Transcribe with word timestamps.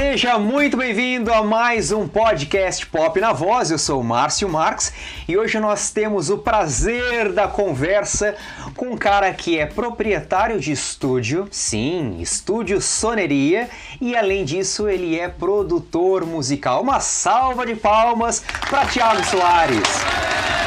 Seja 0.00 0.38
muito 0.38 0.78
bem-vindo 0.78 1.30
a 1.30 1.42
mais 1.42 1.92
um 1.92 2.08
podcast 2.08 2.86
Pop 2.86 3.20
na 3.20 3.34
Voz. 3.34 3.70
Eu 3.70 3.76
sou 3.76 4.02
Márcio 4.02 4.48
Marques 4.48 4.90
e 5.28 5.36
hoje 5.36 5.60
nós 5.60 5.90
temos 5.90 6.30
o 6.30 6.38
prazer 6.38 7.30
da 7.34 7.46
conversa 7.46 8.34
com 8.74 8.92
um 8.92 8.96
cara 8.96 9.30
que 9.34 9.58
é 9.58 9.66
proprietário 9.66 10.58
de 10.58 10.72
estúdio, 10.72 11.46
sim, 11.50 12.18
estúdio 12.18 12.80
Soneria, 12.80 13.68
e 14.00 14.16
além 14.16 14.42
disso 14.42 14.88
ele 14.88 15.18
é 15.18 15.28
produtor 15.28 16.24
musical. 16.24 16.80
Uma 16.80 16.98
salva 16.98 17.66
de 17.66 17.74
palmas 17.76 18.42
para 18.70 18.86
Thiago 18.86 19.22
Soares. 19.26 20.00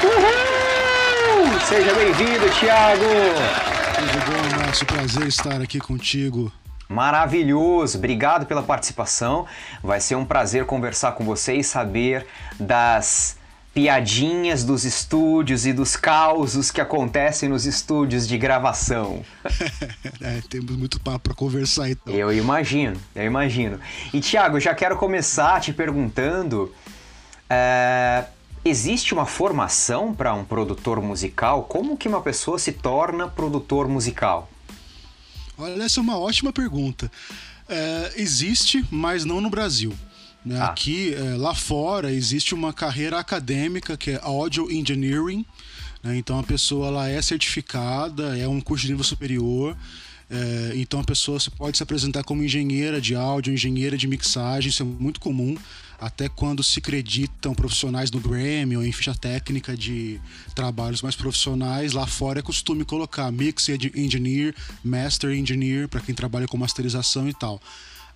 Uhul! 0.04 1.60
Seja 1.68 1.92
bem-vindo, 1.96 2.48
Thiago. 2.60 3.04
Tudo 3.96 4.26
bom, 4.32 4.60
Márcio? 4.60 4.86
Prazer 4.86 5.28
estar 5.28 5.60
aqui 5.60 5.80
contigo. 5.80 6.52
Maravilhoso, 6.88 7.98
obrigado 7.98 8.46
pela 8.46 8.64
participação. 8.64 9.46
Vai 9.82 10.00
ser 10.00 10.16
um 10.16 10.26
prazer 10.26 10.66
conversar 10.66 11.14
com 11.14 11.24
você 11.24 11.56
e 11.56 11.64
saber 11.64 12.28
das 12.60 13.38
piadinhas 13.74 14.64
dos 14.64 14.86
estúdios 14.86 15.66
e 15.66 15.74
dos 15.74 15.96
causos 15.96 16.70
que 16.70 16.80
acontecem 16.80 17.50
nos 17.50 17.66
estúdios 17.66 18.28
de 18.28 18.38
gravação. 18.38 19.26
é, 20.22 20.42
temos 20.48 20.76
muito 20.78 21.00
papo 21.00 21.20
para 21.20 21.34
conversar 21.34 21.90
então. 21.90 22.14
Eu 22.14 22.32
imagino, 22.32 23.00
eu 23.16 23.26
imagino. 23.26 23.80
E 24.14 24.20
Tiago, 24.20 24.60
já 24.60 24.76
quero 24.76 24.96
começar 24.96 25.60
te 25.60 25.74
perguntando: 25.74 26.74
é, 27.50 28.26
existe 28.64 29.14
uma 29.14 29.26
formação 29.26 30.14
para 30.14 30.34
um 30.36 30.46
produtor 30.46 31.02
musical? 31.02 31.64
Como 31.64 31.98
que 31.98 32.08
uma 32.08 32.22
pessoa 32.22 32.60
se 32.60 32.74
torna 32.74 33.28
produtor 33.28 33.88
musical? 33.88 34.50
Olha, 35.64 35.82
essa 35.82 36.00
é 36.00 36.02
uma 36.02 36.18
ótima 36.18 36.52
pergunta. 36.52 37.12
É, 37.70 38.14
existe, 38.18 38.86
mas 38.92 39.24
não 39.24 39.40
no 39.40 39.50
Brasil. 39.50 39.94
Né? 40.46 40.60
Ah. 40.60 40.68
Aqui, 40.68 41.14
é, 41.14 41.38
lá 41.38 41.56
fora, 41.56 42.12
existe 42.12 42.54
uma 42.54 42.74
carreira 42.74 43.18
acadêmica 43.18 43.96
que 43.96 44.12
é 44.12 44.20
Audio 44.22 44.70
Engineering. 44.70 45.46
Né? 46.04 46.18
Então 46.18 46.38
a 46.38 46.44
pessoa 46.44 46.88
ela 46.88 47.10
é 47.10 47.22
certificada, 47.22 48.38
é 48.38 48.48
um 48.48 48.60
curso 48.60 48.86
de 48.86 48.92
nível 48.92 49.06
superior. 49.06 49.78
É, 50.30 50.74
então 50.76 51.00
a 51.00 51.04
pessoa 51.04 51.38
pode 51.58 51.78
se 51.78 51.84
apresentar 51.84 52.24
como 52.24 52.44
engenheira 52.44 53.00
de 53.00 53.16
áudio, 53.16 53.54
engenheira 53.54 53.98
de 53.98 54.08
mixagem, 54.08 54.70
isso 54.70 54.84
é 54.84 54.86
muito 54.86 55.20
comum 55.20 55.56
até 56.04 56.28
quando 56.28 56.62
se 56.62 56.80
acreditam 56.80 57.56
profissionais 57.56 58.12
no 58.12 58.20
Grammy 58.20 58.76
ou 58.76 58.84
em 58.84 58.92
ficha 58.92 59.16
técnica 59.16 59.76
de 59.76 60.20
trabalhos 60.54 61.02
mais 61.02 61.16
profissionais, 61.16 61.94
lá 61.94 62.06
fora 62.06 62.40
é 62.40 62.42
costume 62.42 62.84
colocar 62.84 63.32
Mix 63.32 63.70
Engineer, 63.70 64.54
Master 64.84 65.32
Engineer, 65.32 65.88
para 65.88 66.02
quem 66.02 66.14
trabalha 66.14 66.46
com 66.46 66.58
masterização 66.58 67.30
e 67.30 67.34
tal. 67.34 67.62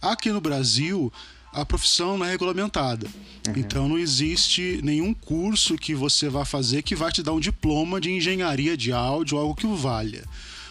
Aqui 0.02 0.34
no 0.34 0.42
Brasil, 0.42 1.12
a 1.54 1.66
profissão 1.66 2.18
não 2.18 2.26
é 2.26 2.32
regulamentada. 2.32 3.08
Uhum. 3.48 3.54
Então 3.56 3.88
não 3.88 3.98
existe 3.98 4.82
nenhum 4.84 5.14
curso 5.14 5.78
que 5.78 5.96
você 5.96 6.28
vá 6.28 6.44
fazer 6.44 6.82
que 6.82 6.94
vai 6.94 7.10
te 7.10 7.24
dar 7.24 7.32
um 7.32 7.40
diploma 7.40 8.02
de 8.02 8.12
engenharia 8.12 8.76
de 8.76 8.92
áudio, 8.92 9.38
algo 9.38 9.56
que 9.56 9.66
o 9.66 9.78
valha. 9.78 10.26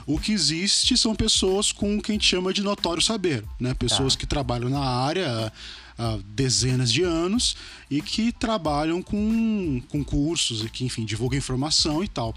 O 0.06 0.20
que 0.20 0.32
existe 0.32 0.98
são 0.98 1.16
pessoas 1.16 1.72
com 1.72 1.96
o 1.96 2.02
que 2.02 2.12
a 2.12 2.14
gente 2.14 2.26
chama 2.26 2.52
de 2.52 2.62
notório 2.62 3.02
saber, 3.02 3.42
né? 3.58 3.74
Pessoas 3.74 4.14
tá. 4.14 4.20
que 4.20 4.26
trabalham 4.26 4.68
na 4.68 4.78
área 4.78 5.50
há 5.98 6.18
dezenas 6.34 6.92
de 6.92 7.02
anos 7.02 7.56
e 7.90 8.02
que 8.02 8.32
trabalham 8.32 9.02
com, 9.02 9.82
com 9.88 10.04
cursos 10.04 10.64
e 10.64 10.68
que, 10.68 10.84
enfim, 10.84 11.04
divulgam 11.04 11.38
informação 11.38 12.02
e 12.04 12.08
tal. 12.08 12.34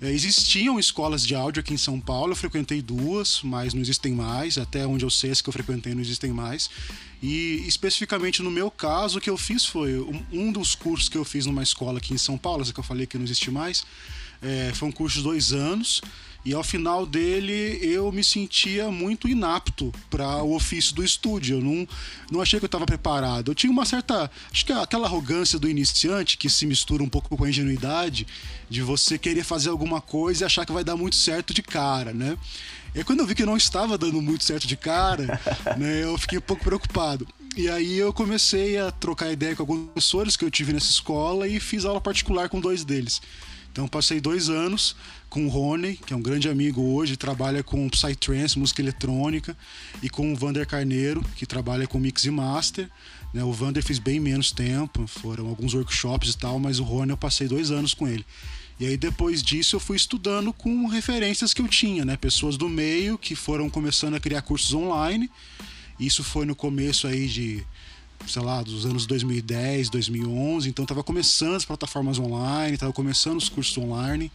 É, 0.00 0.10
existiam 0.10 0.78
escolas 0.78 1.26
de 1.26 1.34
áudio 1.34 1.60
aqui 1.60 1.74
em 1.74 1.78
São 1.78 2.00
Paulo, 2.00 2.32
eu 2.32 2.36
frequentei 2.36 2.80
duas, 2.80 3.40
mas 3.42 3.74
não 3.74 3.82
existem 3.82 4.12
mais, 4.12 4.58
até 4.58 4.86
onde 4.86 5.04
eu 5.04 5.10
sei, 5.10 5.30
as 5.30 5.40
que 5.40 5.48
eu 5.48 5.52
frequentei 5.52 5.94
não 5.94 6.00
existem 6.00 6.32
mais. 6.32 6.70
E 7.22 7.62
especificamente 7.66 8.42
no 8.42 8.50
meu 8.50 8.70
caso, 8.70 9.18
o 9.18 9.20
que 9.20 9.30
eu 9.30 9.36
fiz 9.36 9.64
foi 9.64 9.96
um, 10.32 10.50
dos 10.50 10.74
cursos 10.74 11.08
que 11.08 11.16
eu 11.16 11.24
fiz 11.24 11.46
numa 11.46 11.62
escola 11.62 11.98
aqui 11.98 12.12
em 12.12 12.18
São 12.18 12.36
Paulo, 12.36 12.62
essa 12.62 12.72
que 12.72 12.80
eu 12.80 12.84
falei 12.84 13.06
que 13.06 13.16
não 13.16 13.24
existe 13.24 13.50
mais, 13.50 13.84
é, 14.40 14.72
foi 14.74 14.88
um 14.88 14.92
curso 14.92 15.18
de 15.18 15.22
dois 15.22 15.52
anos 15.52 16.02
e 16.44 16.52
ao 16.52 16.64
final 16.64 17.06
dele 17.06 17.78
eu 17.80 18.10
me 18.10 18.24
sentia 18.24 18.90
muito 18.90 19.28
inapto 19.28 19.92
para 20.10 20.42
o 20.42 20.54
ofício 20.54 20.94
do 20.94 21.04
estúdio. 21.04 21.58
Eu 21.58 21.60
não, 21.60 21.88
não 22.30 22.40
achei 22.40 22.58
que 22.58 22.64
eu 22.64 22.68
estava 22.68 22.84
preparado. 22.84 23.50
Eu 23.50 23.54
tinha 23.54 23.70
uma 23.70 23.84
certa. 23.84 24.30
Acho 24.50 24.66
que 24.66 24.72
aquela 24.72 25.06
arrogância 25.06 25.58
do 25.58 25.68
iniciante 25.68 26.36
que 26.36 26.50
se 26.50 26.66
mistura 26.66 27.02
um 27.02 27.08
pouco 27.08 27.36
com 27.36 27.44
a 27.44 27.48
ingenuidade 27.48 28.26
de 28.68 28.82
você 28.82 29.18
querer 29.18 29.44
fazer 29.44 29.70
alguma 29.70 30.00
coisa 30.00 30.42
e 30.42 30.46
achar 30.46 30.66
que 30.66 30.72
vai 30.72 30.82
dar 30.82 30.96
muito 30.96 31.14
certo 31.14 31.54
de 31.54 31.62
cara, 31.62 32.12
né? 32.12 32.36
E 32.94 33.02
quando 33.04 33.20
eu 33.20 33.26
vi 33.26 33.34
que 33.34 33.46
não 33.46 33.56
estava 33.56 33.96
dando 33.96 34.20
muito 34.20 34.44
certo 34.44 34.66
de 34.66 34.76
cara, 34.76 35.40
né, 35.78 36.02
eu 36.02 36.18
fiquei 36.18 36.38
um 36.38 36.42
pouco 36.42 36.64
preocupado. 36.64 37.26
E 37.56 37.68
aí 37.68 37.98
eu 37.98 38.12
comecei 38.12 38.78
a 38.78 38.90
trocar 38.90 39.30
ideia 39.30 39.54
com 39.54 39.62
alguns 39.62 39.86
professores 39.86 40.36
que 40.36 40.44
eu 40.44 40.50
tive 40.50 40.72
nessa 40.72 40.90
escola 40.90 41.46
e 41.46 41.60
fiz 41.60 41.84
aula 41.84 42.00
particular 42.00 42.48
com 42.48 42.60
dois 42.60 42.84
deles. 42.84 43.20
Então 43.70 43.88
passei 43.88 44.20
dois 44.20 44.50
anos 44.50 44.96
com 45.32 45.46
o 45.46 45.48
Rony, 45.48 45.96
que 45.96 46.12
é 46.12 46.16
um 46.16 46.20
grande 46.20 46.46
amigo 46.46 46.82
hoje, 46.82 47.16
trabalha 47.16 47.62
com 47.62 47.88
Psytrance, 47.88 48.58
música 48.58 48.82
eletrônica, 48.82 49.56
e 50.02 50.10
com 50.10 50.30
o 50.30 50.36
Vander 50.36 50.66
Carneiro, 50.66 51.24
que 51.34 51.46
trabalha 51.46 51.86
com 51.86 51.98
mix 51.98 52.26
e 52.26 52.30
master. 52.30 52.90
Né? 53.32 53.42
O 53.42 53.50
Vander 53.50 53.82
fez 53.82 53.98
bem 53.98 54.20
menos 54.20 54.52
tempo, 54.52 55.06
foram 55.06 55.48
alguns 55.48 55.72
workshops 55.72 56.34
e 56.34 56.36
tal, 56.36 56.58
mas 56.58 56.78
o 56.78 56.84
Rony 56.84 57.12
eu 57.12 57.16
passei 57.16 57.48
dois 57.48 57.70
anos 57.70 57.94
com 57.94 58.06
ele. 58.06 58.26
E 58.78 58.84
aí 58.84 58.98
depois 58.98 59.42
disso 59.42 59.76
eu 59.76 59.80
fui 59.80 59.96
estudando 59.96 60.52
com 60.52 60.86
referências 60.86 61.54
que 61.54 61.62
eu 61.62 61.68
tinha, 61.68 62.04
né? 62.04 62.14
Pessoas 62.14 62.58
do 62.58 62.68
meio 62.68 63.16
que 63.16 63.34
foram 63.34 63.70
começando 63.70 64.14
a 64.14 64.20
criar 64.20 64.42
cursos 64.42 64.74
online. 64.74 65.30
Isso 65.98 66.22
foi 66.22 66.44
no 66.44 66.54
começo 66.54 67.06
aí 67.06 67.26
de 67.26 67.64
sei 68.26 68.42
lá, 68.42 68.62
dos 68.62 68.86
anos 68.86 69.06
2010, 69.06 69.88
2011. 69.90 70.68
Então 70.68 70.84
estava 70.84 71.02
começando 71.02 71.54
as 71.54 71.64
plataformas 71.64 72.18
online, 72.18 72.74
estava 72.74 72.92
começando 72.92 73.38
os 73.38 73.48
cursos 73.48 73.76
online. 73.78 74.30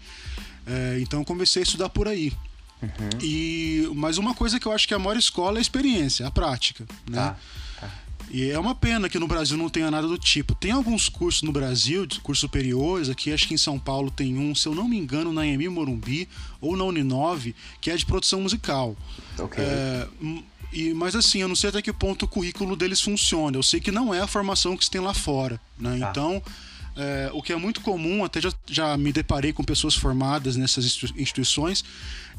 É, 0.68 1.00
então 1.00 1.24
comecei 1.24 1.62
a 1.62 1.64
estudar 1.64 1.90
por 1.90 2.08
aí. 2.08 2.34
Uhum. 2.82 3.20
E, 3.22 3.90
mas 3.96 4.18
uma 4.18 4.36
coisa 4.36 4.60
que 4.60 4.68
eu 4.68 4.72
acho 4.72 4.88
que 4.88 4.94
é 4.94 4.98
a 4.98 5.00
maior 5.00 5.18
escola 5.18 5.58
é 5.58 5.60
a 5.60 5.62
experiência, 5.62 6.28
a 6.28 6.32
prática. 6.32 6.86
Né? 7.10 7.18
Tá, 7.18 7.38
tá. 7.80 7.92
E 8.30 8.52
é 8.52 8.60
uma 8.60 8.76
pena 8.76 9.08
que 9.08 9.18
no 9.18 9.28
Brasil 9.28 9.58
não 9.58 9.70
tenha 9.70 9.90
nada 9.90 10.08
do 10.08 10.18
tipo. 10.18 10.54
Tem 10.54 10.72
alguns 10.72 11.08
cursos 11.08 11.42
no 11.44 11.52
Brasil, 11.52 12.06
cursos 12.22 12.42
superiores, 12.42 13.10
aqui 13.10 13.32
acho 13.32 13.48
que 13.48 13.54
em 13.54 13.58
São 13.58 13.80
Paulo 13.80 14.12
tem 14.12 14.38
um, 14.38 14.54
se 14.54 14.68
eu 14.68 14.76
não 14.76 14.88
me 14.88 14.98
engano, 14.98 15.32
na 15.32 15.48
EMI 15.48 15.70
Morumbi 15.70 16.28
ou 16.60 16.76
na 16.76 16.84
Uninove, 16.84 17.56
que 17.80 17.90
é 17.90 17.96
de 17.96 18.06
produção 18.06 18.42
musical. 18.42 18.96
Ok. 19.40 19.64
É, 19.64 20.08
e, 20.74 20.94
mas 20.94 21.16
assim, 21.16 21.40
eu 21.40 21.48
não 21.48 21.56
sei 21.56 21.70
até 21.70 21.82
que 21.82 21.94
ponto 21.94 22.26
o 22.26 22.28
currículo 22.28 22.76
deles 22.76 23.00
funciona. 23.00 23.56
Eu 23.56 23.64
sei 23.64 23.80
que 23.80 23.92
não 23.92 24.14
é 24.14 24.20
a 24.20 24.28
formação 24.28 24.76
que 24.76 24.84
se 24.84 24.92
tem 24.92 25.02
lá 25.02 25.14
fora. 25.14 25.60
Né? 25.80 25.98
Tá. 26.00 26.10
Então, 26.10 26.44
é, 26.98 27.30
o 27.32 27.42
que 27.42 27.54
é 27.54 27.56
muito 27.56 27.82
comum, 27.82 28.26
até 28.26 28.42
já, 28.42 28.52
já 28.66 28.98
me 28.98 29.14
deparei 29.14 29.54
com 29.54 29.64
pessoas 29.64 29.96
formadas 29.96 30.56
nessas 30.56 30.86
instituições, 31.16 31.84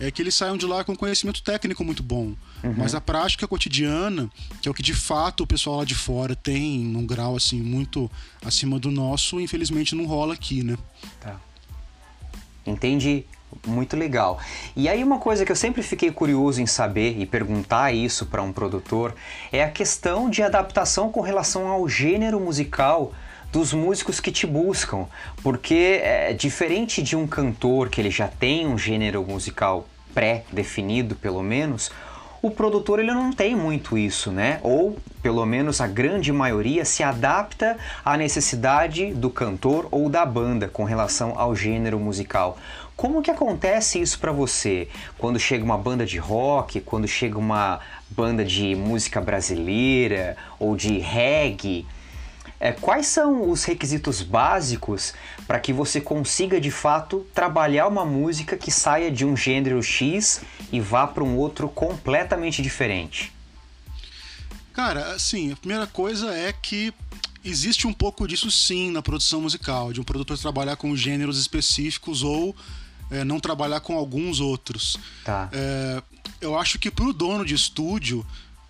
é 0.01 0.11
que 0.11 0.21
eles 0.21 0.35
saiam 0.35 0.57
de 0.57 0.67
lá 0.67 0.85
com 0.85 0.97
conhecimento 0.97 1.43
técnico 1.43 1.85
muito 1.85 2.03
bom. 2.03 2.35
Uhum. 2.63 2.75
Mas 2.77 2.95
a 2.95 3.01
prática 3.01 3.47
cotidiana, 3.47 4.29
que 4.61 4.69
é 4.69 4.71
o 4.71 4.75
que 4.75 4.83
de 4.83 4.95
fato 4.95 5.45
o 5.45 5.47
pessoal 5.47 5.79
lá 5.79 5.85
de 5.85 5.95
fora 5.95 6.35
tem 6.35 6.81
num 6.81 7.07
grau 7.07 7.37
assim 7.37 7.61
muito 7.61 8.11
acima 8.45 8.79
do 8.79 8.91
nosso, 8.91 9.41
infelizmente 9.41 9.95
não 9.95 10.07
rola 10.07 10.35
aqui, 10.35 10.63
né? 10.63 10.77
Tá. 11.21 11.37
Entendi. 12.67 13.25
Muito 13.67 13.97
legal. 13.97 14.39
E 14.77 14.91
aí 14.91 15.03
uma 15.03 15.19
coisa 15.19 15.45
que 15.45 15.51
eu 15.51 15.57
sempre 15.57 15.83
fiquei 15.83 16.11
curioso 16.13 16.61
em 16.61 16.67
saber 16.67 17.19
e 17.19 17.25
perguntar 17.25 17.93
isso 17.93 18.27
para 18.27 18.43
um 18.43 18.53
produtor 18.53 19.15
é 19.51 19.65
a 19.65 19.71
questão 19.71 20.29
de 20.29 20.43
adaptação 20.43 21.11
com 21.11 21.23
relação 21.23 21.67
ao 21.67 21.89
gênero 21.89 22.39
musical 22.39 23.15
dos 23.53 23.73
músicos 23.73 24.21
que 24.21 24.31
te 24.31 24.47
buscam, 24.47 25.07
porque 25.43 26.01
é 26.03 26.33
diferente 26.33 27.03
de 27.03 27.17
um 27.17 27.27
cantor 27.27 27.89
que 27.89 28.01
ele 28.01 28.11
já 28.11 28.29
tem 28.29 28.67
um 28.67 28.77
gênero 28.77 29.25
musical 29.25 29.87
pré-definido, 30.15 31.15
pelo 31.15 31.43
menos, 31.43 31.91
o 32.41 32.51
produtor 32.51 33.01
ele 33.01 33.13
não 33.13 33.33
tem 33.33 33.57
muito 33.57 33.99
isso, 33.99 34.31
né? 34.31 34.61
Ou 34.63 34.97
pelo 35.23 35.45
menos 35.45 35.81
a 35.81 35.87
grande 35.87 36.33
maioria 36.33 36.85
se 36.85 37.03
adapta 37.03 37.77
à 38.05 38.17
necessidade 38.17 39.13
do 39.13 39.29
cantor 39.29 39.89
ou 39.91 40.09
da 40.09 40.25
banda 40.25 40.69
com 40.69 40.85
relação 40.85 41.35
ao 41.37 41.55
gênero 41.55 41.99
musical. 41.99 42.57
Como 42.97 43.23
que 43.23 43.31
acontece 43.31 44.01
isso 44.01 44.19
para 44.19 44.33
você? 44.33 44.89
Quando 45.17 45.39
chega 45.39 45.65
uma 45.65 45.79
banda 45.79 46.05
de 46.05 46.19
rock, 46.19 46.81
quando 46.81 47.07
chega 47.09 47.39
uma 47.39 47.81
banda 48.11 48.45
de 48.45 48.75
música 48.75 49.21
brasileira 49.21 50.37
ou 50.59 50.77
de 50.77 50.99
reggae, 50.99 51.87
é, 52.61 52.73
quais 52.73 53.07
são 53.07 53.51
os 53.51 53.65
requisitos 53.65 54.23
básicos 54.23 55.15
para 55.47 55.61
que 55.61 55.73
você 55.73 56.01
consiga 56.01 56.61
de 56.61 56.71
fato 56.71 57.27
trabalhar 57.33 57.87
uma 57.87 58.05
música 58.05 58.57
que 58.57 58.71
saia 58.71 59.11
de 59.11 59.25
um 59.25 59.37
gênero 59.37 59.83
X 59.83 60.43
e 60.73 60.81
vá 60.81 61.07
para 61.07 61.23
um 61.23 61.37
outro 61.37 61.69
completamente 61.69 62.61
diferente? 62.61 63.33
Cara, 64.73 65.13
assim, 65.13 65.53
a 65.53 65.57
primeira 65.57 65.87
coisa 65.87 66.33
é 66.33 66.53
que 66.53 66.93
existe 67.45 67.87
um 67.87 67.93
pouco 67.93 68.27
disso 68.27 68.51
sim 68.51 68.91
na 68.91 69.03
produção 69.03 69.41
musical, 69.41 69.93
de 69.93 70.01
um 70.01 70.05
produtor 70.05 70.39
trabalhar 70.39 70.77
com 70.77 70.95
gêneros 70.97 71.39
específicos 71.39 72.23
ou 72.23 72.55
é, 73.11 73.25
não 73.25 73.41
trabalhar 73.41 73.81
com 73.81 73.97
alguns 73.97 74.41
outros. 74.41 74.97
Tá. 75.25 75.49
É, 75.53 76.03
eu 76.41 76.59
acho 76.59 76.79
que 76.79 76.91
para 76.91 77.05
o 77.05 77.13
dono 77.13 77.45
de 77.45 77.55
estúdio 77.55 78.27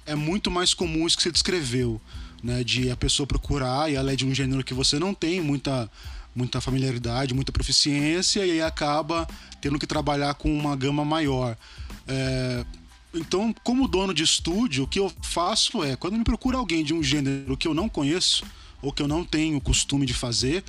é 0.07 0.15
muito 0.15 0.51
mais 0.51 0.73
comum 0.73 1.07
isso 1.07 1.17
que 1.17 1.23
você 1.23 1.33
descreveu, 1.33 2.01
né? 2.43 2.63
De 2.65 2.91
a 2.91 2.97
pessoa 2.97 3.27
procurar 3.27 3.91
e 3.91 3.95
ela 3.95 4.13
é 4.13 4.17
de 4.17 4.27
um 4.27 4.35
gênero 4.35 4.65
que 4.65 4.75
você 4.75 4.99
não 4.99 5.15
tem 5.15 5.41
muita, 5.41 5.91
muita 6.35 6.61
familiaridade, 6.61 7.35
muita 7.35 7.53
proficiência 7.53 8.45
e 8.47 8.53
aí 8.53 8.63
acaba 8.63 9.27
tendo 9.61 9.79
que 9.79 9.87
trabalhar 9.87 10.35
com 10.35 10.57
uma 10.57 10.77
gama 10.77 11.05
maior. 11.05 11.57
É, 12.07 12.65
então, 13.15 13.55
como 13.65 13.89
dono 13.89 14.13
de 14.13 14.23
estúdio, 14.23 14.85
o 14.85 14.87
que 14.87 14.99
eu 14.99 15.13
faço 15.23 15.83
é, 15.83 15.97
quando 15.97 16.17
me 16.17 16.25
procura 16.25 16.59
alguém 16.59 16.85
de 16.85 16.93
um 16.95 17.03
gênero 17.03 17.57
que 17.57 17.67
eu 17.67 17.75
não 17.75 17.89
conheço, 17.89 18.45
ou 18.81 18.93
que 18.93 19.03
eu 19.03 19.09
não 19.09 19.25
tenho 19.25 19.61
costume 19.61 20.07
de 20.07 20.15
fazer, 20.15 20.63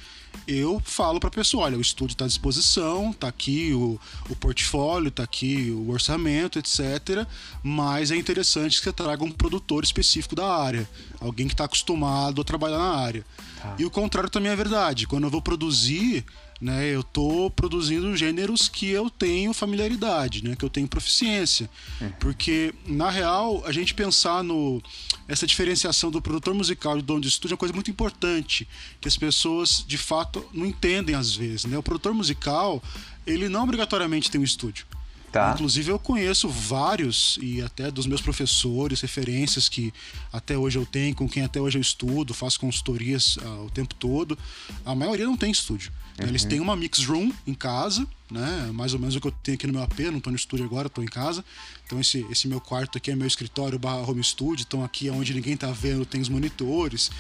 eu 0.48 0.82
falo 0.84 1.20
para 1.20 1.30
a 1.30 1.32
pessoa: 1.32 1.66
olha, 1.66 1.78
o 1.78 1.82
estúdio 1.82 2.14
está 2.14 2.26
à 2.26 2.28
disposição, 2.28 3.12
está 3.12 3.28
aqui 3.28 3.74
o, 3.74 4.00
o 4.30 4.36
portfólio, 4.36 5.10
está 5.10 5.24
aqui 5.24 5.72
o 5.72 5.92
orçamento, 5.92 6.58
etc. 6.58 7.26
Mas 7.64 8.12
é 8.12 8.16
interessante 8.16 8.78
que 8.78 8.84
você 8.84 8.92
traga 8.92 9.24
um 9.24 9.32
produtor 9.32 9.84
específico 9.84 10.36
da 10.36 10.52
área, 10.52 10.90
alguém 11.20 11.48
que 11.48 11.54
está 11.54 11.66
acostumado 11.66 12.42
a 12.42 12.44
trabalhar 12.44 12.78
na 12.78 12.96
área. 12.96 13.26
Tá. 13.62 13.76
E 13.78 13.86
o 13.86 13.92
contrário 13.92 14.30
também 14.30 14.52
é 14.52 14.56
verdade. 14.56 15.06
Quando 15.06 15.26
eu 15.26 15.30
vou 15.30 15.42
produzir, 15.42 16.26
né? 16.62 16.94
Eu 16.94 17.02
estou 17.02 17.50
produzindo 17.50 18.16
gêneros 18.16 18.68
que 18.68 18.90
eu 18.90 19.10
tenho 19.10 19.54
familiaridade, 19.54 20.44
né? 20.44 20.56
Que 20.56 20.66
eu 20.66 20.70
tenho 20.70 20.88
proficiência, 20.88 21.70
uhum. 22.02 22.12
porque 22.20 22.74
na 22.86 23.10
real 23.10 23.64
a 23.66 23.72
gente 23.72 23.94
pensar 23.94 24.44
no 24.44 24.82
essa 25.28 25.48
diferenciação 25.48 26.12
do 26.12 26.22
produtor 26.22 26.54
musical 26.54 26.98
e 26.98 27.02
do 27.02 27.06
dono 27.06 27.22
de 27.22 27.28
estúdio 27.28 27.54
é 27.54 27.56
uma 27.56 27.60
coisa 27.60 27.74
muito 27.74 27.92
importante 27.92 28.68
que 29.00 29.08
as 29.08 29.16
pessoas 29.16 29.84
de 29.88 29.98
fato 29.98 30.46
não 30.54 30.66
entendem 30.66 31.16
às 31.16 31.36
vezes, 31.36 31.66
né? 31.66 31.78
O 31.78 31.84
produtor 31.84 32.14
musical 32.14 32.82
ele 33.26 33.48
não 33.48 33.64
obrigatoriamente 33.64 34.30
tem 34.30 34.42
um 34.42 34.44
estúdio. 34.44 34.86
Tá. 35.32 35.52
Inclusive, 35.54 35.92
eu 35.92 36.00
conheço 36.00 36.50
vários, 36.50 37.38
e 37.42 37.62
até 37.62 37.92
dos 37.92 38.08
meus 38.08 38.22
professores, 38.22 39.02
referências 39.02 39.70
que 39.70 39.94
até 40.34 40.58
hoje 40.58 40.78
eu 40.78 40.86
tenho, 40.86 41.16
com 41.16 41.30
quem 41.30 41.44
até 41.44 41.62
hoje 41.62 41.78
eu 41.78 41.82
estudo, 41.82 42.34
faço 42.34 42.60
consultorias 42.60 43.38
uh, 43.38 43.66
o 43.66 43.70
tempo 43.70 43.94
todo. 43.94 44.38
A 44.84 44.96
maioria 44.96 45.26
não 45.26 45.38
tem 45.38 45.52
estúdio. 45.52 45.92
Uhum. 46.20 46.28
Eles 46.28 46.44
têm 46.44 46.60
uma 46.60 46.76
mix 46.76 47.06
room 47.06 47.32
em 47.46 47.54
casa, 47.54 48.08
né? 48.30 48.72
Mais 48.74 48.94
ou 48.94 49.00
menos 49.00 49.16
o 49.16 49.22
que 49.22 49.28
eu 49.28 49.32
tenho 49.44 49.56
aqui 49.56 49.68
no 49.68 49.74
meu 49.74 49.84
AP, 49.84 50.00
não 50.00 50.18
estou 50.18 50.32
no 50.32 50.38
estúdio 50.38 50.66
agora, 50.66 50.88
estou 50.88 51.04
em 51.04 51.08
casa. 51.08 51.46
Então, 51.86 52.00
esse, 52.00 52.26
esse 52.30 52.48
meu 52.48 52.60
quarto 52.60 52.98
aqui 52.98 53.12
é 53.12 53.16
meu 53.16 53.28
escritório 53.28 53.78
barra 53.78 54.10
home 54.10 54.24
studio. 54.24 54.66
Então, 54.68 54.84
aqui 54.84 55.08
é 55.08 55.12
onde 55.12 55.34
ninguém 55.34 55.54
está 55.54 55.72
vendo, 55.72 56.06
tem 56.06 56.22
os 56.22 56.30
monitores, 56.30 57.12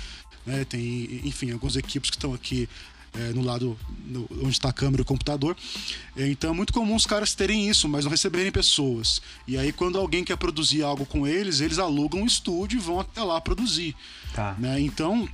né? 0.45 0.65
Tem, 0.65 1.21
enfim, 1.23 1.51
algumas 1.51 1.75
equipes 1.75 2.09
que 2.09 2.17
estão 2.17 2.33
aqui 2.33 2.67
é, 3.13 3.33
no 3.33 3.41
lado 3.41 3.77
no, 4.05 4.27
onde 4.41 4.49
está 4.49 4.69
a 4.69 4.73
câmera 4.73 5.01
e 5.01 5.03
o 5.03 5.05
computador. 5.05 5.55
Então 6.15 6.51
é 6.51 6.53
muito 6.53 6.73
comum 6.73 6.95
os 6.95 7.05
caras 7.05 7.33
terem 7.33 7.69
isso, 7.69 7.87
mas 7.87 8.05
não 8.05 8.11
receberem 8.11 8.51
pessoas. 8.51 9.21
E 9.47 9.57
aí, 9.57 9.71
quando 9.71 9.97
alguém 9.97 10.23
quer 10.23 10.37
produzir 10.37 10.83
algo 10.83 11.05
com 11.05 11.25
eles, 11.25 11.59
eles 11.59 11.79
alugam 11.79 12.21
um 12.21 12.25
estúdio 12.25 12.77
e 12.77 12.81
vão 12.81 12.99
até 12.99 13.23
lá 13.23 13.39
produzir. 13.39 13.95
Tá. 14.33 14.55
Né? 14.59 14.79
Então, 14.79 15.27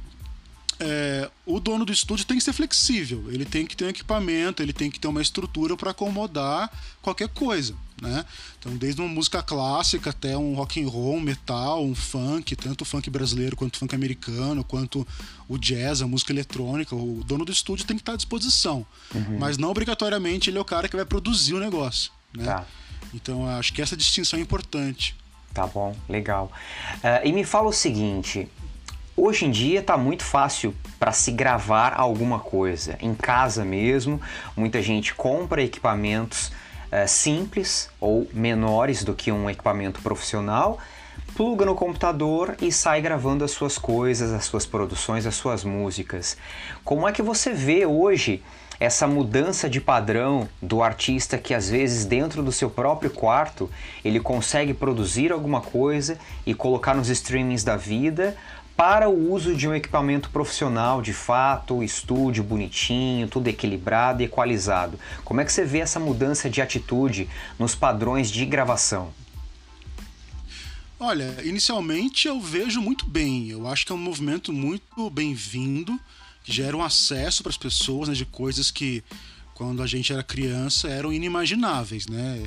é, 0.80 1.30
o 1.46 1.60
dono 1.60 1.86
do 1.86 1.94
estúdio 1.94 2.26
tem 2.26 2.38
que 2.38 2.44
ser 2.44 2.54
flexível, 2.54 3.26
ele 3.30 3.46
tem 3.46 3.66
que 3.66 3.76
ter 3.76 3.86
um 3.86 3.90
equipamento, 3.90 4.62
ele 4.62 4.74
tem 4.74 4.92
que 4.92 5.00
ter 5.00 5.08
uma 5.08 5.22
estrutura 5.22 5.76
para 5.78 5.92
acomodar 5.92 6.70
qualquer 7.02 7.30
coisa, 7.30 7.76
né? 8.02 8.26
Então, 8.60 8.76
desde 8.76 9.02
uma 9.02 9.10
música 9.10 9.42
clássica 9.42 10.10
até 10.10 10.38
um 10.38 10.54
rock 10.56 10.84
and 10.84 10.88
roll, 10.88 11.16
um 11.16 11.22
metal, 11.22 11.84
um 11.84 11.96
funk, 11.96 12.56
tanto 12.56 12.82
o 12.82 12.86
funk 12.86 13.10
brasileiro 13.10 13.56
quanto 13.56 13.76
o 13.76 13.80
funk 13.80 13.96
americano, 13.96 14.64
quanto 14.64 15.08
o 15.48 15.58
jazz, 15.58 16.02
a 16.02 16.08
música 16.08 16.34
eletrônica, 16.34 16.96
o 16.96 17.24
dono 17.24 17.46
do 17.46 17.52
estúdio 17.52 17.86
tem 17.86 17.96
que 17.96 18.02
estar 18.02 18.14
à 18.14 18.18
disposição, 18.18 18.86
uhum. 19.14 19.38
mas 19.40 19.58
não 19.58 19.70
obrigatoriamente 19.70 20.50
ele 20.50 20.58
é 20.58 20.62
o 20.62 20.66
cara 20.66 20.90
que 20.90 20.96
vai 20.96 21.06
produzir 21.06 21.54
o 21.54 21.60
negócio, 21.60 22.12
né? 22.34 22.46
Tá. 22.46 22.66
Então, 23.14 23.48
acho 23.48 23.72
que 23.72 23.82
essa 23.82 23.96
distinção 23.96 24.38
é 24.40 24.42
importante. 24.42 25.16
Tá 25.54 25.66
bom, 25.66 25.96
legal. 26.10 26.52
Uh, 26.96 27.26
e 27.26 27.32
me 27.32 27.46
fala 27.46 27.70
o 27.70 27.74
seguinte: 27.74 28.50
Hoje 29.18 29.46
em 29.46 29.52
dia 29.52 29.80
está 29.80 29.96
muito 29.96 30.24
fácil 30.24 30.76
para 31.00 31.14
se 31.14 31.32
gravar 31.32 31.94
alguma 31.94 32.38
coisa 32.38 32.98
em 33.00 33.16
casa 33.16 33.64
mesmo. 33.64 34.20
Muita 34.58 34.82
gente 34.82 35.16
compra 35.16 35.64
equipamentos 35.64 36.52
é, 36.96 37.06
simples 37.08 37.90
ou 38.00 38.26
menores 38.34 39.04
do 39.04 39.14
que 39.14 39.30
um 39.30 39.50
equipamento 39.50 40.02
profissional, 40.02 40.80
pluga 41.36 41.66
no 41.66 41.76
computador 41.76 42.56
e 42.62 42.72
sai 42.72 43.02
gravando 43.02 43.44
as 43.44 43.52
suas 43.52 43.78
coisas, 43.78 44.32
as 44.32 44.46
suas 44.46 44.66
produções, 44.66 45.26
as 45.26 45.36
suas 45.36 45.66
músicas. 45.66 46.38
Como 46.86 47.06
é 47.06 47.12
que 47.12 47.22
você 47.22 47.52
vê 47.52 47.86
hoje 47.86 48.42
essa 48.80 49.06
mudança 49.08 49.70
de 49.70 49.82
padrão 49.82 50.48
do 50.62 50.82
artista 50.82 51.38
que 51.38 51.54
às 51.54 51.70
vezes 51.70 52.06
dentro 52.06 52.42
do 52.42 52.52
seu 52.52 52.70
próprio 52.70 53.10
quarto 53.10 53.70
ele 54.04 54.20
consegue 54.22 54.74
produzir 54.74 55.34
alguma 55.34 55.60
coisa 55.60 56.18
e 56.46 56.54
colocar 56.54 56.94
nos 56.94 57.10
streamings 57.10 57.64
da 57.64 57.76
vida 57.76 58.38
para 58.76 59.10
o 59.10 59.32
uso 59.32 59.56
de 59.56 59.68
um 59.68 59.74
equipamento 59.74 60.30
profissional, 60.30 61.02
de 61.02 61.14
fato, 61.14 61.82
estúdio 61.82 62.44
bonitinho, 62.44 63.28
tudo 63.28 63.48
equilibrado 63.48 64.22
e 64.22 64.26
equalizado. 64.26 65.00
Como 65.24 65.40
é 65.40 65.46
que 65.46 65.54
você 65.54 65.64
vê 65.64 65.80
essa 65.80 66.00
mudança 66.00 66.50
de 66.50 66.62
atitude 66.62 67.30
nos 67.58 67.74
padrões 67.74 68.30
de 68.30 68.46
gravação? 68.46 69.14
Olha, 71.00 71.38
inicialmente 71.44 72.28
eu 72.28 72.40
vejo 72.40 72.82
muito 72.82 73.06
bem. 73.06 73.50
Eu 73.50 73.68
acho 73.68 73.86
que 73.86 73.92
é 73.92 73.96
um 73.96 74.00
movimento 74.00 74.52
muito 74.52 75.10
bem-vindo, 75.10 76.00
que 76.44 76.52
gera 76.52 76.76
um 76.76 76.84
acesso 76.84 77.44
para 77.44 77.50
as 77.50 77.58
pessoas 77.58 78.10
né, 78.10 78.16
de 78.16 78.26
coisas 78.26 78.72
que 78.72 79.04
quando 79.56 79.82
a 79.82 79.88
gente 79.88 80.12
era 80.12 80.22
criança 80.22 80.90
eram 80.90 81.14
inimagináveis, 81.14 82.08
né? 82.08 82.44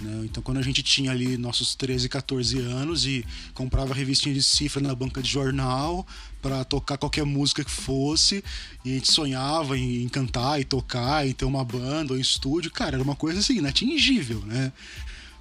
né? 0.00 0.22
Então, 0.24 0.42
quando 0.42 0.56
a 0.56 0.62
gente 0.62 0.82
tinha 0.82 1.10
ali 1.10 1.36
nossos 1.36 1.74
13, 1.74 2.08
14 2.08 2.58
anos 2.58 3.04
e 3.04 3.22
comprava 3.52 3.92
revistinha 3.92 4.34
de 4.34 4.42
cifra 4.42 4.82
na 4.82 4.94
banca 4.94 5.22
de 5.22 5.28
jornal 5.28 6.06
para 6.40 6.64
tocar 6.64 6.96
qualquer 6.96 7.26
música 7.26 7.62
que 7.62 7.70
fosse, 7.70 8.42
e 8.82 8.92
a 8.92 8.94
gente 8.94 9.12
sonhava 9.12 9.76
em 9.76 10.08
cantar 10.08 10.58
e 10.58 10.64
tocar, 10.64 11.28
e 11.28 11.34
ter 11.34 11.44
uma 11.44 11.62
banda 11.62 12.14
ou 12.14 12.18
um 12.18 12.20
estúdio, 12.20 12.70
cara, 12.70 12.96
era 12.96 13.02
uma 13.02 13.16
coisa 13.16 13.40
assim, 13.40 13.58
inatingível, 13.58 14.40
né? 14.46 14.72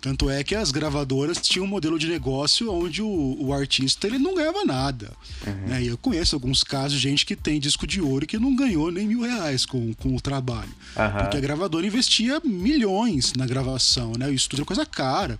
Tanto 0.07 0.29
é 0.29 0.41
que 0.41 0.55
as 0.55 0.71
gravadoras 0.71 1.37
tinham 1.37 1.65
um 1.65 1.67
modelo 1.67 1.99
de 1.99 2.07
negócio 2.07 2.71
onde 2.71 3.01
o, 3.01 3.37
o 3.41 3.51
artista 3.51 4.07
ele 4.07 4.17
não 4.17 4.35
ganhava 4.35 4.63
nada. 4.63 5.11
Uhum. 5.45 5.67
Né? 5.67 5.83
E 5.83 5.87
eu 5.87 5.97
conheço 5.97 6.33
alguns 6.33 6.63
casos 6.63 6.93
de 6.93 6.99
gente 7.09 7.25
que 7.25 7.35
tem 7.35 7.59
disco 7.59 7.85
de 7.85 7.99
ouro 7.99 8.23
e 8.23 8.27
que 8.27 8.39
não 8.39 8.55
ganhou 8.55 8.89
nem 8.89 9.05
mil 9.05 9.23
reais 9.23 9.65
com, 9.65 9.93
com 9.95 10.15
o 10.15 10.21
trabalho. 10.21 10.69
Uhum. 10.95 11.23
Porque 11.23 11.35
a 11.35 11.41
gravadora 11.41 11.85
investia 11.85 12.39
milhões 12.41 13.33
na 13.33 13.45
gravação, 13.45 14.13
né? 14.17 14.29
O 14.29 14.33
estúdio 14.33 14.63
é 14.63 14.65
coisa 14.65 14.85
cara. 14.85 15.37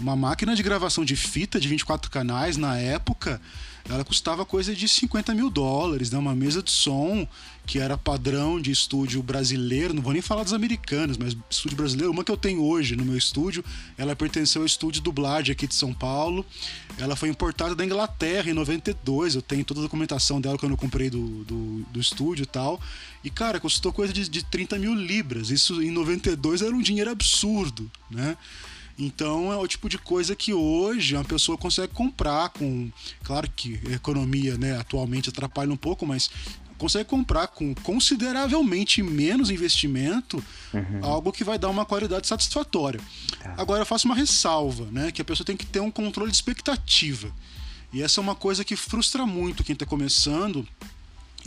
Uma 0.00 0.16
máquina 0.16 0.56
de 0.56 0.62
gravação 0.62 1.04
de 1.04 1.14
fita 1.14 1.60
de 1.60 1.68
24 1.68 2.10
canais 2.10 2.56
na 2.56 2.78
época 2.78 3.38
ela 3.88 4.04
custava 4.04 4.44
coisa 4.44 4.74
de 4.74 4.88
50 4.88 5.34
mil 5.34 5.48
dólares, 5.48 6.10
né? 6.10 6.18
Uma 6.18 6.34
mesa 6.34 6.62
de 6.62 6.70
som 6.70 7.26
que 7.66 7.80
era 7.80 7.98
padrão 7.98 8.60
de 8.60 8.70
estúdio 8.70 9.20
brasileiro, 9.22 9.92
não 9.92 10.00
vou 10.00 10.12
nem 10.12 10.22
falar 10.22 10.44
dos 10.44 10.52
americanos, 10.52 11.16
mas 11.16 11.36
estúdio 11.50 11.76
brasileiro, 11.76 12.12
uma 12.12 12.22
que 12.22 12.30
eu 12.30 12.36
tenho 12.36 12.62
hoje 12.62 12.94
no 12.94 13.04
meu 13.04 13.16
estúdio, 13.16 13.64
ela 13.98 14.14
pertenceu 14.14 14.62
ao 14.62 14.66
estúdio 14.66 15.02
dublagem 15.02 15.52
aqui 15.52 15.66
de 15.66 15.74
São 15.74 15.92
Paulo. 15.92 16.46
Ela 16.96 17.16
foi 17.16 17.28
importada 17.28 17.74
da 17.74 17.84
Inglaterra 17.84 18.48
em 18.48 18.54
92, 18.54 19.34
eu 19.34 19.42
tenho 19.42 19.64
toda 19.64 19.80
a 19.80 19.82
documentação 19.82 20.40
dela 20.40 20.56
quando 20.56 20.72
eu 20.72 20.78
comprei 20.78 21.10
do, 21.10 21.44
do, 21.44 21.86
do 21.90 22.00
estúdio 22.00 22.44
e 22.44 22.46
tal. 22.46 22.80
E, 23.24 23.30
cara, 23.30 23.58
custou 23.58 23.92
coisa 23.92 24.12
de, 24.12 24.28
de 24.28 24.44
30 24.44 24.78
mil 24.78 24.94
libras. 24.94 25.50
Isso 25.50 25.82
em 25.82 25.90
92 25.90 26.62
era 26.62 26.74
um 26.74 26.80
dinheiro 26.80 27.10
absurdo, 27.10 27.90
né? 28.08 28.36
Então 28.98 29.52
é 29.52 29.56
o 29.56 29.66
tipo 29.66 29.88
de 29.88 29.98
coisa 29.98 30.34
que 30.34 30.54
hoje 30.54 31.14
uma 31.14 31.24
pessoa 31.24 31.58
consegue 31.58 31.92
comprar 31.92 32.48
com. 32.50 32.90
Claro 33.22 33.50
que 33.54 33.80
a 33.86 33.92
economia 33.92 34.56
né, 34.56 34.78
atualmente 34.78 35.28
atrapalha 35.28 35.72
um 35.72 35.76
pouco, 35.76 36.06
mas 36.06 36.30
consegue 36.78 37.08
comprar 37.08 37.48
com 37.48 37.74
consideravelmente 37.74 39.02
menos 39.02 39.50
investimento 39.50 40.42
uhum. 40.72 41.00
algo 41.02 41.32
que 41.32 41.44
vai 41.44 41.58
dar 41.58 41.68
uma 41.68 41.84
qualidade 41.84 42.26
satisfatória. 42.26 43.00
Tá. 43.42 43.54
Agora 43.56 43.82
eu 43.82 43.86
faço 43.86 44.06
uma 44.06 44.14
ressalva, 44.14 44.86
né? 44.90 45.10
Que 45.10 45.22
a 45.22 45.24
pessoa 45.24 45.44
tem 45.44 45.56
que 45.56 45.66
ter 45.66 45.80
um 45.80 45.90
controle 45.90 46.30
de 46.30 46.36
expectativa. 46.36 47.30
E 47.92 48.02
essa 48.02 48.20
é 48.20 48.22
uma 48.22 48.34
coisa 48.34 48.64
que 48.64 48.76
frustra 48.76 49.24
muito 49.24 49.64
quem 49.64 49.72
está 49.72 49.86
começando 49.86 50.66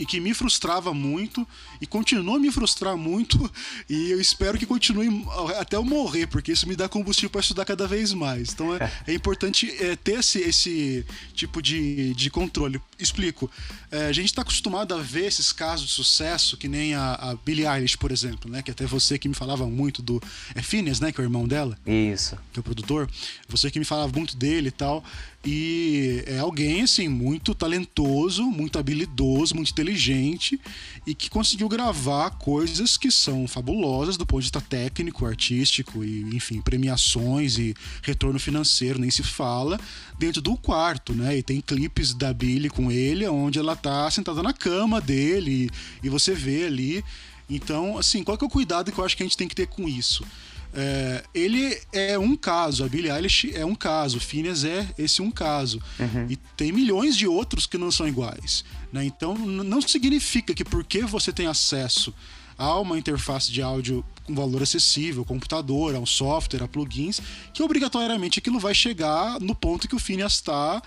e 0.00 0.06
que 0.06 0.18
me 0.18 0.32
frustrava 0.32 0.94
muito 0.94 1.46
e 1.80 1.86
continua 1.86 2.36
a 2.36 2.40
me 2.40 2.50
frustrar 2.50 2.96
muito 2.96 3.38
e 3.88 4.10
eu 4.10 4.20
espero 4.20 4.58
que 4.58 4.64
continue 4.64 5.24
até 5.58 5.76
eu 5.76 5.84
morrer, 5.84 6.26
porque 6.26 6.52
isso 6.52 6.66
me 6.66 6.74
dá 6.74 6.88
combustível 6.88 7.28
para 7.28 7.42
estudar 7.42 7.66
cada 7.66 7.86
vez 7.86 8.14
mais. 8.14 8.52
Então 8.52 8.74
é, 8.74 8.90
é 9.06 9.12
importante 9.12 9.70
é, 9.78 9.94
ter 9.94 10.20
esse, 10.20 10.40
esse 10.40 11.04
tipo 11.34 11.60
de, 11.60 12.14
de 12.14 12.30
controle. 12.30 12.80
Explico. 12.98 13.50
É, 13.90 14.06
a 14.06 14.12
gente 14.12 14.26
está 14.26 14.42
acostumado 14.42 14.94
a 14.94 14.98
ver 14.98 15.26
esses 15.26 15.52
casos 15.52 15.88
de 15.88 15.92
sucesso, 15.92 16.56
que 16.56 16.68
nem 16.68 16.94
a, 16.94 17.14
a 17.14 17.34
Billie 17.34 17.66
Eilish, 17.66 17.96
por 17.96 18.10
exemplo, 18.10 18.50
né? 18.50 18.62
Que 18.62 18.70
até 18.70 18.86
você 18.86 19.18
que 19.18 19.28
me 19.28 19.34
falava 19.34 19.66
muito 19.66 20.00
do. 20.00 20.22
É 20.54 20.62
Phineas, 20.62 21.00
né? 21.00 21.12
Que 21.12 21.20
é 21.20 21.24
o 21.24 21.26
irmão 21.26 21.46
dela. 21.46 21.76
Isso. 21.86 22.36
Que 22.52 22.58
é 22.58 22.60
o 22.60 22.62
produtor. 22.62 23.08
Você 23.48 23.70
que 23.70 23.78
me 23.78 23.84
falava 23.84 24.12
muito 24.12 24.36
dele 24.36 24.68
e 24.68 24.72
tal. 24.72 25.04
E 25.42 26.22
é 26.26 26.38
alguém, 26.38 26.82
assim, 26.82 27.08
muito 27.08 27.54
talentoso, 27.54 28.44
muito 28.44 28.78
habilidoso, 28.78 29.54
muito 29.54 29.70
inteligente 29.70 30.60
e 31.06 31.14
que 31.14 31.30
conseguiu 31.30 31.66
gravar 31.66 32.32
coisas 32.32 32.98
que 32.98 33.10
são 33.10 33.48
fabulosas 33.48 34.18
do 34.18 34.26
ponto 34.26 34.40
de 34.40 34.46
vista 34.46 34.60
técnico, 34.60 35.24
artístico 35.24 36.04
e, 36.04 36.36
enfim, 36.36 36.60
premiações 36.60 37.56
e 37.58 37.74
retorno 38.02 38.38
financeiro, 38.38 38.98
nem 38.98 39.10
se 39.10 39.22
fala, 39.22 39.80
dentro 40.18 40.42
do 40.42 40.54
quarto, 40.58 41.14
né? 41.14 41.38
E 41.38 41.42
tem 41.42 41.62
clipes 41.62 42.12
da 42.12 42.34
Billy 42.34 42.68
com 42.68 42.92
ele, 42.92 43.26
onde 43.26 43.58
ela 43.58 43.74
tá 43.74 44.10
sentada 44.10 44.42
na 44.42 44.52
cama 44.52 45.00
dele 45.00 45.70
e, 46.02 46.06
e 46.06 46.10
você 46.10 46.34
vê 46.34 46.66
ali. 46.66 47.02
Então, 47.48 47.96
assim, 47.96 48.22
qual 48.22 48.36
que 48.36 48.44
é 48.44 48.46
o 48.46 48.50
cuidado 48.50 48.92
que 48.92 48.98
eu 48.98 49.04
acho 49.04 49.16
que 49.16 49.22
a 49.22 49.26
gente 49.26 49.38
tem 49.38 49.48
que 49.48 49.56
ter 49.56 49.66
com 49.66 49.88
isso? 49.88 50.22
É, 50.72 51.24
ele 51.34 51.76
é 51.92 52.18
um 52.18 52.36
caso, 52.36 52.84
a 52.84 52.88
Billie 52.88 53.10
Eilish 53.10 53.52
é 53.54 53.64
um 53.64 53.74
caso, 53.74 54.18
o 54.18 54.20
Phineas 54.20 54.64
é 54.64 54.88
esse 54.96 55.20
um 55.20 55.30
caso. 55.30 55.82
Uhum. 55.98 56.26
E 56.28 56.36
tem 56.56 56.72
milhões 56.72 57.16
de 57.16 57.26
outros 57.26 57.66
que 57.66 57.76
não 57.76 57.90
são 57.90 58.06
iguais. 58.06 58.64
Né? 58.92 59.04
Então 59.04 59.36
não 59.36 59.80
significa 59.82 60.54
que 60.54 60.64
porque 60.64 61.02
você 61.02 61.32
tem 61.32 61.46
acesso 61.46 62.14
a 62.56 62.78
uma 62.78 62.98
interface 62.98 63.50
de 63.50 63.62
áudio 63.62 64.04
com 64.24 64.34
valor 64.34 64.62
acessível, 64.62 65.24
computador, 65.24 65.94
a 65.94 65.98
um 65.98 66.04
software, 66.04 66.62
a 66.62 66.68
plugins, 66.68 67.18
que 67.54 67.62
obrigatoriamente 67.62 68.38
aquilo 68.38 68.60
vai 68.60 68.74
chegar 68.74 69.40
no 69.40 69.54
ponto 69.54 69.88
que 69.88 69.94
o 69.94 69.98
Phineas 69.98 70.34
está 70.34 70.82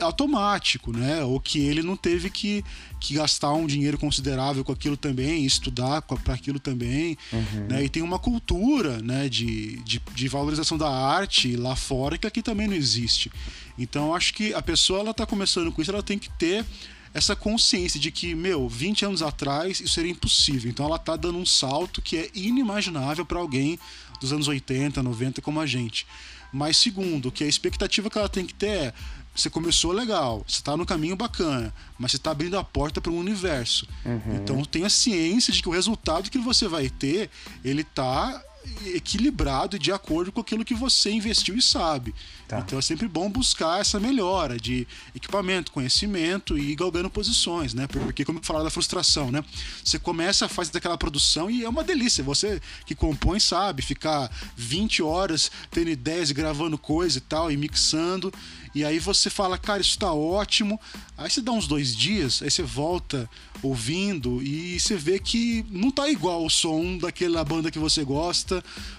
automático, 0.00 0.92
né? 0.92 1.22
Ou 1.22 1.38
que 1.40 1.58
ele 1.58 1.82
não 1.82 1.96
teve 1.96 2.30
que, 2.30 2.64
que 3.00 3.14
gastar 3.14 3.52
um 3.52 3.66
dinheiro 3.66 3.98
considerável 3.98 4.64
com 4.64 4.72
aquilo 4.72 4.96
também, 4.96 5.44
estudar 5.44 6.02
para 6.02 6.34
aquilo 6.34 6.58
também, 6.58 7.16
uhum. 7.32 7.66
né? 7.68 7.84
E 7.84 7.88
tem 7.88 8.02
uma 8.02 8.18
cultura, 8.18 9.00
né, 9.00 9.28
de, 9.28 9.76
de, 9.82 10.00
de, 10.14 10.28
valorização 10.28 10.76
da 10.76 10.90
arte 10.90 11.56
lá 11.56 11.76
fora 11.76 12.18
que 12.18 12.26
aqui 12.26 12.42
também 12.42 12.66
não 12.66 12.74
existe. 12.74 13.30
Então 13.78 14.14
acho 14.14 14.34
que 14.34 14.52
a 14.54 14.62
pessoa 14.62 15.00
ela 15.00 15.14
tá 15.14 15.26
começando 15.26 15.70
com 15.72 15.80
isso, 15.80 15.90
ela 15.90 16.02
tem 16.02 16.18
que 16.18 16.30
ter 16.30 16.64
essa 17.12 17.36
consciência 17.36 18.00
de 18.00 18.10
que, 18.10 18.34
meu, 18.34 18.68
20 18.68 19.04
anos 19.04 19.22
atrás 19.22 19.80
isso 19.80 19.94
seria 19.94 20.10
impossível. 20.10 20.68
Então 20.68 20.84
ela 20.84 20.98
tá 20.98 21.16
dando 21.16 21.38
um 21.38 21.46
salto 21.46 22.02
que 22.02 22.16
é 22.16 22.30
inimaginável 22.34 23.24
para 23.24 23.38
alguém 23.38 23.78
dos 24.20 24.32
anos 24.32 24.48
80, 24.48 25.00
90 25.00 25.40
como 25.40 25.60
a 25.60 25.66
gente. 25.66 26.06
Mas 26.52 26.76
segundo, 26.76 27.30
que 27.30 27.44
a 27.44 27.48
expectativa 27.48 28.10
que 28.10 28.18
ela 28.18 28.28
tem 28.28 28.44
que 28.44 28.54
ter 28.54 28.68
é 28.68 28.94
você 29.34 29.50
começou 29.50 29.92
legal, 29.92 30.44
você 30.46 30.56
está 30.56 30.76
no 30.76 30.86
caminho 30.86 31.16
bacana, 31.16 31.74
mas 31.98 32.12
você 32.12 32.16
está 32.16 32.30
abrindo 32.30 32.56
a 32.56 32.62
porta 32.62 33.00
para 33.00 33.10
um 33.10 33.18
universo. 33.18 33.88
Uhum. 34.04 34.36
Então 34.36 34.64
tenha 34.64 34.88
ciência 34.88 35.52
de 35.52 35.60
que 35.60 35.68
o 35.68 35.72
resultado 35.72 36.30
que 36.30 36.38
você 36.38 36.68
vai 36.68 36.88
ter, 36.88 37.30
ele 37.64 37.82
está 37.82 38.40
equilibrado 38.86 39.76
e 39.76 39.78
de 39.78 39.92
acordo 39.92 40.32
com 40.32 40.40
aquilo 40.40 40.64
que 40.64 40.74
você 40.74 41.10
investiu 41.10 41.56
e 41.56 41.62
sabe. 41.62 42.14
Tá. 42.46 42.60
Então 42.60 42.78
é 42.78 42.82
sempre 42.82 43.08
bom 43.08 43.30
buscar 43.30 43.80
essa 43.80 43.98
melhora 43.98 44.58
de 44.58 44.86
equipamento, 45.14 45.72
conhecimento 45.72 46.58
e 46.58 46.72
ir 46.72 46.76
galgando 46.76 47.08
posições, 47.08 47.72
né? 47.72 47.86
Porque, 47.86 48.24
como 48.24 48.38
eu 48.38 48.42
falava 48.42 48.64
da 48.64 48.70
frustração, 48.70 49.30
né? 49.30 49.42
Você 49.82 49.98
começa 49.98 50.46
a 50.46 50.48
fazer 50.48 50.76
aquela 50.76 50.98
produção 50.98 51.50
e 51.50 51.64
é 51.64 51.68
uma 51.68 51.82
delícia. 51.82 52.22
Você 52.24 52.60
que 52.84 52.94
compõe 52.94 53.40
sabe, 53.40 53.82
ficar 53.82 54.30
20 54.56 55.02
horas 55.02 55.50
tendo 55.70 55.90
ideias 55.90 56.30
e 56.30 56.34
gravando 56.34 56.76
coisa 56.76 57.18
e 57.18 57.20
tal, 57.20 57.50
e 57.50 57.56
mixando. 57.56 58.32
E 58.74 58.84
aí 58.84 58.98
você 58.98 59.30
fala, 59.30 59.56
cara, 59.56 59.80
isso 59.80 59.98
tá 59.98 60.12
ótimo. 60.12 60.80
Aí 61.16 61.30
você 61.30 61.40
dá 61.40 61.52
uns 61.52 61.68
dois 61.68 61.96
dias, 61.96 62.42
aí 62.42 62.50
você 62.50 62.62
volta 62.62 63.30
ouvindo 63.62 64.42
e 64.42 64.78
você 64.78 64.96
vê 64.96 65.18
que 65.18 65.64
não 65.70 65.90
tá 65.90 66.08
igual 66.10 66.44
o 66.44 66.50
som 66.50 66.98
daquela 66.98 67.42
banda 67.44 67.70
que 67.70 67.78
você 67.78 68.04
gosta, 68.04 68.53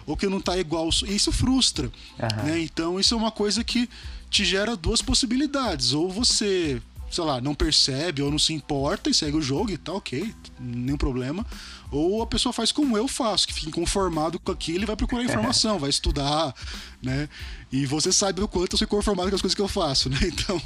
ou 0.05 0.17
que 0.17 0.27
não 0.27 0.39
tá 0.39 0.57
igual. 0.57 0.89
Isso 0.89 1.31
frustra. 1.31 1.85
Uhum. 2.19 2.43
Né? 2.43 2.59
Então 2.62 3.00
isso 3.00 3.13
é 3.13 3.17
uma 3.17 3.31
coisa 3.31 3.63
que 3.63 3.89
te 4.29 4.43
gera 4.43 4.75
duas 4.75 5.01
possibilidades. 5.01 5.93
Ou 5.93 6.09
você 6.09 6.81
sei 7.09 7.24
lá, 7.24 7.39
não 7.39 7.55
percebe 7.55 8.21
ou 8.21 8.31
não 8.31 8.39
se 8.39 8.53
importa 8.53 9.09
e 9.09 9.13
segue 9.13 9.38
o 9.38 9.41
jogo 9.41 9.71
e 9.71 9.77
tá 9.77 9.93
ok, 9.93 10.33
nenhum 10.59 10.97
problema. 10.97 11.45
Ou 11.91 12.21
a 12.21 12.27
pessoa 12.27 12.51
faz 12.51 12.71
como 12.71 12.97
eu 12.97 13.07
faço, 13.07 13.47
que 13.47 13.53
fica 13.53 13.69
inconformado 13.69 14.39
com 14.39 14.51
aquilo 14.51 14.83
e 14.83 14.85
vai 14.85 14.95
procurar 14.95 15.24
informação, 15.25 15.79
vai 15.79 15.89
estudar, 15.89 16.53
né? 17.01 17.29
E 17.71 17.85
você 17.85 18.12
sabe 18.12 18.41
o 18.41 18.47
quanto 18.47 18.74
eu 18.74 18.77
sou 18.77 18.88
conformado 18.88 19.29
com 19.29 19.35
as 19.35 19.41
coisas 19.41 19.55
que 19.55 19.62
eu 19.62 19.67
faço, 19.67 20.09
né? 20.09 20.19
Então, 20.25 20.59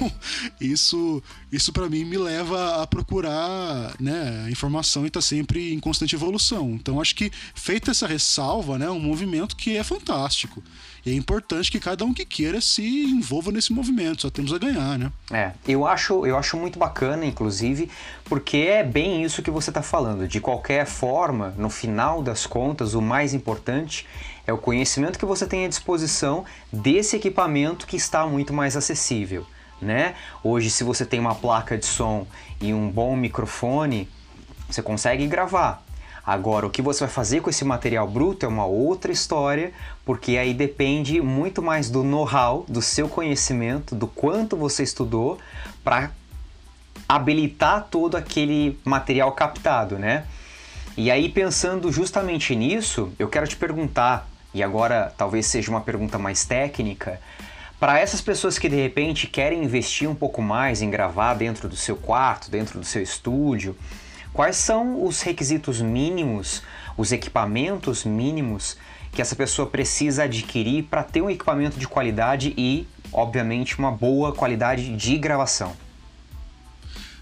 isso, 0.60 1.22
isso 1.50 1.72
para 1.72 1.88
mim 1.88 2.04
me 2.04 2.18
leva 2.18 2.82
a 2.82 2.86
procurar, 2.86 3.94
né, 4.00 4.48
informação 4.50 5.06
e 5.06 5.10
tá 5.10 5.20
sempre 5.20 5.72
em 5.72 5.80
constante 5.80 6.14
evolução. 6.14 6.70
Então, 6.72 7.00
acho 7.00 7.14
que 7.14 7.30
feita 7.54 7.90
essa 7.90 8.06
ressalva, 8.06 8.78
né, 8.78 8.90
um 8.90 9.00
movimento 9.00 9.56
que 9.56 9.76
é 9.76 9.84
fantástico. 9.84 10.62
E 11.04 11.12
é 11.12 11.14
importante 11.14 11.70
que 11.70 11.80
cada 11.80 12.04
um 12.04 12.12
que 12.12 12.24
queira 12.24 12.60
se 12.60 12.82
envolva 12.82 13.50
nesse 13.50 13.72
movimento, 13.72 14.22
só 14.22 14.30
temos 14.30 14.52
a 14.52 14.58
ganhar, 14.58 14.98
né? 14.98 15.10
É, 15.30 15.52
eu 15.66 15.86
acho, 15.86 16.26
eu 16.26 16.36
acho 16.36 16.56
muito 16.56 16.78
bacana, 16.78 17.24
inclusive, 17.24 17.90
porque 18.24 18.58
é 18.58 18.82
bem 18.82 19.22
isso 19.22 19.42
que 19.42 19.50
você 19.50 19.70
está 19.70 19.82
falando. 19.82 20.28
De 20.28 20.40
qualquer 20.40 20.86
forma, 20.86 21.54
no 21.56 21.70
final 21.70 22.22
das 22.22 22.46
contas, 22.46 22.94
o 22.94 23.00
mais 23.00 23.32
importante 23.32 24.06
é 24.46 24.52
o 24.52 24.58
conhecimento 24.58 25.18
que 25.18 25.24
você 25.24 25.46
tem 25.46 25.64
à 25.64 25.68
disposição 25.68 26.44
desse 26.72 27.16
equipamento 27.16 27.86
que 27.86 27.96
está 27.96 28.26
muito 28.26 28.52
mais 28.52 28.76
acessível. 28.76 29.46
Né? 29.80 30.14
Hoje, 30.44 30.68
se 30.70 30.84
você 30.84 31.06
tem 31.06 31.18
uma 31.18 31.34
placa 31.34 31.78
de 31.78 31.86
som 31.86 32.26
e 32.60 32.74
um 32.74 32.90
bom 32.90 33.16
microfone, 33.16 34.06
você 34.68 34.82
consegue 34.82 35.26
gravar. 35.26 35.82
Agora, 36.30 36.64
o 36.64 36.70
que 36.70 36.80
você 36.80 37.00
vai 37.00 37.12
fazer 37.12 37.40
com 37.40 37.50
esse 37.50 37.64
material 37.64 38.06
bruto 38.06 38.46
é 38.46 38.48
uma 38.48 38.64
outra 38.64 39.10
história, 39.10 39.72
porque 40.04 40.36
aí 40.36 40.54
depende 40.54 41.20
muito 41.20 41.60
mais 41.60 41.90
do 41.90 42.04
know-how, 42.04 42.64
do 42.68 42.80
seu 42.80 43.08
conhecimento, 43.08 43.96
do 43.96 44.06
quanto 44.06 44.56
você 44.56 44.84
estudou 44.84 45.38
para 45.82 46.12
habilitar 47.08 47.88
todo 47.90 48.16
aquele 48.16 48.78
material 48.84 49.32
captado, 49.32 49.98
né? 49.98 50.24
E 50.96 51.10
aí 51.10 51.28
pensando 51.28 51.90
justamente 51.90 52.54
nisso, 52.54 53.12
eu 53.18 53.28
quero 53.28 53.48
te 53.48 53.56
perguntar, 53.56 54.28
e 54.54 54.62
agora 54.62 55.12
talvez 55.18 55.46
seja 55.46 55.68
uma 55.68 55.80
pergunta 55.80 56.16
mais 56.16 56.44
técnica, 56.44 57.20
para 57.80 57.98
essas 57.98 58.20
pessoas 58.20 58.56
que 58.56 58.68
de 58.68 58.76
repente 58.76 59.26
querem 59.26 59.64
investir 59.64 60.08
um 60.08 60.14
pouco 60.14 60.40
mais 60.40 60.80
em 60.80 60.90
gravar 60.90 61.34
dentro 61.34 61.68
do 61.68 61.74
seu 61.74 61.96
quarto, 61.96 62.52
dentro 62.52 62.78
do 62.78 62.86
seu 62.86 63.02
estúdio, 63.02 63.74
Quais 64.32 64.56
são 64.56 65.04
os 65.04 65.20
requisitos 65.22 65.80
mínimos, 65.80 66.62
os 66.96 67.12
equipamentos 67.12 68.04
mínimos 68.04 68.76
que 69.12 69.20
essa 69.20 69.34
pessoa 69.34 69.68
precisa 69.68 70.24
adquirir 70.24 70.84
para 70.84 71.02
ter 71.02 71.20
um 71.20 71.28
equipamento 71.28 71.78
de 71.78 71.88
qualidade 71.88 72.54
e, 72.56 72.86
obviamente, 73.12 73.78
uma 73.78 73.90
boa 73.90 74.32
qualidade 74.32 74.96
de 74.96 75.18
gravação? 75.18 75.76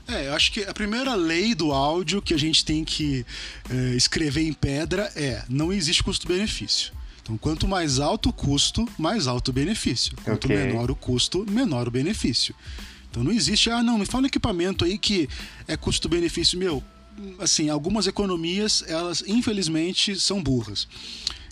É, 0.06 0.28
eu 0.28 0.34
acho 0.34 0.52
que 0.52 0.62
a 0.64 0.72
primeira 0.72 1.14
lei 1.14 1.54
do 1.54 1.70
áudio 1.70 2.22
que 2.22 2.32
a 2.32 2.38
gente 2.38 2.64
tem 2.64 2.82
que 2.82 3.26
é, 3.70 3.74
escrever 3.94 4.42
em 4.42 4.54
pedra 4.54 5.12
é: 5.14 5.42
não 5.48 5.72
existe 5.72 6.02
custo-benefício. 6.02 6.92
Então, 7.22 7.36
quanto 7.36 7.68
mais 7.68 7.98
alto 7.98 8.30
o 8.30 8.32
custo, 8.32 8.88
mais 8.96 9.26
alto 9.26 9.48
o 9.48 9.52
benefício. 9.52 10.16
Quanto 10.24 10.46
okay. 10.46 10.56
menor 10.56 10.90
o 10.90 10.96
custo, 10.96 11.44
menor 11.50 11.86
o 11.86 11.90
benefício. 11.90 12.54
Então, 13.10 13.22
não 13.22 13.30
existe, 13.30 13.70
ah, 13.70 13.82
não, 13.82 13.98
me 13.98 14.06
fala 14.06 14.24
um 14.24 14.26
equipamento 14.26 14.82
aí 14.82 14.96
que 14.96 15.28
é 15.66 15.76
custo-benefício. 15.76 16.58
Meu, 16.58 16.82
assim, 17.38 17.68
algumas 17.68 18.06
economias, 18.06 18.84
elas 18.86 19.22
infelizmente 19.26 20.18
são 20.18 20.42
burras. 20.42 20.86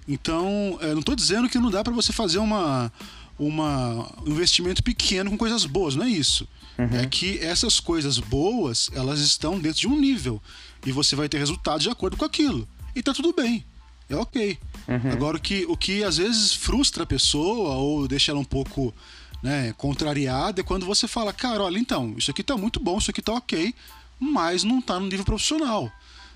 Então, 0.09 0.79
eu 0.81 0.93
não 0.93 1.01
estou 1.01 1.17
dizendo 1.17 1.49
que 1.49 1.59
não 1.59 1.71
dá 1.71 1.83
para 1.83 1.93
você 1.93 2.13
fazer 2.13 2.39
uma, 2.39 2.93
uma, 3.39 4.13
um 4.25 4.31
investimento 4.31 4.83
pequeno 4.83 5.31
com 5.31 5.37
coisas 5.37 5.65
boas, 5.65 5.97
não 5.97 6.05
é 6.05 6.09
isso. 6.09 6.47
Uhum. 6.79 6.89
É 6.99 7.07
que 7.07 7.39
essas 7.39 7.81
coisas 7.81 8.19
boas, 8.19 8.91
elas 8.95 9.21
estão 9.21 9.59
dentro 9.59 9.81
de 9.81 9.89
um 9.89 9.99
nível. 9.99 10.41
E 10.85 10.93
você 10.93 11.17
vai 11.17 11.29
ter 11.29 11.39
resultados 11.39 11.83
de 11.83 11.91
acordo 11.91 12.17
com 12.17 12.25
aquilo. 12.25 12.69
E 12.95 13.03
tá 13.03 13.13
tudo 13.13 13.33
bem. 13.33 13.65
É 14.09 14.15
ok. 14.15 14.59
Uhum. 14.87 15.13
Agora, 15.13 15.37
o 15.37 15.41
que, 15.41 15.65
o 15.69 15.77
que 15.77 16.05
às 16.05 16.19
vezes 16.19 16.53
frustra 16.53 17.03
a 17.03 17.07
pessoa 17.07 17.75
ou 17.75 18.07
deixa 18.07 18.31
ela 18.31 18.39
um 18.39 18.45
pouco 18.45 18.95
né, 19.43 19.75
contrariada 19.77 20.61
é 20.61 20.65
quando 20.65 20.87
você 20.87 21.09
fala, 21.09 21.33
cara, 21.33 21.65
olha, 21.65 21.79
então, 21.79 22.15
isso 22.17 22.31
aqui 22.31 22.43
tá 22.43 22.57
muito 22.57 22.79
bom, 22.79 22.99
isso 22.99 23.11
aqui 23.11 23.21
tá 23.21 23.33
ok, 23.33 23.75
mas 24.19 24.65
não 24.65 24.79
está 24.79 24.99
no 24.99 25.07
nível 25.07 25.25
profissional. 25.25 25.91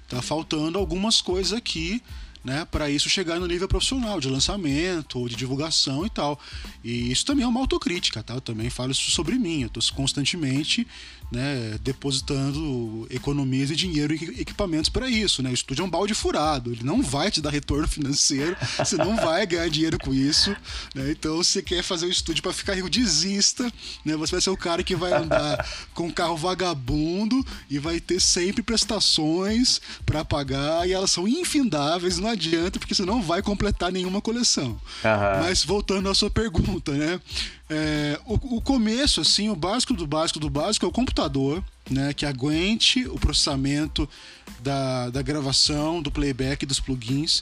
Tá 0.08 0.20
faltando 0.20 0.78
algumas 0.78 1.20
coisas 1.20 1.52
aqui 1.52 2.02
né, 2.42 2.66
para 2.70 2.90
isso 2.90 3.08
chegar 3.08 3.38
no 3.38 3.46
nível 3.46 3.68
profissional 3.68 4.18
de 4.18 4.28
lançamento 4.28 5.18
ou 5.18 5.28
de 5.28 5.36
divulgação 5.36 6.06
e 6.06 6.10
tal. 6.10 6.40
E 6.82 7.12
isso 7.12 7.24
também 7.24 7.44
é 7.44 7.48
uma 7.48 7.60
autocrítica, 7.60 8.22
tá? 8.22 8.34
Eu 8.34 8.40
também 8.40 8.70
falo 8.70 8.92
isso 8.92 9.10
sobre 9.10 9.38
mim. 9.38 9.62
Eu 9.62 9.66
estou 9.66 9.82
constantemente 9.94 10.86
né, 11.30 11.78
depositando 11.82 13.06
economias 13.10 13.70
e 13.70 13.76
dinheiro 13.76 14.14
em 14.14 14.40
equipamentos 14.40 14.88
para 14.88 15.08
isso. 15.08 15.42
Né? 15.42 15.50
O 15.50 15.54
estúdio 15.54 15.82
é 15.82 15.84
um 15.84 15.90
balde 15.90 16.14
furado, 16.14 16.72
ele 16.72 16.82
não 16.82 17.02
vai 17.02 17.30
te 17.30 17.40
dar 17.40 17.50
retorno 17.50 17.86
financeiro, 17.86 18.56
você 18.78 18.96
não 18.96 19.16
vai 19.16 19.46
ganhar 19.46 19.68
dinheiro 19.68 19.98
com 19.98 20.12
isso. 20.12 20.54
Né? 20.94 21.10
Então, 21.10 21.42
se 21.42 21.52
você 21.52 21.62
quer 21.62 21.82
fazer 21.82 22.06
um 22.06 22.10
estúdio 22.10 22.42
para 22.42 22.52
ficar 22.52 22.74
rico, 22.74 22.90
desista. 22.90 23.64
Né? 24.04 24.16
Você 24.16 24.32
vai 24.32 24.40
ser 24.40 24.50
o 24.50 24.56
cara 24.56 24.82
que 24.82 24.96
vai 24.96 25.12
andar 25.12 25.66
com 25.94 26.06
um 26.06 26.10
carro 26.10 26.36
vagabundo 26.36 27.44
e 27.68 27.78
vai 27.78 28.00
ter 28.00 28.20
sempre 28.20 28.62
prestações 28.62 29.80
para 30.04 30.24
pagar 30.24 30.88
e 30.88 30.92
elas 30.92 31.10
são 31.10 31.28
infindáveis, 31.28 32.18
não 32.18 32.28
adianta, 32.28 32.78
porque 32.78 32.94
você 32.94 33.04
não 33.04 33.22
vai 33.22 33.42
completar 33.42 33.92
nenhuma 33.92 34.20
coleção. 34.20 34.70
Uhum. 35.04 35.40
Mas 35.42 35.64
voltando 35.64 36.08
à 36.08 36.14
sua 36.14 36.30
pergunta, 36.30 36.92
né? 36.92 37.20
É, 37.70 38.18
o, 38.26 38.56
o, 38.56 38.60
começo, 38.60 39.20
assim, 39.20 39.48
o 39.48 39.54
básico 39.54 39.94
do 39.94 40.06
básico 40.06 40.40
do 40.40 40.50
básico 40.50 40.84
é 40.84 40.88
o 40.88 40.92
computador. 40.92 41.62
né, 41.88 42.12
que 42.12 42.24
aguente 42.24 43.06
o 43.08 43.18
processamento 43.18 44.08
da, 44.60 45.10
da 45.10 45.22
gravação, 45.22 46.00
do 46.00 46.10
playback 46.10 46.64
dos 46.64 46.78
plugins. 46.78 47.40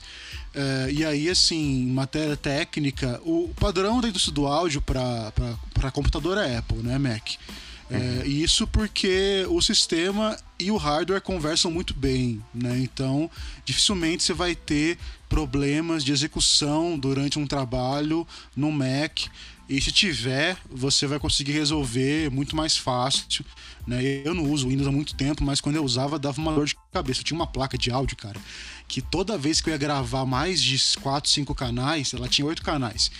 Uh, 0.55 0.91
e 0.91 1.05
aí, 1.05 1.29
assim, 1.29 1.87
matéria 1.87 2.37
técnica, 2.37 3.21
o 3.25 3.53
padrão 3.61 4.01
da 4.01 4.09
indústria 4.09 4.35
do 4.35 4.47
áudio 4.47 4.81
para 4.81 5.91
computador 5.93 6.39
é 6.39 6.57
Apple, 6.57 6.79
né, 6.79 6.99
Mac. 6.99 7.37
É, 7.91 8.27
isso 8.27 8.67
porque 8.67 9.47
o 9.49 9.63
sistema 9.63 10.37
e 10.61 10.71
o 10.71 10.77
hardware 10.77 11.23
conversam 11.23 11.71
muito 11.71 11.95
bem, 11.95 12.43
né? 12.55 12.79
Então, 12.81 13.31
dificilmente 13.65 14.23
você 14.23 14.35
vai 14.35 14.55
ter 14.55 14.99
problemas 15.27 16.05
de 16.05 16.13
execução 16.13 16.99
durante 16.99 17.39
um 17.39 17.47
trabalho 17.47 18.27
no 18.55 18.71
Mac. 18.71 19.21
E 19.69 19.81
se 19.81 19.93
tiver, 19.93 20.57
você 20.71 21.07
vai 21.07 21.19
conseguir 21.19 21.53
resolver 21.53 22.31
muito 22.31 22.57
mais 22.57 22.77
fácil. 22.77 23.45
Né? 23.87 24.23
Eu 24.25 24.35
não 24.35 24.45
uso 24.45 24.69
Windows 24.69 24.89
há 24.89 24.93
muito 24.93 25.15
tempo, 25.15 25.45
mas 25.45 25.61
quando 25.61 25.77
eu 25.77 25.85
usava 25.85 26.19
dava 26.19 26.41
uma 26.41 26.53
dor 26.53 26.67
de 26.67 26.77
cabeça. 26.93 27.21
Eu 27.21 27.25
tinha 27.25 27.39
uma 27.39 27.47
placa 27.47 27.77
de 27.77 27.91
áudio, 27.91 28.17
cara, 28.17 28.41
que 28.87 29.03
toda 29.03 29.37
vez 29.37 29.61
que 29.61 29.69
eu 29.69 29.73
ia 29.73 29.79
gravar 29.79 30.25
mais 30.25 30.63
de 30.63 30.79
4, 31.01 31.31
5 31.31 31.55
canais, 31.55 32.15
ela 32.15 32.29
tinha 32.29 32.47
8 32.47 32.63
canais. 32.63 33.11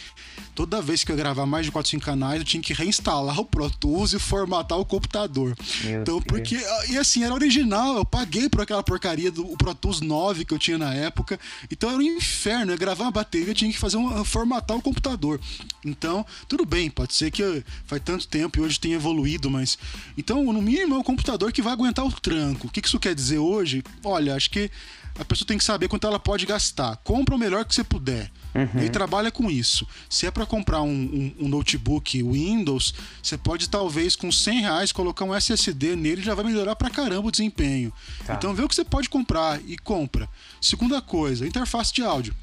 Toda 0.55 0.81
vez 0.81 1.05
que 1.05 1.13
eu 1.13 1.17
ia 1.17 1.23
gravar 1.23 1.47
mais 1.47 1.67
de 1.67 1.73
4, 1.73 1.91
5 1.91 2.05
canais, 2.05 2.39
eu 2.41 2.45
tinha 2.45 2.63
que 2.63 2.73
reinstalar 2.73 3.39
o 3.39 3.45
Pro 3.45 3.71
Tools 3.71 4.13
e 4.13 4.19
formatar 4.19 4.79
o 4.79 4.85
computador. 4.85 5.57
Meu 5.85 6.03
então, 6.03 6.19
Deus. 6.21 6.25
porque. 6.27 6.59
E 6.89 6.97
assim, 6.97 7.23
era 7.23 7.35
original, 7.35 7.97
eu 7.97 8.05
paguei 8.05 8.49
por 8.49 8.63
aquela 8.63 8.83
porcaria 8.83 9.31
do 9.31 9.45
Pro 9.57 9.75
Tools 9.75 10.01
9 10.01 10.45
que 10.45 10.55
eu 10.55 10.59
tinha 10.59 10.79
na 10.79 10.95
época. 10.95 11.39
Então 11.71 11.91
era 11.91 11.99
um 11.99 12.03
inferno. 12.03 12.71
Eu 12.71 12.75
ia 12.75 12.77
gravar 12.77 13.05
uma 13.05 13.11
bateria, 13.11 13.49
eu 13.49 13.55
tinha 13.55 13.71
que 13.71 13.79
fazer 13.79 13.97
um, 13.99 14.25
formatar 14.25 14.77
o 14.77 14.83
computador. 14.83 15.41
Então, 15.85 16.25
tudo 16.49 16.65
bem, 16.65 16.91
pode 16.91 17.15
ser 17.15 17.31
que 17.31 17.65
faz 17.85 18.03
tanto 18.05 18.27
tempo 18.27 18.59
e 18.59 18.63
hoje 18.63 18.81
tenha 18.81 18.97
evoluído, 18.97 19.51
mas. 19.51 19.79
Então, 20.17 20.43
no 20.53 20.63
mínimo, 20.63 20.95
é 20.95 20.99
um 20.99 21.03
computador 21.03 21.53
que 21.53 21.61
vai 21.63 21.73
aguentar 21.73 22.07
o 22.07 22.13
tranco. 22.13 22.67
O 22.67 22.71
que 22.71 22.85
isso 22.85 22.99
quer 22.99 23.15
dizer 23.15 23.39
hoje? 23.39 23.58
Olha, 24.05 24.35
acho 24.35 24.51
que 24.51 24.71
a 25.19 25.25
pessoa 25.25 25.47
tem 25.47 25.59
que 25.59 25.65
saber 25.65 25.89
quanto 25.89 26.07
ela 26.07 26.19
pode 26.19 26.47
gastar. 26.47 26.97
Compra 26.99 27.35
o 27.35 27.39
melhor 27.39 27.65
que 27.65 27.75
você 27.75 27.83
puder. 27.83 28.31
Uhum. 28.55 28.85
E 28.85 28.89
trabalha 28.89 29.31
com 29.31 29.51
isso. 29.51 29.87
Se 30.09 30.27
é 30.27 30.31
para 30.31 30.47
comprar 30.47 30.83
um, 30.83 30.89
um, 30.89 31.35
um, 31.41 31.49
notebook 31.49 32.23
Windows, 32.23 32.95
você 33.23 33.37
pode 33.37 33.69
talvez 33.69 34.15
com 34.17 34.31
100 34.31 34.61
reais 34.61 34.93
colocar 34.93 35.25
um 35.25 35.35
SSD 35.35 35.97
nele 35.97 36.23
já 36.23 36.35
vai 36.35 36.45
melhorar 36.45 36.77
pra 36.77 36.89
caramba 36.89 37.29
o 37.29 37.31
desempenho. 37.31 37.93
Tá. 38.25 38.35
Então 38.35 38.55
vê 38.55 38.63
o 38.63 38.69
que 38.69 38.75
você 38.75 38.85
pode 38.85 39.09
comprar 39.09 39.61
e 39.67 39.77
compra. 39.77 40.29
Segunda 40.61 41.03
coisa, 41.03 41.47
interface 41.47 41.93
de 41.93 42.03
áudio. 42.03 42.35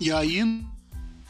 E 0.00 0.10
aí 0.10 0.42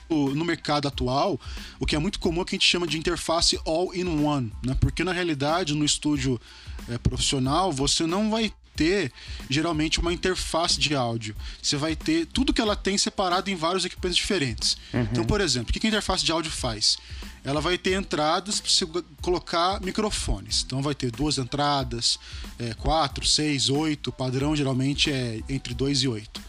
no 0.08 0.44
mercado 0.44 0.88
atual, 0.88 1.40
o 1.80 1.86
que 1.86 1.96
é 1.96 1.98
muito 1.98 2.18
comum 2.18 2.42
é 2.42 2.44
que 2.44 2.54
a 2.54 2.58
gente 2.58 2.68
chama 2.68 2.86
de 2.86 2.98
interface 2.98 3.58
all-in-one, 3.64 4.52
né? 4.62 4.76
Porque 4.78 5.02
na 5.02 5.12
realidade, 5.12 5.74
no 5.74 5.86
estúdio 5.86 6.38
é, 6.86 6.98
profissional, 6.98 7.72
você 7.72 8.06
não 8.06 8.30
vai 8.30 8.52
ter 8.74 9.12
geralmente 9.48 10.00
uma 10.00 10.12
interface 10.12 10.78
de 10.78 10.94
áudio. 10.94 11.34
Você 11.60 11.76
vai 11.76 11.94
ter 11.94 12.26
tudo 12.26 12.52
que 12.52 12.60
ela 12.60 12.76
tem 12.76 12.96
separado 12.96 13.50
em 13.50 13.54
vários 13.54 13.84
equipamentos 13.84 14.16
diferentes. 14.16 14.76
Uhum. 14.92 15.02
Então, 15.02 15.24
por 15.24 15.40
exemplo, 15.40 15.70
o 15.70 15.72
que 15.72 15.86
a 15.86 15.88
interface 15.88 16.24
de 16.24 16.32
áudio 16.32 16.50
faz? 16.50 16.98
Ela 17.44 17.60
vai 17.60 17.76
ter 17.76 17.94
entradas 17.94 18.60
para 18.60 18.70
você 18.70 18.86
colocar 19.20 19.80
microfones. 19.80 20.62
Então, 20.64 20.80
vai 20.80 20.94
ter 20.94 21.10
duas 21.10 21.38
entradas, 21.38 22.18
é, 22.58 22.72
quatro, 22.74 23.26
seis, 23.26 23.68
oito. 23.68 24.10
O 24.10 24.12
padrão 24.12 24.54
geralmente 24.54 25.10
é 25.10 25.40
entre 25.48 25.74
dois 25.74 26.02
e 26.02 26.08
oito. 26.08 26.40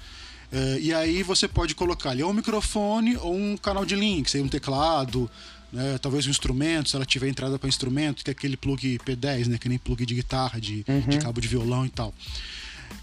É, 0.53 0.79
e 0.79 0.93
aí 0.93 1.23
você 1.23 1.47
pode 1.47 1.73
colocar 1.73 2.11
ali 2.11 2.21
ou 2.21 2.29
um 2.29 2.33
microfone 2.33 3.17
ou 3.17 3.35
um 3.35 3.57
canal 3.57 3.83
de 3.83 3.95
link, 3.95 4.29
seja 4.29 4.43
um 4.43 4.47
teclado, 4.47 5.29
né, 5.73 5.97
talvez 5.97 6.27
um 6.27 6.29
instrumento, 6.29 6.89
se 6.89 6.95
ela 6.95 7.05
tiver 7.05 7.27
entrada 7.27 7.57
para 7.57 7.67
instrumento, 7.67 8.23
que 8.23 8.29
é 8.29 8.33
aquele 8.33 8.55
plug 8.55 8.99
P10, 8.99 9.47
né, 9.47 9.57
que 9.57 9.67
nem 9.67 9.79
plug 9.79 10.05
de 10.05 10.13
guitarra, 10.13 10.61
de, 10.61 10.85
uhum. 10.87 11.01
de 11.01 11.17
cabo 11.17 11.41
de 11.41 11.47
violão 11.47 11.83
e 11.85 11.89
tal. 11.89 12.13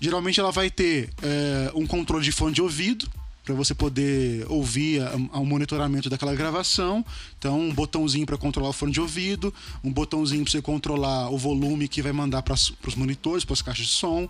Geralmente 0.00 0.39
ela 0.39 0.53
vai 0.53 0.71
ter 0.71 1.11
é, 1.21 1.73
um 1.75 1.85
controle 1.85 2.25
de 2.25 2.31
fone 2.31 2.55
de 2.55 2.62
ouvido, 2.62 3.11
para 3.43 3.55
você 3.55 3.75
poder 3.75 4.47
ouvir 4.49 5.03
o 5.33 5.45
monitoramento 5.45 6.09
daquela 6.09 6.35
gravação. 6.35 7.05
Então, 7.37 7.59
um 7.59 7.75
botãozinho 7.75 8.25
para 8.25 8.37
controlar 8.37 8.69
o 8.69 8.73
fone 8.73 8.93
de 8.93 9.00
ouvido, 9.00 9.53
um 9.83 9.91
botãozinho 9.91 10.45
para 10.45 10.52
você 10.52 10.63
controlar 10.63 11.30
o 11.30 11.39
volume 11.39 11.89
que 11.89 12.00
vai 12.00 12.13
mandar 12.13 12.43
para 12.43 12.54
os 12.54 12.95
monitores, 12.95 13.45
para 13.45 13.54
as 13.54 13.63
caixas 13.63 13.87
de 13.87 13.93
som. 13.93 14.28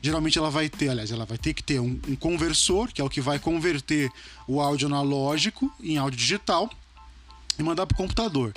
Geralmente 0.00 0.38
ela 0.38 0.50
vai 0.50 0.68
ter, 0.68 0.90
aliás, 0.90 1.10
ela 1.10 1.24
vai 1.24 1.36
ter 1.36 1.52
que 1.52 1.64
ter 1.64 1.80
um, 1.80 1.98
um 2.06 2.14
conversor, 2.14 2.92
que 2.92 3.00
é 3.00 3.04
o 3.04 3.10
que 3.10 3.20
vai 3.20 3.40
converter 3.40 4.10
o 4.46 4.60
áudio 4.60 4.86
analógico 4.86 5.72
em 5.82 5.98
áudio 5.98 6.18
digital 6.18 6.70
e 7.58 7.62
mandar 7.62 7.86
para 7.86 7.94
o 7.94 7.98
computador. 7.98 8.52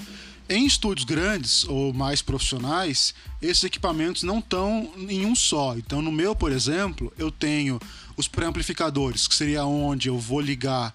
Em 0.49 0.65
estúdios 0.65 1.05
grandes 1.05 1.63
ou 1.65 1.93
mais 1.93 2.21
profissionais, 2.21 3.13
esses 3.41 3.63
equipamentos 3.63 4.23
não 4.23 4.39
estão 4.39 4.91
em 5.07 5.25
um 5.25 5.35
só. 5.35 5.77
Então, 5.77 6.01
no 6.01 6.11
meu, 6.11 6.35
por 6.35 6.51
exemplo, 6.51 7.13
eu 7.17 7.31
tenho 7.31 7.79
os 8.17 8.27
pré-amplificadores, 8.27 9.27
que 9.27 9.35
seria 9.35 9.65
onde 9.65 10.09
eu 10.09 10.19
vou 10.19 10.41
ligar 10.41 10.93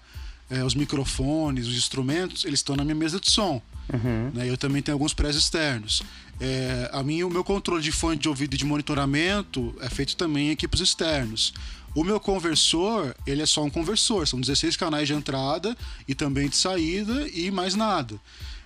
é, 0.49 0.63
os 0.63 0.75
microfones, 0.75 1.67
os 1.67 1.75
instrumentos, 1.75 2.45
eles 2.45 2.59
estão 2.59 2.75
na 2.75 2.83
minha 2.83 2.95
mesa 2.95 3.19
de 3.19 3.29
som. 3.29 3.61
Uhum. 3.91 4.31
Né? 4.33 4.49
Eu 4.49 4.57
também 4.57 4.81
tenho 4.81 4.95
alguns 4.95 5.13
prés 5.13 5.35
externos. 5.35 6.03
É, 6.39 6.89
a 6.93 7.03
mim, 7.03 7.23
o 7.23 7.29
meu 7.29 7.43
controle 7.43 7.81
de 7.81 7.91
fone 7.91 8.17
de 8.17 8.29
ouvido 8.29 8.53
e 8.53 8.57
de 8.57 8.65
monitoramento 8.65 9.75
é 9.81 9.89
feito 9.89 10.15
também 10.15 10.47
em 10.47 10.51
equipes 10.51 10.79
externos. 10.79 11.53
O 11.95 12.03
meu 12.03 12.19
conversor, 12.19 13.15
ele 13.25 13.41
é 13.41 13.45
só 13.45 13.63
um 13.63 13.69
conversor, 13.69 14.27
são 14.27 14.39
16 14.39 14.77
canais 14.77 15.07
de 15.07 15.13
entrada 15.13 15.75
e 16.07 16.13
também 16.13 16.47
de 16.47 16.55
saída 16.55 17.27
e 17.29 17.49
mais 17.49 17.73
nada. 17.73 18.19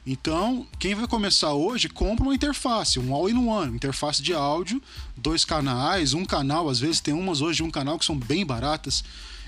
Então, 0.05 0.67
quem 0.77 0.93
vai 0.93 1.07
começar 1.07 1.53
hoje, 1.53 1.87
compra 1.87 2.25
uma 2.25 2.35
interface, 2.35 2.99
um 2.99 3.13
all-in-one, 3.13 3.73
interface 3.73 4.21
de 4.21 4.33
áudio, 4.33 4.81
dois 5.15 5.45
canais, 5.45 6.13
um 6.13 6.25
canal, 6.25 6.67
às 6.67 6.79
vezes 6.79 6.99
tem 6.99 7.13
umas 7.13 7.39
hoje 7.39 7.57
de 7.57 7.63
um 7.63 7.71
canal 7.71 7.97
que 7.97 8.03
são 8.03 8.17
bem 8.17 8.45
baratas. 8.45 9.03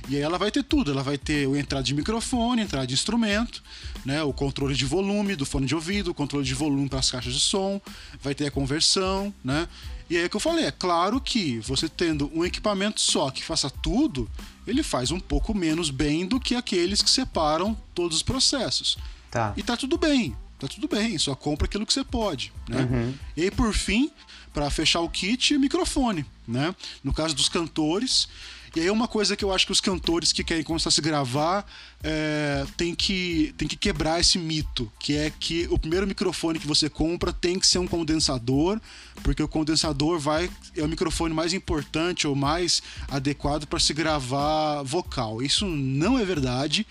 E 0.08 0.16
aí 0.16 0.22
ela 0.22 0.38
vai 0.38 0.52
ter 0.52 0.64
tudo, 0.64 0.92
ela 0.92 1.04
vai 1.04 1.18
ter 1.18 1.46
o 1.48 1.58
entrada 1.58 1.84
de 1.84 1.94
microfone, 1.94 2.62
entrada 2.62 2.88
de 2.88 2.94
instrumento, 2.94 3.62
né, 4.06 4.24
o 4.24 4.32
controle 4.32 4.76
de 4.76 4.86
volume 4.86 5.36
do 5.36 5.46
fone 5.46 5.66
de 5.66 5.76
ouvido, 5.76 6.12
o 6.12 6.14
controle 6.14 6.46
de 6.46 6.54
volume 6.54 6.88
para 6.88 7.00
as 7.00 7.12
caixas 7.12 7.34
de 7.34 7.40
som, 7.40 7.82
vai 8.22 8.34
ter 8.34 8.46
a 8.46 8.52
conversão, 8.52 9.34
né? 9.44 9.68
E 10.10 10.18
aí 10.18 10.24
é 10.24 10.30
que 10.30 10.36
eu 10.36 10.40
falei, 10.40 10.66
é 10.66 10.72
claro 10.72 11.20
que 11.20 11.60
você 11.60 11.90
tendo 11.90 12.32
um 12.34 12.46
equipamento 12.46 13.02
só 13.02 13.32
que 13.32 13.44
faça 13.44 13.70
tudo, 13.70 14.30
ele 14.68 14.84
faz 14.84 15.12
um 15.12 15.20
pouco 15.20 15.54
menos 15.54 15.90
bem 15.90 16.28
do 16.28 16.40
que 16.40 16.56
aqueles 16.56 17.02
que 17.02 17.10
separam 17.10 17.76
todos 17.94 18.18
os 18.18 18.24
processos. 18.24 18.98
Tá. 19.32 19.54
E 19.58 19.64
tá 19.64 19.76
tudo 19.76 19.98
bem, 19.98 20.36
tá 20.60 20.68
tudo 20.68 20.88
bem, 20.88 21.18
só 21.18 21.36
compra 21.36 21.66
aquilo 21.66 21.86
que 21.86 21.94
você 21.94 22.04
pode, 22.04 22.54
né? 22.70 22.88
Uhum. 22.90 23.14
E 23.36 23.44
aí 23.44 23.52
por 23.52 23.74
fim, 23.74 24.12
para 24.54 24.70
fechar 24.70 25.02
o 25.02 25.10
kit, 25.10 25.58
microfone, 25.58 26.26
né? 26.48 26.74
No 27.04 27.12
caso 27.12 27.36
dos 27.36 27.50
cantores, 27.50 28.30
e 28.76 28.82
aí 28.82 28.90
uma 28.90 29.08
coisa 29.08 29.38
que 29.38 29.46
eu 29.46 29.54
acho 29.54 29.66
que 29.66 29.72
os 29.72 29.80
cantores 29.80 30.34
que 30.34 30.44
querem 30.44 30.64
começar 30.64 30.90
a 30.90 30.92
se 30.92 31.02
gravar 31.02 31.66
é, 32.04 32.66
tem, 32.76 32.94
que, 32.94 33.54
tem 33.58 33.68
que 33.68 33.78
quebrar 33.78 34.20
esse 34.20 34.38
mito, 34.38 34.92
que 35.00 35.16
é 35.16 35.30
que 35.32 35.66
o 35.72 35.80
primeiro 35.80 36.06
microfone 36.06 36.60
que 36.60 36.68
você 36.68 36.90
compra 36.90 37.32
tem 37.32 37.58
que 37.58 37.66
ser 37.66 37.80
um 37.80 37.88
condensador, 37.88 38.80
porque 39.24 39.42
o 39.42 39.48
condensador 39.48 40.20
vai 40.20 40.50
é 40.76 40.84
o 40.84 40.90
microfone 40.90 41.34
mais 41.34 41.54
importante 41.54 42.28
ou 42.28 42.36
mais 42.36 42.84
adequado 43.08 43.66
para 43.66 43.80
se 43.80 43.94
gravar 43.94 44.84
vocal. 44.84 45.42
Isso 45.42 45.66
não 45.66 46.20
é 46.20 46.26
verdade. 46.26 46.86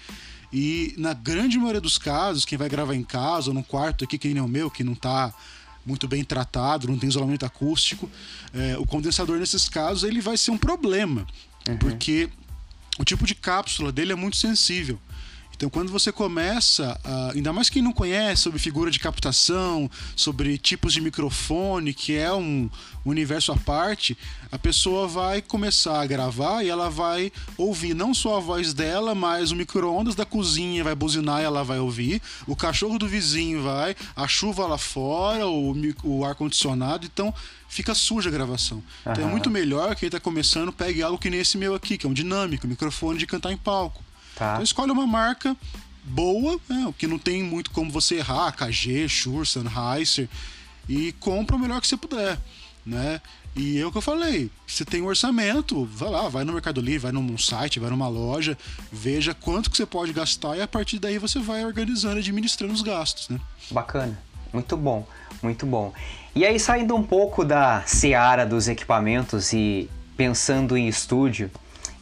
E 0.50 0.94
na 0.96 1.12
grande 1.12 1.58
maioria 1.58 1.80
dos 1.80 1.98
casos, 1.98 2.44
quem 2.44 2.56
vai 2.56 2.68
gravar 2.68 2.94
em 2.94 3.02
casa 3.02 3.50
ou 3.50 3.54
no 3.54 3.62
quarto 3.62 4.04
aqui, 4.04 4.16
que 4.16 4.28
nem 4.28 4.38
é 4.38 4.42
o 4.42 4.48
meu, 4.48 4.70
que 4.70 4.84
não 4.84 4.92
está 4.94 5.34
muito 5.84 6.08
bem 6.08 6.24
tratado, 6.24 6.88
não 6.88 6.98
tem 6.98 7.08
isolamento 7.08 7.44
acústico, 7.44 8.10
é, 8.52 8.78
o 8.78 8.86
condensador 8.86 9.38
nesses 9.38 9.68
casos 9.68 10.04
ele 10.04 10.20
vai 10.20 10.36
ser 10.36 10.50
um 10.50 10.58
problema. 10.58 11.26
Uhum. 11.68 11.76
Porque 11.78 12.28
o 12.98 13.04
tipo 13.04 13.26
de 13.26 13.34
cápsula 13.34 13.90
dele 13.90 14.12
é 14.12 14.16
muito 14.16 14.36
sensível. 14.36 14.98
Então, 15.56 15.70
quando 15.70 15.90
você 15.90 16.10
começa, 16.10 16.98
a, 17.04 17.32
ainda 17.32 17.52
mais 17.52 17.70
quem 17.70 17.82
não 17.82 17.92
conhece 17.92 18.42
sobre 18.42 18.58
figura 18.58 18.90
de 18.90 18.98
captação, 18.98 19.90
sobre 20.16 20.58
tipos 20.58 20.92
de 20.92 21.00
microfone, 21.00 21.94
que 21.94 22.16
é 22.16 22.32
um 22.32 22.68
universo 23.04 23.52
à 23.52 23.56
parte, 23.56 24.16
a 24.50 24.58
pessoa 24.58 25.06
vai 25.06 25.42
começar 25.42 26.00
a 26.00 26.06
gravar 26.06 26.62
e 26.62 26.68
ela 26.68 26.88
vai 26.90 27.32
ouvir 27.56 27.94
não 27.94 28.12
só 28.14 28.36
a 28.36 28.40
voz 28.40 28.74
dela, 28.74 29.14
mas 29.14 29.50
o 29.50 29.56
micro-ondas 29.56 30.14
da 30.14 30.24
cozinha 30.24 30.84
vai 30.84 30.94
buzinar 30.94 31.40
e 31.40 31.44
ela 31.44 31.64
vai 31.64 31.78
ouvir, 31.78 32.20
o 32.46 32.56
cachorro 32.56 32.98
do 32.98 33.08
vizinho 33.08 33.62
vai, 33.62 33.96
a 34.14 34.28
chuva 34.28 34.66
lá 34.66 34.78
fora, 34.78 35.46
o, 35.46 35.74
o 36.02 36.24
ar-condicionado. 36.24 37.06
Então, 37.06 37.32
fica 37.68 37.94
suja 37.94 38.28
a 38.28 38.32
gravação. 38.32 38.78
Uhum. 38.78 39.12
Então, 39.12 39.28
é 39.28 39.30
muito 39.30 39.50
melhor 39.50 39.96
quem 39.96 40.06
está 40.06 40.20
começando 40.20 40.72
pegue 40.72 41.02
algo 41.02 41.18
que 41.18 41.30
nem 41.30 41.40
esse 41.40 41.56
meu 41.58 41.74
aqui, 41.74 41.96
que 41.98 42.06
é 42.06 42.08
um 42.08 42.12
dinâmico, 42.12 42.68
microfone 42.68 43.18
de 43.18 43.26
cantar 43.26 43.52
em 43.52 43.56
palco. 43.56 44.03
Tá. 44.34 44.52
Então 44.52 44.64
escolhe 44.64 44.90
uma 44.90 45.06
marca 45.06 45.56
boa, 46.04 46.60
né, 46.68 46.92
que 46.98 47.06
não 47.06 47.18
tem 47.18 47.42
muito 47.42 47.70
como 47.70 47.90
você 47.90 48.16
errar, 48.16 48.52
KG, 48.52 49.08
Shure, 49.08 49.46
Sennheiser, 49.46 50.28
e 50.88 51.12
compra 51.12 51.56
o 51.56 51.58
melhor 51.58 51.80
que 51.80 51.86
você 51.86 51.96
puder, 51.96 52.38
né? 52.84 53.20
E 53.56 53.78
é 53.78 53.86
o 53.86 53.92
que 53.92 53.98
eu 53.98 54.02
falei, 54.02 54.50
você 54.66 54.84
tem 54.84 55.00
um 55.00 55.06
orçamento, 55.06 55.84
vai 55.86 56.10
lá, 56.10 56.28
vai 56.28 56.44
no 56.44 56.52
Mercado 56.52 56.80
Livre, 56.80 56.98
vai 56.98 57.12
num 57.12 57.38
site, 57.38 57.78
vai 57.78 57.88
numa 57.88 58.08
loja, 58.08 58.58
veja 58.90 59.32
quanto 59.32 59.70
que 59.70 59.76
você 59.76 59.86
pode 59.86 60.12
gastar 60.12 60.56
e 60.56 60.60
a 60.60 60.66
partir 60.66 60.98
daí 60.98 61.18
você 61.18 61.38
vai 61.38 61.64
organizando, 61.64 62.18
administrando 62.18 62.74
os 62.74 62.82
gastos, 62.82 63.28
né? 63.28 63.40
Bacana, 63.70 64.18
muito 64.52 64.76
bom. 64.76 65.06
Muito 65.44 65.66
bom. 65.66 65.92
E 66.34 66.44
aí, 66.44 66.58
saindo 66.58 66.96
um 66.96 67.02
pouco 67.02 67.44
da 67.44 67.82
seara 67.82 68.46
dos 68.46 68.66
equipamentos 68.66 69.52
e 69.52 69.90
pensando 70.16 70.74
em 70.74 70.88
estúdio, 70.88 71.50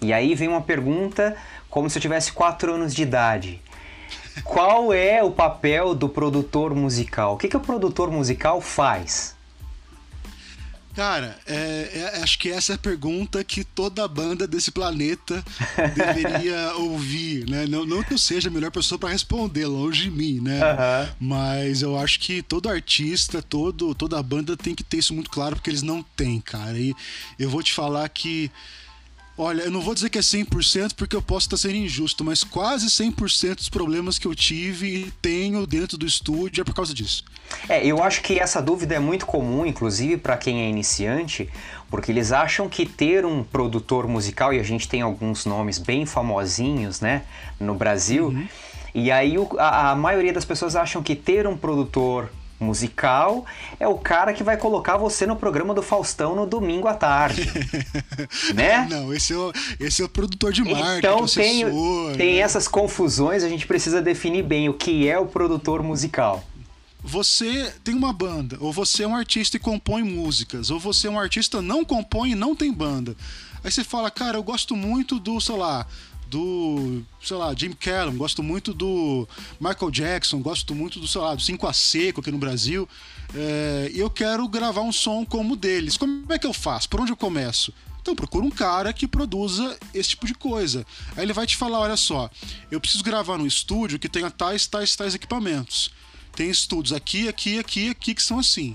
e 0.01 0.13
aí 0.13 0.35
vem 0.35 0.49
uma 0.49 0.61
pergunta 0.61 1.37
como 1.73 1.89
se 1.89 1.97
eu 1.97 2.03
tivesse 2.03 2.33
4 2.33 2.75
anos 2.75 2.95
de 2.95 3.01
idade. 3.03 3.59
Qual 4.45 4.93
é 4.93 5.25
o 5.25 5.31
papel 5.31 5.95
do 5.95 6.07
produtor 6.07 6.75
musical? 6.75 7.33
O 7.33 7.39
que, 7.39 7.49
que 7.49 7.57
o 7.57 7.61
produtor 7.61 8.11
musical 8.11 8.61
faz? 8.61 9.35
Cara, 10.95 11.39
é, 11.47 11.91
é, 11.95 12.23
acho 12.23 12.39
que 12.39 12.51
essa 12.51 12.73
é 12.73 12.75
a 12.75 12.79
pergunta 12.79 13.43
que 13.43 13.65
toda 13.65 14.07
banda 14.07 14.47
desse 14.47 14.71
planeta 14.71 15.43
deveria 15.97 16.75
ouvir, 16.75 17.49
né? 17.49 17.65
Não, 17.67 17.87
não, 17.87 18.03
que 18.03 18.13
eu 18.13 18.19
seja 18.19 18.51
a 18.51 18.53
melhor 18.53 18.71
pessoa 18.71 18.99
para 18.99 19.09
responder, 19.09 19.67
longe 19.67 20.03
de 20.03 20.11
mim, 20.11 20.41
né? 20.43 20.61
Mas 21.19 21.81
eu 21.81 21.99
acho 21.99 22.21
que 22.21 22.43
todo 22.43 22.69
artista, 22.69 23.41
todo, 23.41 23.95
toda 23.95 24.23
banda 24.23 24.59
tem 24.59 24.75
que 24.75 24.85
ter 24.85 24.99
isso 24.99 25.15
muito 25.15 25.31
claro, 25.31 25.57
porque 25.57 25.71
eles 25.71 25.81
não 25.81 26.03
têm, 26.03 26.39
cara. 26.39 26.79
E 26.79 26.95
eu 27.39 27.49
vou 27.49 27.63
te 27.63 27.73
falar 27.73 28.07
que 28.11 28.51
Olha, 29.45 29.63
eu 29.63 29.73
não 29.73 29.81
vou 29.81 29.93
dizer 29.93 30.09
que 30.09 30.19
é 30.19 30.21
100% 30.21 30.95
porque 30.95 31.17
eu 31.17 31.21
posso 31.21 31.47
estar 31.47 31.57
sendo 31.57 31.75
injusto, 31.75 32.23
mas 32.23 32.45
quase 32.45 32.87
100% 32.87 33.57
dos 33.57 33.69
problemas 33.69 34.17
que 34.17 34.29
eu 34.29 34.37
tive 34.37 34.87
e 34.87 35.11
tenho 35.21 35.67
dentro 35.67 35.99
do 35.99 36.07
estúdio 36.07 36.61
é 36.61 36.65
por 36.65 36.73
causa 36.73 36.95
disso. 36.95 37.25
É, 37.69 37.85
eu 37.85 38.01
acho 38.01 38.23
que 38.23 38.39
essa 38.39 38.63
dúvida 38.63 38.95
é 38.95 39.01
muito 39.01 39.27
comum, 39.27 39.67
inclusive 39.67 40.17
para 40.17 40.37
quem 40.37 40.63
é 40.63 40.69
iniciante, 40.69 41.51
porque 41.91 42.13
eles 42.13 42.31
acham 42.31 42.69
que 42.69 42.87
ter 42.87 43.27
um 43.27 43.43
produtor 43.43 44.07
musical, 44.07 44.55
e 44.55 44.61
a 44.61 44.63
gente 44.63 44.89
tem 44.89 45.03
alguns 45.03 45.45
nomes 45.45 45.77
bem 45.77 46.07
famosinhos, 46.07 47.01
né, 47.01 47.23
no 47.59 47.75
Brasil, 47.75 48.29
uhum. 48.29 48.47
e 48.95 49.11
aí 49.11 49.35
a, 49.59 49.91
a 49.91 49.97
maioria 49.97 50.33
das 50.33 50.45
pessoas 50.45 50.77
acham 50.77 51.03
que 51.03 51.17
ter 51.17 51.49
um 51.49 51.57
produtor 51.57 52.31
musical 52.63 53.45
é 53.79 53.87
o 53.87 53.99
cara 53.99 54.33
que 54.33 54.43
vai 54.43 54.57
colocar 54.57 54.97
você 54.97 55.27
no 55.27 55.37
programa 55.37 55.75
do 55.75 55.83
Faustão 55.83 56.35
no 56.35 56.47
domingo 56.47 56.89
à 56.89 56.95
tarde. 56.95 57.51
né? 58.55 58.87
Não, 58.89 59.13
esse 59.13 59.33
é, 59.33 59.37
o, 59.37 59.53
esse 59.79 60.01
é 60.01 60.05
o 60.05 60.09
produtor 60.09 60.53
de 60.53 60.63
marketing. 60.63 60.99
Então 60.99 61.27
tem, 61.27 61.65
tem 62.17 62.35
né? 62.35 62.41
essas 62.41 62.69
confusões, 62.69 63.45
a 63.45 63.49
gente 63.49 63.67
precisa 63.67 64.01
definir 64.01 64.45
bem 64.45 64.69
o 64.69 64.75
que 64.75 65.09
é 65.09 65.19
o 65.19 65.27
produtor 65.27 65.83
musical. 65.83 66.45
Você 67.05 67.75
tem 67.83 67.95
uma 67.95 68.13
banda, 68.13 68.57
ou 68.61 68.73
você 68.73 69.03
é 69.03 69.09
um 69.09 69.17
artista 69.17 69.57
e 69.57 69.61
compõe 69.61 70.05
músicas, 70.05 70.71
ou 70.71 70.79
você 70.79 71.09
é 71.09 71.11
um 71.11 71.19
artista 71.19 71.61
não 71.61 71.85
compõe 71.85 72.31
e 72.31 72.35
não 72.37 72.55
tem 72.55 72.73
banda. 72.73 73.17
Aí 73.65 73.71
você 73.71 73.83
fala, 73.83 74.11
cara, 74.11 74.39
eu 74.39 74.43
gosto 74.43 74.77
muito 74.77 75.19
do, 75.19 75.41
sei 75.41 75.57
lá, 75.57 75.87
do, 76.33 77.03
sei 77.23 77.37
lá, 77.37 77.55
Jim 77.55 77.73
Callum, 77.73 78.17
gosto 78.17 78.43
muito 78.43 78.73
do 78.73 79.29
Michael 79.61 79.91
Jackson, 79.91 80.41
gosto 80.41 80.75
muito 80.75 80.99
do, 80.99 81.07
sei 81.07 81.21
lá, 81.21 81.35
do 81.35 81.43
5 81.43 81.67
a 81.67 81.73
Seco 81.75 82.21
aqui 82.23 82.31
no 82.31 82.39
Brasil. 82.39 82.89
É, 83.35 83.91
e 83.93 83.99
eu 83.99 84.09
quero 84.09 84.49
gravar 84.49 84.81
um 84.81 84.91
som 84.91 85.27
como 85.27 85.53
o 85.53 85.57
deles. 85.57 85.99
Como 85.99 86.25
é 86.33 86.39
que 86.39 86.47
eu 86.47 86.55
faço? 86.55 86.89
Por 86.89 87.03
onde 87.03 87.13
eu 87.13 87.17
começo? 87.17 87.73
Então 88.01 88.17
procura 88.17 88.47
um 88.47 88.51
cara 88.51 88.95
que 88.95 89.07
produza 89.07 89.79
esse 89.93 90.11
tipo 90.11 90.27
de 90.27 90.35
coisa. 90.35 90.87
Aí 91.17 91.23
ele 91.23 91.35
vai 91.35 91.47
te 91.47 91.55
falar, 91.55 91.81
olha 91.81 91.99
só, 91.99 92.31
eu 92.71 92.81
preciso 92.81 93.05
gravar 93.05 93.37
num 93.37 93.47
estúdio 93.47 93.99
que 93.99 94.09
tenha 94.09 94.31
tais, 94.31 94.67
tais, 94.67 94.97
tais 94.97 95.15
equipamentos. 95.15 95.91
Tem 96.35 96.49
estúdios 96.49 96.95
aqui, 96.95 97.29
aqui, 97.29 97.59
aqui, 97.59 97.91
aqui 97.91 98.15
que 98.15 98.23
são 98.23 98.39
assim. 98.39 98.75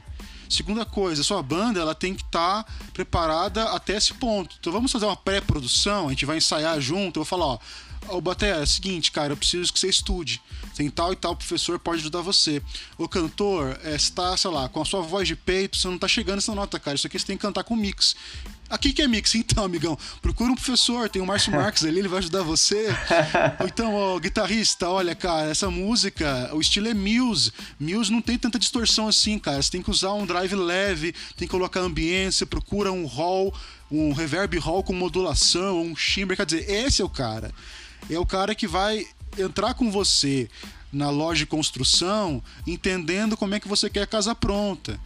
Segunda 0.49 0.85
coisa, 0.85 1.23
sua 1.23 1.41
banda 1.43 1.79
ela 1.79 1.95
tem 1.95 2.13
que 2.13 2.23
estar 2.23 2.63
tá 2.63 2.71
preparada 2.93 3.63
até 3.71 3.97
esse 3.97 4.13
ponto. 4.13 4.55
Então 4.59 4.71
vamos 4.71 4.91
fazer 4.91 5.05
uma 5.05 5.17
pré-produção, 5.17 6.07
a 6.07 6.09
gente 6.09 6.25
vai 6.25 6.37
ensaiar 6.37 6.79
junto, 6.79 7.19
eu 7.19 7.23
vou 7.23 7.25
falar, 7.25 7.45
ó, 7.45 7.59
Ô, 8.09 8.21
Baté, 8.21 8.51
é 8.51 8.61
o 8.61 8.67
seguinte, 8.67 9.11
cara, 9.11 9.33
eu 9.33 9.37
preciso 9.37 9.71
que 9.71 9.79
você 9.79 9.89
estude. 9.89 10.41
Tem 10.75 10.89
tal 10.89 11.11
e 11.11 11.15
tal 11.15 11.35
professor 11.35 11.77
pode 11.77 11.99
ajudar 11.99 12.21
você. 12.21 12.61
O 12.97 13.07
cantor, 13.07 13.77
é, 13.83 13.97
você 13.97 14.11
tá, 14.11 14.37
sei 14.37 14.49
lá, 14.49 14.69
com 14.69 14.81
a 14.81 14.85
sua 14.85 15.01
voz 15.01 15.27
de 15.27 15.35
peito, 15.35 15.77
você 15.77 15.87
não 15.87 15.97
tá 15.97 16.07
chegando 16.07 16.35
nessa 16.35 16.55
nota, 16.55 16.79
cara. 16.79 16.95
Isso 16.95 17.07
aqui 17.07 17.19
você 17.19 17.25
tem 17.25 17.35
que 17.35 17.41
cantar 17.41 17.63
com 17.63 17.75
mix. 17.75 18.15
Aqui 18.69 18.91
que 18.91 19.01
é 19.01 19.07
mix, 19.07 19.33
então, 19.35 19.63
amigão. 19.63 19.97
Procura 20.21 20.51
um 20.51 20.55
professor, 20.55 21.09
tem 21.09 21.21
o 21.21 21.25
Márcio 21.25 21.51
Marques 21.55 21.85
ali, 21.85 21.99
ele 21.99 22.07
vai 22.07 22.19
ajudar 22.19 22.43
você. 22.43 22.87
Ou 23.59 23.67
então, 23.67 23.93
ó, 23.93 24.19
guitarrista, 24.19 24.89
olha, 24.89 25.15
cara, 25.15 25.49
essa 25.49 25.69
música, 25.71 26.49
o 26.53 26.59
estilo 26.59 26.87
é 26.87 26.93
Muse. 26.93 27.51
Muse 27.79 28.11
não 28.11 28.21
tem 28.21 28.37
tanta 28.37 28.59
distorção 28.59 29.07
assim, 29.07 29.39
cara. 29.39 29.61
Você 29.61 29.71
tem 29.71 29.81
que 29.81 29.89
usar 29.89 30.13
um 30.13 30.25
drive 30.25 30.53
leve, 30.55 31.13
tem 31.37 31.47
que 31.47 31.51
colocar 31.51 31.79
ambiência, 31.79 32.45
procura 32.45 32.91
um 32.91 33.05
hall, 33.05 33.53
um 33.89 34.11
reverb 34.11 34.57
hall 34.57 34.83
com 34.83 34.93
modulação, 34.93 35.81
um 35.81 35.95
shimmer. 35.95 36.35
Quer 36.35 36.45
dizer, 36.45 36.69
esse 36.69 37.01
é 37.01 37.05
o 37.05 37.09
cara. 37.09 37.53
É 38.09 38.19
o 38.19 38.25
cara 38.25 38.53
que 38.53 38.67
vai 38.67 39.05
entrar 39.37 39.73
com 39.73 39.89
você 39.89 40.49
na 40.91 41.09
loja 41.09 41.39
de 41.39 41.45
construção, 41.45 42.41
entendendo 42.65 43.37
como 43.37 43.55
é 43.55 43.59
que 43.59 43.67
você 43.67 43.89
quer 43.89 44.03
a 44.03 44.07
casa 44.07 44.33
pronta. 44.33 44.99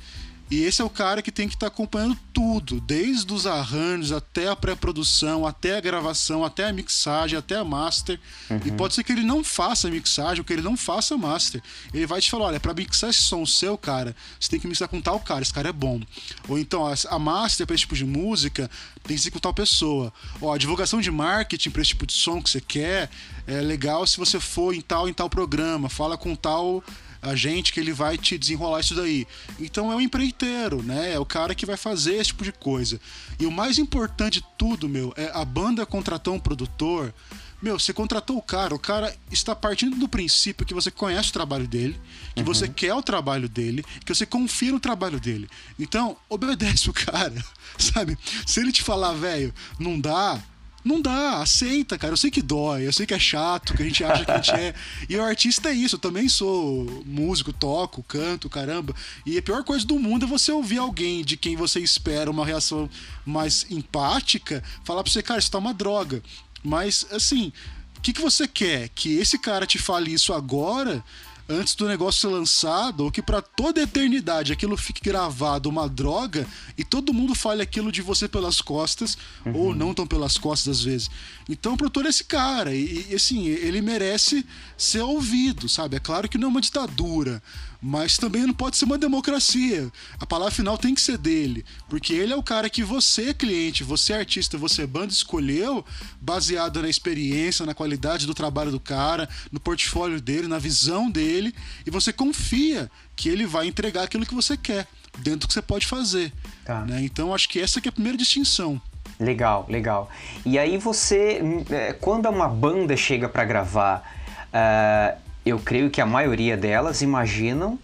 E 0.51 0.63
esse 0.63 0.81
é 0.81 0.85
o 0.85 0.89
cara 0.89 1.21
que 1.21 1.31
tem 1.31 1.47
que 1.47 1.55
estar 1.55 1.69
tá 1.69 1.73
acompanhando 1.73 2.17
tudo, 2.33 2.81
desde 2.81 3.33
os 3.33 3.47
arranjos 3.47 4.11
até 4.11 4.49
a 4.49 4.55
pré-produção, 4.55 5.47
até 5.47 5.77
a 5.77 5.79
gravação, 5.79 6.43
até 6.43 6.67
a 6.67 6.73
mixagem, 6.73 7.39
até 7.39 7.55
a 7.55 7.63
master. 7.63 8.19
Uhum. 8.49 8.59
E 8.65 8.71
pode 8.71 8.93
ser 8.93 9.05
que 9.05 9.13
ele 9.13 9.23
não 9.23 9.45
faça 9.45 9.89
mixagem 9.89 10.39
ou 10.39 10.43
que 10.43 10.51
ele 10.51 10.61
não 10.61 10.75
faça 10.75 11.17
master. 11.17 11.63
Ele 11.93 12.05
vai 12.05 12.19
te 12.19 12.29
falar: 12.29 12.47
olha, 12.47 12.59
para 12.59 12.73
mixar 12.73 13.09
esse 13.09 13.21
som 13.21 13.45
seu, 13.45 13.77
cara, 13.77 14.13
você 14.37 14.49
tem 14.49 14.59
que 14.59 14.67
mixar 14.67 14.89
com 14.89 14.99
tal 14.99 15.21
cara, 15.21 15.41
esse 15.41 15.53
cara 15.53 15.69
é 15.69 15.73
bom. 15.73 16.01
Ou 16.49 16.59
então, 16.59 16.83
a 16.85 17.19
master 17.19 17.65
para 17.65 17.73
esse 17.73 17.83
tipo 17.83 17.95
de 17.95 18.03
música 18.03 18.69
tem 19.03 19.15
que 19.15 19.23
ser 19.23 19.31
com 19.31 19.39
tal 19.39 19.53
pessoa. 19.53 20.11
Ó, 20.41 20.53
a 20.53 20.57
divulgação 20.57 20.99
de 20.99 21.09
marketing 21.09 21.69
para 21.71 21.81
esse 21.81 21.89
tipo 21.89 22.05
de 22.05 22.13
som 22.13 22.41
que 22.41 22.49
você 22.49 22.59
quer 22.59 23.09
é 23.47 23.61
legal 23.61 24.05
se 24.05 24.17
você 24.17 24.37
for 24.37 24.75
em 24.75 24.81
tal 24.81 25.07
em 25.07 25.13
tal 25.13 25.29
programa, 25.29 25.87
fala 25.87 26.17
com 26.17 26.35
tal 26.35 26.83
a 27.21 27.35
gente 27.35 27.71
que 27.71 27.79
ele 27.79 27.93
vai 27.93 28.17
te 28.17 28.37
desenrolar 28.37 28.79
isso 28.79 28.95
daí. 28.95 29.27
Então 29.59 29.91
é 29.91 29.95
um 29.95 30.01
empreiteiro, 30.01 30.81
né? 30.81 31.13
É 31.13 31.19
o 31.19 31.25
cara 31.25 31.53
que 31.53 31.65
vai 31.65 31.77
fazer 31.77 32.15
esse 32.15 32.27
tipo 32.27 32.43
de 32.43 32.51
coisa. 32.51 32.99
E 33.39 33.45
o 33.45 33.51
mais 33.51 33.77
importante 33.77 34.41
de 34.41 34.45
tudo, 34.57 34.89
meu, 34.89 35.13
é 35.15 35.31
a 35.33 35.45
banda 35.45 35.85
contratou 35.85 36.33
um 36.33 36.39
produtor. 36.39 37.13
Meu, 37.61 37.77
você 37.77 37.93
contratou 37.93 38.37
o 38.37 38.41
cara, 38.41 38.73
o 38.73 38.79
cara 38.79 39.15
está 39.29 39.55
partindo 39.55 39.95
do 39.95 40.09
princípio 40.09 40.65
que 40.65 40.73
você 40.73 40.89
conhece 40.89 41.29
o 41.29 41.33
trabalho 41.33 41.67
dele, 41.67 41.99
que 42.33 42.41
uhum. 42.41 42.47
você 42.47 42.67
quer 42.67 42.93
o 42.95 43.03
trabalho 43.03 43.47
dele, 43.47 43.85
que 44.03 44.13
você 44.13 44.25
confia 44.25 44.71
no 44.71 44.79
trabalho 44.79 45.19
dele. 45.19 45.47
Então, 45.77 46.17
obedece 46.27 46.89
o 46.89 46.93
cara, 46.93 47.35
sabe? 47.77 48.17
Se 48.47 48.59
ele 48.59 48.71
te 48.71 48.81
falar, 48.81 49.13
velho, 49.13 49.53
não 49.77 49.99
dá, 49.99 50.41
não 50.83 51.01
dá, 51.01 51.41
aceita, 51.41 51.97
cara. 51.97 52.13
Eu 52.13 52.17
sei 52.17 52.31
que 52.31 52.41
dói, 52.41 52.87
eu 52.87 52.93
sei 52.93 53.05
que 53.05 53.13
é 53.13 53.19
chato, 53.19 53.73
que 53.73 53.83
a 53.83 53.85
gente 53.85 54.03
acha 54.03 54.25
que 54.25 54.31
a 54.31 54.35
gente 54.37 54.51
é. 54.51 54.73
E 55.09 55.15
o 55.15 55.23
artista 55.23 55.69
é 55.69 55.73
isso, 55.73 55.95
eu 55.95 55.99
também 55.99 56.27
sou 56.27 57.03
músico, 57.05 57.53
toco, 57.53 58.03
canto, 58.03 58.49
caramba. 58.49 58.95
E 59.25 59.37
a 59.37 59.41
pior 59.41 59.63
coisa 59.63 59.85
do 59.85 59.99
mundo 59.99 60.25
é 60.25 60.27
você 60.27 60.51
ouvir 60.51 60.79
alguém 60.79 61.23
de 61.23 61.37
quem 61.37 61.55
você 61.55 61.79
espera 61.79 62.31
uma 62.31 62.45
reação 62.45 62.89
mais 63.25 63.65
empática 63.69 64.63
falar 64.83 65.03
pra 65.03 65.11
você, 65.11 65.21
cara, 65.21 65.39
isso 65.39 65.51
tá 65.51 65.57
uma 65.57 65.73
droga. 65.73 66.21
Mas, 66.63 67.05
assim, 67.11 67.51
o 67.97 68.01
que, 68.01 68.13
que 68.13 68.21
você 68.21 68.47
quer? 68.47 68.89
Que 68.89 69.17
esse 69.17 69.37
cara 69.37 69.65
te 69.65 69.77
fale 69.77 70.13
isso 70.13 70.33
agora? 70.33 71.03
Antes 71.49 71.75
do 71.75 71.87
negócio 71.87 72.21
ser 72.21 72.35
lançado, 72.35 73.03
ou 73.03 73.11
que 73.11 73.21
para 73.21 73.41
toda 73.41 73.79
a 73.79 73.83
eternidade 73.83 74.53
aquilo 74.53 74.77
fique 74.77 75.01
gravado 75.01 75.69
uma 75.69 75.87
droga 75.87 76.47
e 76.77 76.83
todo 76.83 77.13
mundo 77.13 77.35
fale 77.35 77.61
aquilo 77.61 77.91
de 77.91 78.01
você 78.01 78.27
pelas 78.27 78.61
costas, 78.61 79.17
uhum. 79.45 79.53
ou 79.55 79.75
não 79.75 79.93
tão 79.93 80.07
pelas 80.07 80.37
costas 80.37 80.79
às 80.79 80.83
vezes. 80.83 81.09
Então 81.49 81.73
o 81.73 81.77
produtor 81.77 82.05
é 82.05 82.09
esse 82.09 82.23
cara, 82.23 82.73
e, 82.73 83.07
e 83.09 83.15
assim, 83.15 83.47
ele 83.47 83.81
merece 83.81 84.45
ser 84.77 85.01
ouvido, 85.01 85.67
sabe? 85.67 85.97
É 85.97 85.99
claro 85.99 86.29
que 86.29 86.37
não 86.37 86.47
é 86.47 86.51
uma 86.51 86.61
ditadura, 86.61 87.41
mas 87.81 88.17
também 88.17 88.45
não 88.45 88.53
pode 88.53 88.77
ser 88.77 88.85
uma 88.85 88.97
democracia. 88.97 89.91
A 90.19 90.25
palavra 90.25 90.53
final 90.53 90.77
tem 90.77 90.93
que 90.93 91.01
ser 91.01 91.17
dele, 91.17 91.65
porque 91.89 92.13
ele 92.13 92.31
é 92.31 92.35
o 92.35 92.43
cara 92.43 92.69
que 92.69 92.83
você, 92.83 93.33
cliente, 93.33 93.83
você 93.83 94.13
artista, 94.13 94.57
você 94.57 94.85
banda 94.85 95.11
escolheu, 95.11 95.83
baseado 96.21 96.81
na 96.81 96.89
experiência, 96.89 97.65
na 97.65 97.73
qualidade 97.73 98.27
do 98.27 98.35
trabalho 98.35 98.71
do 98.71 98.79
cara, 98.79 99.27
no 99.51 99.59
portfólio 99.59 100.21
dele, 100.21 100.47
na 100.47 100.59
visão 100.59 101.09
dele, 101.09 101.55
e 101.85 101.89
você 101.89 102.13
confia 102.13 102.89
que 103.15 103.29
ele 103.29 103.45
vai 103.45 103.67
entregar 103.67 104.03
aquilo 104.03 104.25
que 104.25 104.35
você 104.35 104.55
quer, 104.55 104.87
dentro 105.17 105.41
do 105.41 105.47
que 105.47 105.53
você 105.53 105.61
pode 105.61 105.87
fazer. 105.87 106.31
Tá. 106.63 106.81
Né? 106.85 107.01
Então 107.03 107.33
acho 107.33 107.49
que 107.49 107.59
essa 107.59 107.81
que 107.81 107.87
é 107.87 107.89
a 107.89 107.93
primeira 107.93 108.17
distinção. 108.17 108.79
Legal, 109.19 109.65
legal. 109.69 110.09
E 110.43 110.57
aí 110.57 110.77
você, 110.77 111.41
é, 111.69 111.93
quando 111.93 112.27
uma 112.27 112.47
banda 112.47 112.97
chega 112.97 113.29
para 113.29 113.45
gravar, 113.45 114.03
uh, 114.47 115.30
eu 115.45 115.59
creio 115.59 115.89
que 115.89 116.01
a 116.01 116.05
maioria 116.05 116.55
delas 116.55 117.01
imaginam 117.01 117.79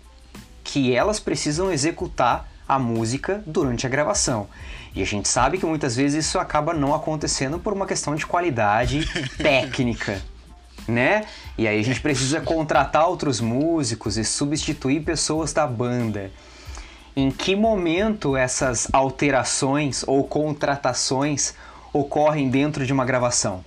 que 0.64 0.94
elas 0.94 1.20
precisam 1.20 1.72
executar 1.72 2.48
a 2.68 2.78
música 2.78 3.42
durante 3.46 3.88
a 3.88 3.90
gravação. 3.90 4.48
E 4.94 5.02
a 5.02 5.06
gente 5.06 5.28
sabe 5.28 5.58
que 5.58 5.66
muitas 5.66 5.96
vezes 5.96 6.26
isso 6.26 6.40
acaba 6.40 6.74
não 6.74 6.94
acontecendo 6.94 7.58
por 7.58 7.74
uma 7.74 7.88
questão 7.88 8.16
de 8.16 8.26
qualidade 8.26 9.08
técnica, 9.38 10.22
né? 10.88 11.26
E 11.58 11.68
aí 11.68 11.80
a 11.80 11.84
gente 11.84 12.02
precisa 12.02 12.42
contratar 12.42 13.08
outros 13.08 13.40
músicos 13.40 14.18
e 14.18 14.26
substituir 14.26 15.02
pessoas 15.02 15.54
da 15.54 15.66
banda. 15.66 16.32
Em 17.16 17.32
que 17.32 17.56
momento 17.56 18.36
essas 18.36 18.88
alterações 18.94 20.04
ou 20.06 20.24
contratações 20.24 21.56
ocorrem 21.94 22.50
dentro 22.50 22.86
de 22.86 22.94
uma 22.94 23.06
gravação? 23.06 23.64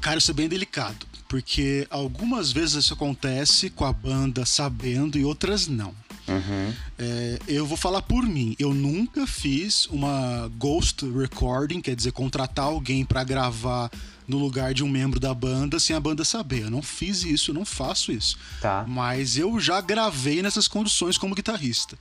Cara, 0.00 0.18
isso 0.18 0.32
é 0.32 0.34
bem 0.34 0.48
delicado 0.48 1.11
porque 1.32 1.86
algumas 1.88 2.52
vezes 2.52 2.84
isso 2.84 2.92
acontece 2.92 3.70
com 3.70 3.86
a 3.86 3.92
banda 3.92 4.44
sabendo 4.44 5.16
e 5.16 5.24
outras 5.24 5.66
não. 5.66 5.94
Uhum. 6.28 6.74
É, 6.98 7.38
eu 7.48 7.66
vou 7.66 7.78
falar 7.78 8.02
por 8.02 8.22
mim. 8.22 8.54
Eu 8.58 8.74
nunca 8.74 9.26
fiz 9.26 9.86
uma 9.86 10.50
ghost 10.58 11.10
recording, 11.10 11.80
quer 11.80 11.96
dizer, 11.96 12.12
contratar 12.12 12.66
alguém 12.66 13.02
para 13.02 13.24
gravar 13.24 13.90
no 14.28 14.36
lugar 14.36 14.74
de 14.74 14.84
um 14.84 14.88
membro 14.90 15.18
da 15.18 15.32
banda 15.32 15.80
sem 15.80 15.96
a 15.96 16.00
banda 16.00 16.22
saber. 16.22 16.64
Eu 16.64 16.70
não 16.70 16.82
fiz 16.82 17.22
isso, 17.24 17.50
eu 17.50 17.54
não 17.54 17.64
faço 17.64 18.12
isso. 18.12 18.36
Tá. 18.60 18.84
Mas 18.86 19.38
eu 19.38 19.58
já 19.58 19.80
gravei 19.80 20.42
nessas 20.42 20.68
condições 20.68 21.16
como 21.16 21.34
guitarrista. 21.34 21.98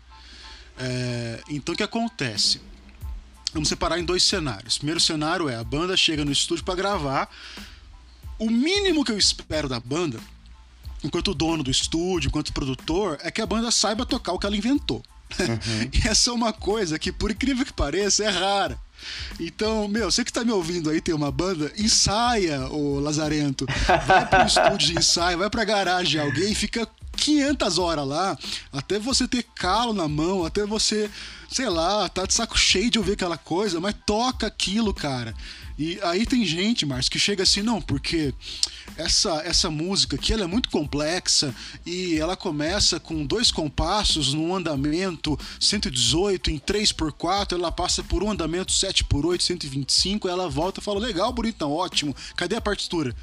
É, 0.77 1.39
então 1.49 1.73
o 1.73 1.77
que 1.77 1.83
acontece? 1.83 2.59
Vamos 3.53 3.69
separar 3.69 3.97
em 3.97 4.03
dois 4.03 4.23
cenários. 4.23 4.75
O 4.75 4.79
primeiro 4.79 4.99
cenário 4.99 5.47
é 5.47 5.55
a 5.55 5.63
banda 5.63 5.95
chega 5.95 6.25
no 6.25 6.33
estúdio 6.33 6.65
para 6.65 6.75
gravar. 6.75 7.29
O 8.41 8.49
mínimo 8.49 9.05
que 9.05 9.11
eu 9.11 9.19
espero 9.19 9.69
da 9.69 9.79
banda, 9.79 10.19
enquanto 11.03 11.31
dono 11.31 11.61
do 11.61 11.69
estúdio, 11.69 12.27
enquanto 12.27 12.51
produtor, 12.51 13.19
é 13.21 13.29
que 13.29 13.39
a 13.39 13.45
banda 13.45 13.69
saiba 13.69 14.03
tocar 14.03 14.33
o 14.33 14.39
que 14.39 14.47
ela 14.47 14.57
inventou. 14.57 15.03
Uhum. 15.39 15.89
e 15.93 16.07
essa 16.07 16.31
é 16.31 16.33
uma 16.33 16.51
coisa 16.51 16.97
que, 16.97 17.11
por 17.11 17.29
incrível 17.29 17.63
que 17.63 17.71
pareça, 17.71 18.23
é 18.23 18.29
rara. 18.29 18.79
Então, 19.39 19.87
meu, 19.87 20.09
você 20.09 20.25
que 20.25 20.33
tá 20.33 20.43
me 20.43 20.51
ouvindo 20.51 20.89
aí, 20.89 20.99
tem 20.99 21.13
uma 21.13 21.31
banda, 21.31 21.71
ensaia, 21.77 22.67
o 22.69 22.99
Lazarento. 22.99 23.67
Vai 24.07 24.27
pro 24.27 24.41
estúdio 24.41 24.87
de 24.87 24.97
ensaio, 24.97 25.37
vai 25.37 25.49
pra 25.49 25.63
garagem 25.63 26.09
de 26.09 26.19
alguém, 26.19 26.55
fica 26.55 26.87
500 27.17 27.77
horas 27.77 28.07
lá, 28.07 28.35
até 28.73 28.97
você 28.97 29.27
ter 29.27 29.45
calo 29.55 29.93
na 29.93 30.07
mão, 30.07 30.43
até 30.43 30.65
você, 30.65 31.11
sei 31.47 31.69
lá, 31.69 32.09
tá 32.09 32.25
de 32.25 32.33
saco 32.33 32.57
cheio 32.57 32.89
de 32.89 32.97
ouvir 32.97 33.11
aquela 33.11 33.37
coisa, 33.37 33.79
mas 33.79 33.93
toca 34.03 34.47
aquilo, 34.47 34.95
cara. 34.95 35.35
E 35.77 35.99
aí 36.01 36.25
tem 36.25 36.45
gente, 36.45 36.85
Márcio, 36.85 37.11
que 37.11 37.19
chega 37.19 37.43
assim, 37.43 37.61
não, 37.61 37.81
porque 37.81 38.33
essa, 38.97 39.41
essa 39.45 39.69
música 39.69 40.15
aqui 40.15 40.33
ela 40.33 40.43
é 40.43 40.47
muito 40.47 40.69
complexa 40.69 41.53
e 41.85 42.17
ela 42.17 42.35
começa 42.35 42.99
com 42.99 43.25
dois 43.25 43.51
compassos 43.51 44.33
num 44.33 44.55
andamento 44.55 45.37
118 45.59 46.51
em 46.51 46.59
3x4, 46.59 47.53
ela 47.53 47.71
passa 47.71 48.03
por 48.03 48.23
um 48.23 48.31
andamento 48.31 48.73
7x8, 48.73 49.41
125, 49.41 50.27
ela 50.27 50.49
volta 50.49 50.79
e 50.79 50.83
fala: 50.83 50.99
legal, 50.99 51.31
bonitão, 51.31 51.71
ótimo, 51.71 52.15
cadê 52.35 52.55
a 52.55 52.61
partitura? 52.61 53.15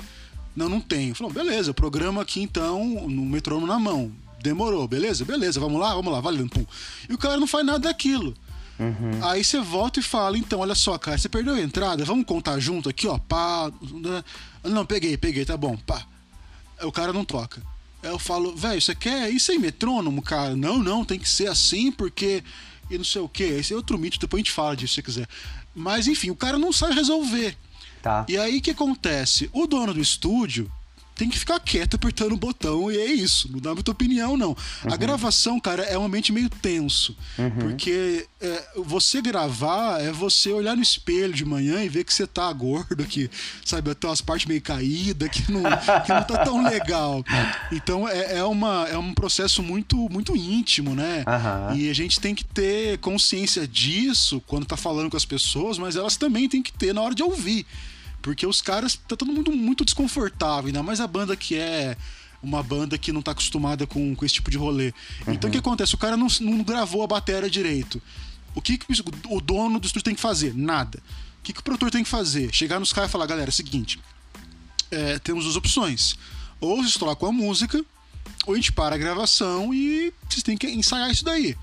Não, 0.57 0.69
não 0.69 0.81
tenho. 0.81 1.15
Falou, 1.15 1.33
beleza, 1.33 1.73
programa 1.73 2.23
aqui 2.23 2.43
então 2.43 3.09
no 3.09 3.25
metrônomo 3.25 3.67
na 3.67 3.79
mão. 3.79 4.11
Demorou, 4.43 4.87
beleza? 4.89 5.25
Beleza, 5.25 5.61
vamos 5.61 5.81
lá, 5.81 5.95
vamos 5.95 6.13
lá, 6.13 6.21
valendo. 6.21 6.51
Pum. 6.51 6.67
E 7.09 7.13
o 7.13 7.19
cara 7.19 7.37
não 7.39 7.47
faz 7.47 7.65
nada 7.65 7.81
daquilo. 7.81 8.35
Uhum. 8.79 9.27
Aí 9.27 9.43
você 9.43 9.61
volta 9.61 9.99
e 9.99 10.03
fala, 10.03 10.39
então, 10.39 10.61
olha 10.61 10.75
só, 10.75 10.97
cara, 10.97 11.19
você 11.19 11.29
perdeu 11.29 11.55
a 11.55 11.61
entrada, 11.61 12.05
vamos 12.05 12.25
contar 12.25 12.59
junto 12.61 12.89
aqui, 12.89 13.07
ó, 13.09 13.19
pá. 13.19 13.71
Né? 13.83 14.25
Não, 14.65 14.87
peguei, 14.87 15.17
peguei, 15.17 15.45
tá 15.45 15.57
bom, 15.57 15.77
pá. 15.77 16.07
O 16.83 16.93
cara 16.93 17.13
não 17.13 17.25
toca. 17.25 17.61
Aí 18.03 18.11
eu 18.11 18.19
falo, 18.19 18.55
velho, 18.55 18.81
você 18.81 18.95
quer 18.95 19.31
isso 19.31 19.51
aí, 19.51 19.59
metrônomo, 19.59 20.23
cara? 20.23 20.55
Não, 20.55 20.79
não, 20.79 21.05
tem 21.05 21.19
que 21.19 21.29
ser 21.29 21.49
assim, 21.49 21.91
porque. 21.91 22.45
E 22.91 22.97
não 22.97 23.05
sei 23.05 23.21
o 23.21 23.29
que. 23.29 23.43
Esse 23.43 23.73
é 23.73 23.77
outro 23.77 23.99
mito, 23.99 24.19
depois 24.19 24.41
a 24.41 24.43
gente 24.43 24.53
fala 24.53 24.77
disso 24.77 24.95
se 24.95 25.01
você 25.01 25.03
quiser. 25.03 25.29
Mas 25.75 26.07
enfim, 26.07 26.31
o 26.31 26.37
cara 26.37 26.59
não 26.59 26.73
sabe 26.73 26.95
resolver. 26.95 27.57
Tá. 28.01 28.25
E 28.29 28.39
aí 28.39 28.59
o 28.59 28.63
que 28.63 28.71
acontece? 28.71 29.51
O 29.53 29.67
dono 29.67 29.93
do 29.93 30.01
estúdio 30.01 30.71
tem 31.19 31.29
que 31.29 31.37
ficar 31.37 31.59
quieto 31.59 31.97
apertando 31.97 32.33
o 32.33 32.37
botão 32.37 32.91
e 32.93 32.97
é 32.97 33.07
isso. 33.07 33.51
Não 33.51 33.59
dá 33.59 33.75
muita 33.75 33.91
opinião, 33.91 34.37
não. 34.37 34.51
Uhum. 34.51 34.93
A 34.93 34.97
gravação, 34.97 35.59
cara, 35.59 35.83
é 35.83 35.99
um 35.99 36.05
ambiente 36.05 36.33
meio 36.33 36.49
tenso. 36.49 37.17
Uhum. 37.37 37.51
Porque 37.51 38.25
é, 38.41 38.65
você 38.77 39.21
gravar 39.21 40.01
é 40.01 40.13
você 40.13 40.53
olhar 40.53 40.77
no 40.77 40.83
espelho 40.83 41.35
de 41.35 41.45
manhã 41.45 41.83
e 41.83 41.89
ver 41.89 42.05
que 42.05 42.15
você 42.15 42.25
tá 42.25 42.51
gordo, 42.53 43.05
que, 43.05 43.29
sabe, 43.65 43.93
tem 43.97 44.09
umas 44.09 44.21
partes 44.21 44.47
meio 44.47 44.63
caídas, 44.63 45.29
que 45.29 45.51
não, 45.51 45.63
que 45.63 46.13
não 46.13 46.23
tá 46.23 46.45
tão 46.45 46.63
legal. 46.63 47.25
Então 47.73 48.09
é, 48.09 48.39
é, 48.39 48.45
uma, 48.45 48.87
é 48.89 48.97
um 48.97 49.13
processo 49.13 49.63
muito, 49.63 50.09
muito 50.09 50.37
íntimo, 50.37 50.95
né? 50.95 51.25
Uhum. 51.27 51.77
E 51.77 51.91
a 51.91 51.95
gente 51.95 52.21
tem 52.21 52.35
que 52.35 52.45
ter 52.45 52.99
consciência 52.99 53.67
disso 53.67 54.43
quando 54.47 54.67
tá 54.67 54.77
falando 54.77 55.11
com 55.11 55.17
as 55.17 55.25
pessoas, 55.25 55.79
mas 55.79 55.97
elas 55.97 56.17
também 56.17 56.49
têm 56.49 56.63
que 56.63 56.73
ter 56.73 56.95
na 56.95 57.03
hora 57.03 57.15
de 57.15 57.23
ouvir. 57.23 57.67
Porque 58.29 58.47
os 58.47 58.61
caras, 58.61 58.95
tá 58.95 59.17
todo 59.17 59.33
mundo 59.33 59.51
muito 59.51 59.87
desconfortável, 59.87 60.67
ainda 60.67 60.83
mais 60.83 61.01
a 61.01 61.07
banda 61.07 61.35
que 61.35 61.55
é 61.55 61.97
uma 62.43 62.63
banda 62.63 62.99
que 62.99 63.11
não 63.11 63.23
tá 63.23 63.31
acostumada 63.31 63.87
com, 63.87 64.15
com 64.15 64.23
esse 64.23 64.35
tipo 64.35 64.51
de 64.51 64.59
rolê. 64.59 64.93
Uhum. 65.27 65.33
Então 65.33 65.49
o 65.49 65.51
que 65.51 65.59
acontece? 65.59 65.95
O 65.95 65.99
cara 65.99 66.15
não, 66.15 66.27
não 66.43 66.63
gravou 66.63 67.03
a 67.03 67.07
bateria 67.07 67.49
direito. 67.49 68.03
O 68.55 68.61
que, 68.61 68.77
que 68.77 68.87
o 69.31 69.41
dono 69.41 69.81
do 69.81 69.87
estúdio 69.87 70.05
tem 70.05 70.15
que 70.15 70.21
fazer? 70.21 70.55
Nada. 70.55 70.99
O 71.41 71.43
que, 71.43 71.55
que 71.55 71.61
o 71.61 71.63
produtor 71.63 71.91
tem 71.91 72.05
que 72.05 72.11
fazer? 72.11 72.55
Chegar 72.55 72.79
nos 72.79 72.93
caras 72.93 73.09
e 73.09 73.13
falar, 73.13 73.25
galera, 73.25 73.49
é 73.49 73.51
o 73.51 73.53
seguinte, 73.53 73.99
é, 74.91 75.19
temos 75.21 75.45
duas 75.45 75.57
opções. 75.57 76.15
Ou 76.61 76.83
vocês 76.83 76.99
com 77.17 77.27
a 77.27 77.33
música, 77.33 77.83
ou 78.47 78.53
a 78.53 78.57
gente 78.57 78.73
para 78.73 78.95
a 78.95 78.99
gravação 78.99 79.73
e 79.73 80.13
vocês 80.29 80.43
têm 80.43 80.55
que 80.59 80.67
ensaiar 80.67 81.11
isso 81.11 81.25
daí. 81.25 81.57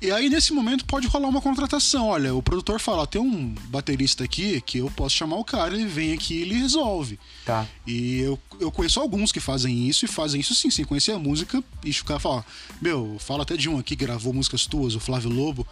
E 0.00 0.10
aí, 0.10 0.28
nesse 0.28 0.52
momento, 0.52 0.84
pode 0.84 1.06
rolar 1.06 1.28
uma 1.28 1.40
contratação. 1.40 2.08
Olha, 2.08 2.34
o 2.34 2.42
produtor 2.42 2.78
fala: 2.78 3.06
tem 3.06 3.20
um 3.20 3.54
baterista 3.68 4.24
aqui 4.24 4.60
que 4.60 4.78
eu 4.78 4.90
posso 4.90 5.14
chamar 5.14 5.36
o 5.36 5.44
cara, 5.44 5.74
ele 5.74 5.86
vem 5.86 6.12
aqui 6.12 6.34
e 6.34 6.42
ele 6.42 6.54
resolve. 6.54 7.18
Tá. 7.44 7.66
E 7.86 8.18
eu, 8.18 8.38
eu 8.60 8.70
conheço 8.70 9.00
alguns 9.00 9.32
que 9.32 9.40
fazem 9.40 9.88
isso 9.88 10.04
e 10.04 10.08
fazem 10.08 10.40
isso 10.40 10.54
sim, 10.54 10.70
sem 10.70 10.84
conhecer 10.84 11.12
a 11.12 11.18
música. 11.18 11.62
E 11.84 11.90
o 11.90 12.04
cara 12.04 12.20
fala: 12.20 12.44
Meu, 12.80 13.16
fala 13.18 13.42
até 13.42 13.56
de 13.56 13.68
um 13.68 13.78
aqui 13.78 13.96
que 13.96 14.04
gravou 14.04 14.32
músicas 14.32 14.66
tuas, 14.66 14.94
o 14.94 15.00
Flávio 15.00 15.30
Lobo. 15.30 15.66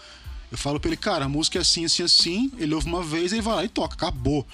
Eu 0.51 0.59
falo 0.59 0.79
pra 0.79 0.89
ele, 0.89 0.97
cara, 0.97 1.25
a 1.25 1.29
música 1.29 1.59
é 1.59 1.63
assim, 1.63 1.85
assim, 1.85 2.05
assim. 2.05 2.53
Ele 2.59 2.75
ouve 2.75 2.87
uma 2.87 3.03
vez 3.03 3.33
e 3.33 3.41
vai 3.41 3.57
lá 3.57 3.65
e 3.65 3.69
toca, 3.69 3.95
acabou. 3.95 4.47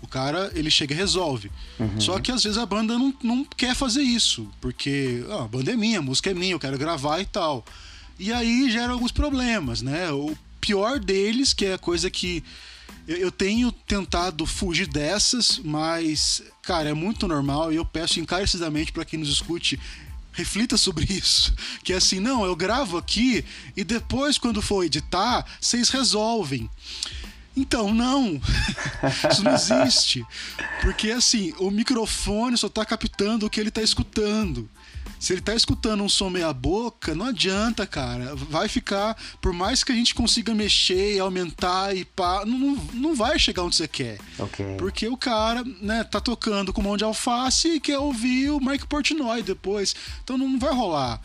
O 0.00 0.06
cara, 0.06 0.52
ele 0.54 0.70
chega 0.70 0.94
e 0.94 0.96
resolve. 0.96 1.50
Uhum. 1.80 2.00
Só 2.00 2.20
que 2.20 2.30
às 2.30 2.44
vezes 2.44 2.56
a 2.56 2.64
banda 2.64 2.96
não, 2.96 3.12
não 3.22 3.44
quer 3.44 3.74
fazer 3.74 4.02
isso, 4.02 4.48
porque 4.60 5.24
ah, 5.30 5.44
a 5.44 5.48
banda 5.48 5.72
é 5.72 5.76
minha, 5.76 5.98
a 5.98 6.02
música 6.02 6.30
é 6.30 6.34
minha, 6.34 6.52
eu 6.52 6.60
quero 6.60 6.78
gravar 6.78 7.20
e 7.20 7.26
tal. 7.26 7.64
E 8.18 8.32
aí 8.32 8.70
gera 8.70 8.92
alguns 8.92 9.12
problemas, 9.12 9.82
né? 9.82 10.10
O 10.10 10.36
pior 10.60 10.98
deles, 10.98 11.52
que 11.52 11.66
é 11.66 11.74
a 11.74 11.78
coisa 11.78 12.10
que 12.10 12.42
eu 13.06 13.32
tenho 13.32 13.72
tentado 13.72 14.44
fugir 14.44 14.86
dessas, 14.86 15.58
mas, 15.64 16.42
cara, 16.62 16.90
é 16.90 16.94
muito 16.94 17.26
normal 17.26 17.72
e 17.72 17.76
eu 17.76 17.84
peço 17.84 18.20
encarecidamente 18.20 18.92
para 18.92 19.04
quem 19.04 19.18
nos 19.18 19.30
escute 19.30 19.80
reflita 20.38 20.76
sobre 20.76 21.04
isso. 21.10 21.54
Que 21.82 21.92
é 21.92 21.96
assim, 21.96 22.20
não, 22.20 22.44
eu 22.44 22.54
gravo 22.54 22.96
aqui 22.96 23.44
e 23.76 23.82
depois, 23.82 24.38
quando 24.38 24.62
for 24.62 24.84
editar, 24.84 25.44
vocês 25.60 25.88
resolvem. 25.88 26.70
Então, 27.56 27.92
não. 27.92 28.40
Isso 29.32 29.42
não 29.42 29.52
existe. 29.52 30.24
Porque, 30.80 31.10
assim, 31.10 31.52
o 31.58 31.72
microfone 31.72 32.56
só 32.56 32.68
está 32.68 32.84
captando 32.84 33.46
o 33.46 33.50
que 33.50 33.58
ele 33.58 33.68
está 33.68 33.82
escutando. 33.82 34.70
Se 35.18 35.32
ele 35.32 35.40
tá 35.40 35.54
escutando 35.54 36.02
um 36.02 36.08
som 36.08 36.30
meia 36.30 36.52
boca, 36.52 37.14
não 37.14 37.26
adianta, 37.26 37.86
cara. 37.86 38.34
Vai 38.36 38.68
ficar, 38.68 39.16
por 39.40 39.52
mais 39.52 39.82
que 39.82 39.92
a 39.92 39.94
gente 39.94 40.14
consiga 40.14 40.54
mexer 40.54 41.16
e 41.16 41.18
aumentar 41.18 41.94
e 41.96 42.04
pá, 42.04 42.44
não, 42.46 42.76
não 42.94 43.14
vai 43.14 43.38
chegar 43.38 43.64
onde 43.64 43.76
você 43.76 43.88
quer. 43.88 44.18
Okay. 44.38 44.76
Porque 44.76 45.08
o 45.08 45.16
cara, 45.16 45.64
né, 45.80 46.04
tá 46.04 46.20
tocando 46.20 46.72
com 46.72 46.82
mão 46.82 46.96
de 46.96 47.04
alface 47.04 47.68
e 47.68 47.80
quer 47.80 47.98
ouvir 47.98 48.50
o 48.50 48.60
Mike 48.60 48.86
Portnoy 48.86 49.42
depois. 49.42 49.94
Então 50.22 50.38
não 50.38 50.58
vai 50.58 50.72
rolar. 50.72 51.20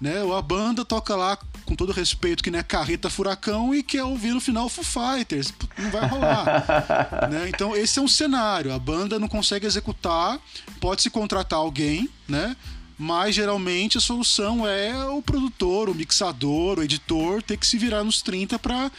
Né? 0.00 0.14
A 0.36 0.40
banda 0.40 0.82
toca 0.82 1.14
lá, 1.14 1.38
com 1.66 1.76
todo 1.76 1.92
respeito, 1.92 2.42
que 2.42 2.50
nem 2.50 2.60
é 2.60 2.62
carreta 2.62 3.10
furacão 3.10 3.74
e 3.74 3.82
quer 3.82 4.02
ouvir 4.02 4.32
no 4.32 4.40
final 4.40 4.66
Foo 4.68 4.82
Fighters. 4.82 5.52
Não 5.76 5.90
vai 5.90 6.08
rolar. 6.08 7.28
né? 7.30 7.50
Então, 7.50 7.76
esse 7.76 7.98
é 7.98 8.02
um 8.02 8.08
cenário. 8.08 8.72
A 8.72 8.78
banda 8.78 9.18
não 9.18 9.28
consegue 9.28 9.66
executar, 9.66 10.40
pode 10.80 11.02
se 11.02 11.10
contratar 11.10 11.58
alguém, 11.58 12.08
né? 12.26 12.56
Mas 13.00 13.34
geralmente 13.34 13.96
a 13.96 14.00
solução 14.00 14.68
é 14.68 15.06
o 15.06 15.22
produtor, 15.22 15.88
o 15.88 15.94
mixador, 15.94 16.78
o 16.78 16.82
editor 16.82 17.42
ter 17.42 17.56
que 17.56 17.66
se 17.66 17.78
virar 17.78 18.04
nos 18.04 18.20
30 18.20 18.58
para 18.58 18.92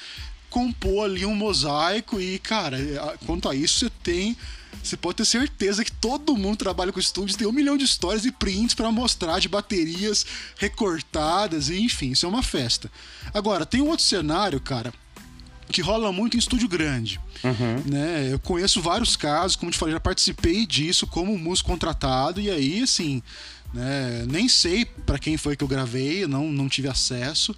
compor 0.49 1.05
ali 1.05 1.23
um 1.23 1.35
mosaico 1.35 2.19
e, 2.19 2.39
cara, 2.39 2.79
quanto 3.27 3.47
a 3.47 3.53
isso 3.53 3.77
você 3.77 3.91
tem 4.01 4.35
você 4.81 4.97
pode 4.97 5.17
ter 5.17 5.25
certeza 5.25 5.85
que 5.85 5.91
todo 5.91 6.35
mundo 6.35 6.57
trabalha 6.57 6.91
com 6.91 6.99
estúdios 6.99 7.37
tem 7.37 7.45
um 7.45 7.51
milhão 7.51 7.77
de 7.77 7.85
histórias 7.85 8.25
e 8.25 8.31
prints 8.31 8.73
para 8.73 8.91
mostrar 8.91 9.37
de 9.37 9.47
baterias 9.47 10.25
recortadas 10.57 11.69
e 11.69 11.79
enfim, 11.79 12.09
isso 12.13 12.25
é 12.25 12.29
uma 12.29 12.41
festa. 12.41 12.91
Agora, 13.31 13.67
tem 13.67 13.81
um 13.81 13.89
outro 13.89 14.03
cenário, 14.03 14.59
cara, 14.59 14.91
que 15.71 15.81
rola 15.81 16.11
muito 16.11 16.35
em 16.35 16.39
estúdio 16.39 16.67
grande. 16.67 17.19
Uhum. 17.43 17.83
Né? 17.85 18.29
Eu 18.31 18.39
conheço 18.39 18.81
vários 18.81 19.15
casos, 19.15 19.55
como 19.55 19.71
te 19.71 19.77
falei, 19.77 19.93
já 19.93 19.99
participei 19.99 20.65
disso 20.65 21.05
como 21.05 21.37
músico 21.37 21.69
contratado, 21.69 22.41
e 22.41 22.49
aí, 22.49 22.81
assim, 22.81 23.21
né? 23.73 24.25
Nem 24.29 24.47
sei 24.49 24.86
para 24.86 25.19
quem 25.19 25.38
foi 25.38 25.55
que 25.55 25.63
eu 25.63 25.67
gravei, 25.67 26.27
não, 26.27 26.51
não 26.51 26.67
tive 26.67 26.88
acesso. 26.88 27.55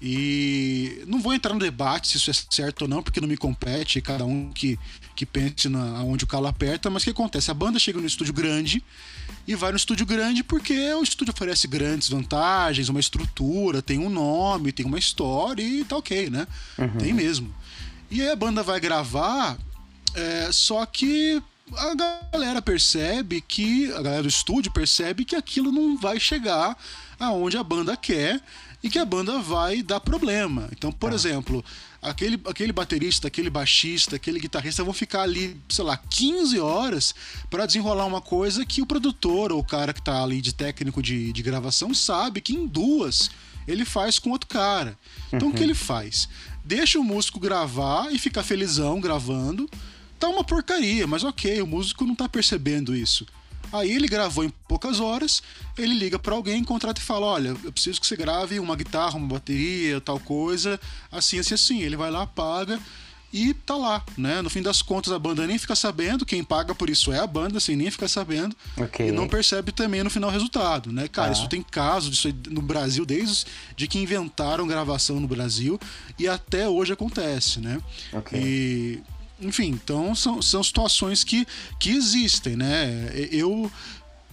E 0.00 1.02
não 1.06 1.20
vou 1.20 1.32
entrar 1.32 1.54
no 1.54 1.58
debate 1.58 2.08
se 2.08 2.16
isso 2.18 2.30
é 2.30 2.34
certo 2.50 2.82
ou 2.82 2.88
não, 2.88 3.02
porque 3.02 3.20
não 3.20 3.26
me 3.26 3.36
compete, 3.36 4.00
cada 4.02 4.26
um 4.26 4.52
que, 4.52 4.78
que 5.14 5.24
pense 5.24 5.70
na, 5.70 6.02
onde 6.02 6.24
o 6.24 6.26
calo 6.26 6.46
aperta, 6.46 6.90
mas 6.90 7.02
o 7.02 7.04
que 7.06 7.10
acontece? 7.10 7.50
A 7.50 7.54
banda 7.54 7.78
chega 7.78 7.98
no 7.98 8.06
estúdio 8.06 8.34
grande 8.34 8.84
e 9.48 9.54
vai 9.54 9.70
no 9.70 9.76
estúdio 9.76 10.04
grande 10.04 10.44
porque 10.44 10.92
o 10.92 11.02
estúdio 11.02 11.32
oferece 11.32 11.66
grandes 11.66 12.10
vantagens, 12.10 12.90
uma 12.90 13.00
estrutura, 13.00 13.80
tem 13.80 13.98
um 13.98 14.10
nome, 14.10 14.70
tem 14.70 14.84
uma 14.84 14.98
história 14.98 15.62
e 15.62 15.82
tá 15.82 15.96
ok, 15.96 16.28
né? 16.28 16.46
Uhum. 16.76 16.98
Tem 16.98 17.14
mesmo. 17.14 17.54
E 18.10 18.20
aí 18.20 18.28
a 18.28 18.36
banda 18.36 18.62
vai 18.62 18.78
gravar, 18.78 19.56
é, 20.14 20.50
só 20.52 20.84
que 20.84 21.42
a 21.74 22.30
galera 22.32 22.62
percebe 22.62 23.40
que, 23.40 23.92
a 23.92 24.02
galera 24.02 24.22
do 24.22 24.28
estúdio 24.28 24.70
percebe 24.70 25.24
que 25.24 25.34
aquilo 25.34 25.72
não 25.72 25.96
vai 25.96 26.20
chegar 26.20 26.76
aonde 27.18 27.56
a 27.56 27.62
banda 27.62 27.96
quer. 27.96 28.40
e 28.82 28.90
que 28.90 28.98
a 28.98 29.04
banda 29.04 29.38
vai 29.40 29.82
dar 29.82 29.98
problema. 29.98 30.68
Então, 30.70 30.92
por 30.92 31.10
tá. 31.10 31.16
exemplo, 31.16 31.64
aquele, 32.00 32.40
aquele 32.46 32.72
baterista, 32.72 33.26
aquele 33.26 33.50
baixista, 33.50 34.16
aquele 34.16 34.38
guitarrista 34.38 34.84
vão 34.84 34.92
ficar 34.92 35.22
ali, 35.22 35.56
sei 35.68 35.84
lá, 35.84 35.96
15 35.96 36.60
horas 36.60 37.14
para 37.50 37.66
desenrolar 37.66 38.06
uma 38.06 38.20
coisa 38.20 38.64
que 38.64 38.80
o 38.80 38.86
produtor 38.86 39.50
ou 39.50 39.60
o 39.60 39.64
cara 39.64 39.92
que 39.92 40.00
tá 40.00 40.22
ali 40.22 40.40
de 40.40 40.54
técnico 40.54 41.02
de, 41.02 41.32
de 41.32 41.42
gravação 41.42 41.92
sabe 41.92 42.40
que 42.40 42.54
em 42.54 42.66
duas 42.66 43.30
ele 43.66 43.84
faz 43.84 44.18
com 44.18 44.30
outro 44.30 44.48
cara. 44.48 44.96
Então 45.32 45.48
uhum. 45.48 45.54
o 45.54 45.56
que 45.56 45.62
uhum. 45.62 45.66
ele 45.66 45.74
faz? 45.74 46.28
Deixa 46.64 46.98
o 46.98 47.04
músico 47.04 47.40
gravar 47.40 48.12
e 48.12 48.18
ficar 48.18 48.44
felizão 48.44 49.00
gravando. 49.00 49.68
Tá 50.18 50.28
uma 50.28 50.44
porcaria, 50.44 51.06
mas 51.06 51.24
ok, 51.24 51.60
o 51.60 51.66
músico 51.66 52.04
não 52.04 52.14
tá 52.14 52.28
percebendo 52.28 52.94
isso. 52.94 53.26
Aí 53.72 53.90
ele 53.90 54.06
gravou 54.06 54.44
em 54.44 54.48
poucas 54.68 55.00
horas, 55.00 55.42
ele 55.76 55.94
liga 55.94 56.18
para 56.18 56.34
alguém, 56.34 56.62
contrata 56.62 57.00
e 57.00 57.04
fala: 57.04 57.26
Olha, 57.26 57.56
eu 57.64 57.72
preciso 57.72 58.00
que 58.00 58.06
você 58.06 58.16
grave 58.16 58.60
uma 58.60 58.76
guitarra, 58.76 59.16
uma 59.16 59.26
bateria, 59.26 60.00
tal 60.00 60.20
coisa, 60.20 60.80
assim, 61.10 61.38
assim, 61.38 61.54
assim. 61.54 61.82
Ele 61.82 61.96
vai 61.96 62.10
lá, 62.10 62.26
paga 62.26 62.80
e 63.32 63.52
tá 63.52 63.76
lá, 63.76 64.02
né? 64.16 64.40
No 64.40 64.48
fim 64.48 64.62
das 64.62 64.80
contas, 64.80 65.12
a 65.12 65.18
banda 65.18 65.46
nem 65.46 65.58
fica 65.58 65.74
sabendo, 65.74 66.24
quem 66.24 66.42
paga 66.44 66.74
por 66.74 66.88
isso 66.88 67.12
é 67.12 67.18
a 67.18 67.26
banda, 67.26 67.58
assim, 67.58 67.76
nem 67.76 67.90
fica 67.90 68.08
sabendo. 68.08 68.56
Okay. 68.76 69.08
E 69.08 69.12
não 69.12 69.28
percebe 69.28 69.72
também 69.72 70.02
no 70.02 70.08
final 70.08 70.30
o 70.30 70.32
resultado, 70.32 70.92
né? 70.92 71.08
Cara, 71.08 71.30
ah. 71.30 71.32
isso 71.32 71.48
tem 71.48 71.60
caso 71.62 72.08
disso 72.08 72.28
no 72.48 72.62
Brasil 72.62 73.04
desde 73.04 73.44
de 73.76 73.88
que 73.88 73.98
inventaram 73.98 74.66
gravação 74.66 75.20
no 75.20 75.26
Brasil 75.26 75.78
e 76.18 76.28
até 76.28 76.68
hoje 76.68 76.92
acontece, 76.92 77.60
né? 77.60 77.78
Okay. 78.12 78.40
E 78.40 79.02
enfim, 79.40 79.68
então 79.68 80.14
são, 80.14 80.40
são 80.40 80.62
situações 80.62 81.22
que, 81.22 81.46
que 81.78 81.90
existem, 81.90 82.56
né? 82.56 83.10
Eu, 83.30 83.70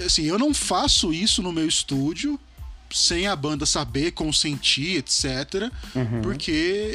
assim, 0.04 0.24
eu 0.24 0.39
não 0.39 0.54
faço 0.54 1.13
isso 1.13 1.42
no 1.42 1.52
meu 1.52 1.68
estúdio 1.68 2.39
sem 2.92 3.28
a 3.28 3.36
banda 3.36 3.66
saber, 3.66 4.12
consentir, 4.12 4.98
etc. 4.98 5.72
Uhum. 5.96 6.22
Porque 6.22 6.52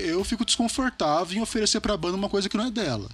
eu 0.07 0.23
fico 0.25 0.45
desconfortável 0.45 1.37
em 1.37 1.41
oferecer 1.41 1.81
para 1.81 1.95
a 1.95 1.97
banda 1.97 2.17
uma 2.17 2.29
coisa 2.29 2.49
que 2.49 2.57
não 2.57 2.67
é 2.67 2.71
dela, 2.71 3.09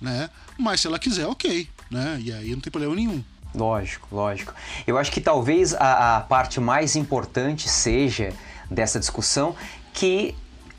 né? 0.00 0.28
Mas 0.58 0.82
se 0.82 0.86
ela 0.86 0.98
quiser, 0.98 1.26
ok, 1.26 1.68
né? 1.90 2.20
E 2.22 2.32
aí 2.32 2.50
não 2.50 2.60
tem 2.60 2.70
problema 2.70 2.94
nenhum. 2.94 3.24
Lógico, 3.54 4.08
lógico. 4.12 4.54
Eu 4.86 4.98
acho 4.98 5.10
que 5.10 5.20
talvez 5.20 5.72
a, 5.74 6.18
a 6.18 6.20
parte 6.20 6.60
mais 6.60 6.94
importante 6.94 7.68
seja 7.68 8.32
dessa 8.70 9.00
discussão 9.00 9.56
que 9.94 10.34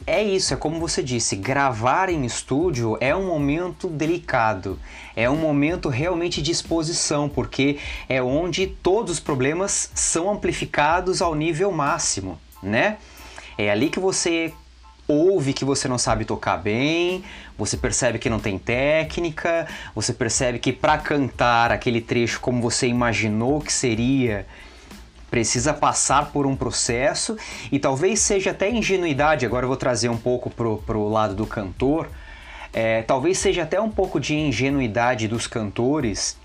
é 0.07 0.23
isso, 0.23 0.53
é 0.53 0.57
como 0.57 0.79
você 0.79 1.03
disse, 1.03 1.35
gravar 1.35 2.09
em 2.09 2.25
estúdio 2.25 2.97
é 3.01 3.13
um 3.13 3.27
momento 3.27 3.89
delicado, 3.89 4.79
é 5.13 5.29
um 5.29 5.35
momento 5.35 5.89
realmente 5.89 6.41
de 6.41 6.49
exposição, 6.49 7.27
porque 7.27 7.77
é 8.07 8.23
onde 8.23 8.67
todos 8.67 9.15
os 9.15 9.19
problemas 9.19 9.91
são 9.93 10.31
amplificados 10.31 11.21
ao 11.21 11.35
nível 11.35 11.73
máximo, 11.73 12.39
né? 12.63 12.97
É 13.57 13.69
ali 13.69 13.89
que 13.89 13.99
você 13.99 14.53
ouve 15.09 15.51
que 15.51 15.65
você 15.65 15.89
não 15.89 15.97
sabe 15.97 16.23
tocar 16.23 16.57
bem, 16.57 17.23
você 17.57 17.75
percebe 17.75 18.17
que 18.17 18.29
não 18.29 18.39
tem 18.39 18.57
técnica, 18.57 19.67
você 19.93 20.13
percebe 20.13 20.57
que 20.57 20.71
para 20.71 20.97
cantar 20.97 21.69
aquele 21.71 21.99
trecho 21.99 22.39
como 22.39 22.61
você 22.61 22.87
imaginou 22.87 23.59
que 23.59 23.73
seria, 23.73 24.45
precisa 25.29 25.73
passar 25.73 26.31
por 26.31 26.45
um 26.45 26.55
processo 26.55 27.37
e 27.71 27.79
talvez 27.79 28.19
seja 28.19 28.51
até 28.51 28.69
ingenuidade, 28.69 29.45
agora 29.45 29.65
eu 29.65 29.67
vou 29.67 29.77
trazer 29.77 30.09
um 30.09 30.17
pouco 30.17 30.49
pro, 30.49 30.77
pro 30.77 31.07
lado 31.09 31.35
do 31.35 31.45
cantor, 31.45 32.09
é, 32.73 33.01
talvez 33.01 33.37
seja 33.37 33.63
até 33.63 33.79
um 33.79 33.89
pouco 33.89 34.19
de 34.19 34.35
ingenuidade 34.35 35.27
dos 35.27 35.47
cantores 35.47 36.37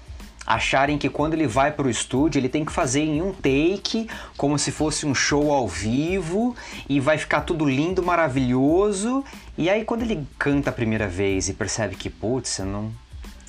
acharem 0.47 0.99
que 0.99 1.09
quando 1.09 1.35
ele 1.35 1.47
vai 1.47 1.71
para 1.71 1.87
o 1.87 1.91
estúdio 1.91 2.39
ele 2.39 2.49
tem 2.49 2.65
que 2.65 2.73
fazer 2.73 3.01
em 3.01 3.23
um 3.23 3.33
take, 3.33 4.09
como 4.37 4.59
se 4.59 4.71
fosse 4.71 5.07
um 5.07 5.15
show 5.15 5.53
ao 5.53 5.69
vivo 5.69 6.55
e 6.89 7.01
vai 7.01 7.17
ficar 7.19 7.43
tudo 7.43 7.65
lindo, 7.65 8.03
maravilhoso. 8.03 9.25
E 9.57 9.71
aí 9.71 9.85
quando 9.85 10.03
ele 10.03 10.27
canta 10.39 10.71
a 10.71 10.73
primeira 10.73 11.07
vez 11.07 11.49
e 11.49 11.55
percebe 11.55 11.95
que, 11.95 12.11
putz, 12.11 12.59
eu 12.59 12.67
não, 12.67 12.93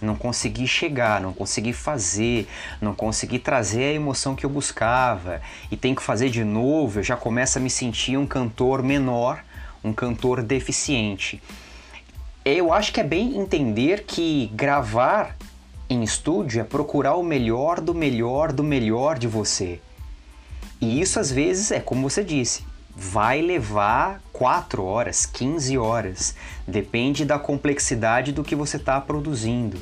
não 0.01 0.15
consegui 0.15 0.67
chegar, 0.67 1.21
não 1.21 1.33
consegui 1.33 1.73
fazer, 1.73 2.47
não 2.81 2.93
consegui 2.93 3.39
trazer 3.39 3.83
a 3.83 3.93
emoção 3.93 4.35
que 4.35 4.45
eu 4.45 4.49
buscava 4.49 5.41
e 5.71 5.77
tem 5.77 5.95
que 5.95 6.03
fazer 6.03 6.29
de 6.29 6.43
novo, 6.43 6.99
eu 6.99 7.03
já 7.03 7.15
começo 7.15 7.57
a 7.57 7.61
me 7.61 7.69
sentir 7.69 8.17
um 8.17 8.27
cantor 8.27 8.83
menor, 8.83 9.43
um 9.83 9.93
cantor 9.93 10.41
deficiente. 10.41 11.41
Eu 12.45 12.73
acho 12.73 12.91
que 12.91 12.99
é 12.99 13.03
bem 13.03 13.37
entender 13.37 14.03
que 14.05 14.51
gravar 14.53 15.35
em 15.89 16.03
estúdio 16.03 16.61
é 16.61 16.63
procurar 16.63 17.15
o 17.15 17.23
melhor 17.23 17.79
do 17.79 17.93
melhor 17.93 18.51
do 18.51 18.63
melhor 18.63 19.17
de 19.17 19.27
você. 19.27 19.79
E 20.81 20.99
isso 20.99 21.19
às 21.19 21.31
vezes 21.31 21.71
é 21.71 21.79
como 21.79 22.09
você 22.09 22.23
disse, 22.23 22.65
vai 22.95 23.41
levar 23.41 24.21
4 24.31 24.83
horas, 24.83 25.25
15 25.25 25.77
horas, 25.77 26.35
depende 26.67 27.25
da 27.25 27.39
complexidade 27.39 28.31
do 28.31 28.43
que 28.43 28.55
você 28.55 28.77
está 28.77 28.99
produzindo. 29.01 29.79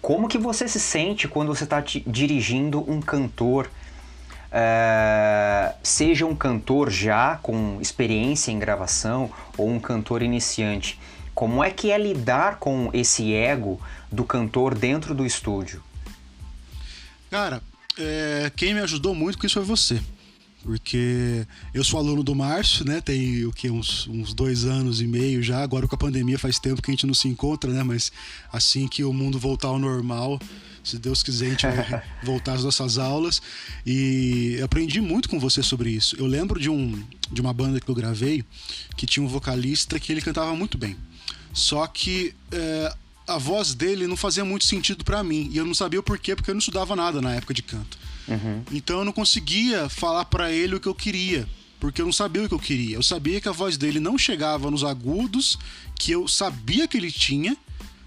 Como 0.00 0.28
que 0.28 0.38
você 0.38 0.68
se 0.68 0.78
sente 0.78 1.26
quando 1.26 1.48
você 1.48 1.64
está 1.64 1.82
dirigindo 2.06 2.88
um 2.90 3.00
cantor? 3.00 3.70
Uh, 4.48 5.74
seja 5.82 6.24
um 6.24 6.34
cantor 6.34 6.90
já 6.90 7.36
com 7.42 7.78
experiência 7.80 8.50
em 8.50 8.58
gravação 8.58 9.30
ou 9.58 9.68
um 9.68 9.78
cantor 9.78 10.22
iniciante, 10.22 10.98
como 11.34 11.62
é 11.62 11.70
que 11.70 11.90
é 11.90 11.98
lidar 11.98 12.58
com 12.58 12.90
esse 12.92 13.34
ego 13.34 13.80
do 14.10 14.24
cantor 14.24 14.74
dentro 14.74 15.14
do 15.14 15.24
estúdio? 15.26 15.82
Cara, 17.30 17.62
é, 17.98 18.50
quem 18.56 18.74
me 18.74 18.80
ajudou 18.80 19.14
muito 19.14 19.38
com 19.38 19.46
isso 19.46 19.54
foi 19.54 19.64
você. 19.64 20.00
Porque 20.62 21.46
eu 21.72 21.84
sou 21.84 22.00
aluno 22.00 22.22
do 22.22 22.34
Márcio, 22.34 22.84
né? 22.84 23.00
Tem 23.00 23.44
o 23.46 23.52
que? 23.52 23.70
Uns, 23.70 24.06
uns 24.08 24.34
dois 24.34 24.64
anos 24.64 25.00
e 25.00 25.06
meio 25.06 25.42
já. 25.42 25.62
Agora 25.62 25.86
com 25.86 25.94
a 25.94 25.98
pandemia 25.98 26.38
faz 26.38 26.58
tempo 26.58 26.82
que 26.82 26.90
a 26.90 26.94
gente 26.94 27.06
não 27.06 27.14
se 27.14 27.28
encontra, 27.28 27.72
né? 27.72 27.82
Mas 27.82 28.10
assim 28.52 28.88
que 28.88 29.04
o 29.04 29.12
mundo 29.12 29.38
voltar 29.38 29.68
ao 29.68 29.78
normal, 29.78 30.38
se 30.82 30.98
Deus 30.98 31.22
quiser, 31.22 31.46
a 31.46 31.50
gente 31.50 31.66
vai 31.66 32.02
voltar 32.24 32.54
às 32.54 32.64
nossas 32.64 32.98
aulas. 32.98 33.40
E 33.86 34.60
aprendi 34.62 35.00
muito 35.00 35.28
com 35.28 35.38
você 35.38 35.62
sobre 35.62 35.90
isso. 35.90 36.16
Eu 36.18 36.26
lembro 36.26 36.60
de, 36.60 36.68
um, 36.68 37.02
de 37.30 37.40
uma 37.40 37.52
banda 37.52 37.80
que 37.80 37.88
eu 37.88 37.94
gravei 37.94 38.44
que 38.96 39.06
tinha 39.06 39.24
um 39.24 39.28
vocalista 39.28 39.98
que 40.00 40.10
ele 40.10 40.20
cantava 40.20 40.54
muito 40.56 40.76
bem. 40.76 40.96
Só 41.52 41.86
que 41.86 42.34
é, 42.50 42.94
a 43.28 43.38
voz 43.38 43.74
dele 43.74 44.06
não 44.06 44.16
fazia 44.16 44.44
muito 44.44 44.64
sentido 44.64 45.04
para 45.04 45.22
mim. 45.22 45.48
E 45.52 45.58
eu 45.58 45.64
não 45.64 45.74
sabia 45.74 46.00
o 46.00 46.02
porquê, 46.02 46.34
porque 46.34 46.50
eu 46.50 46.54
não 46.54 46.60
estudava 46.60 46.96
nada 46.96 47.20
na 47.20 47.34
época 47.34 47.54
de 47.54 47.62
canto. 47.62 47.98
Uhum. 48.28 48.62
Então 48.72 48.98
eu 48.98 49.04
não 49.04 49.12
conseguia 49.12 49.88
falar 49.88 50.24
para 50.26 50.52
ele 50.52 50.74
o 50.74 50.80
que 50.80 50.88
eu 50.88 50.94
queria, 50.94 51.48
porque 51.80 52.00
eu 52.00 52.06
não 52.06 52.12
sabia 52.12 52.44
o 52.44 52.48
que 52.48 52.54
eu 52.54 52.58
queria. 52.58 52.96
Eu 52.96 53.02
sabia 53.02 53.40
que 53.40 53.48
a 53.48 53.52
voz 53.52 53.76
dele 53.76 53.98
não 53.98 54.18
chegava 54.18 54.70
nos 54.70 54.84
agudos 54.84 55.58
que 55.98 56.12
eu 56.12 56.28
sabia 56.28 56.86
que 56.86 56.96
ele 56.96 57.10
tinha, 57.10 57.56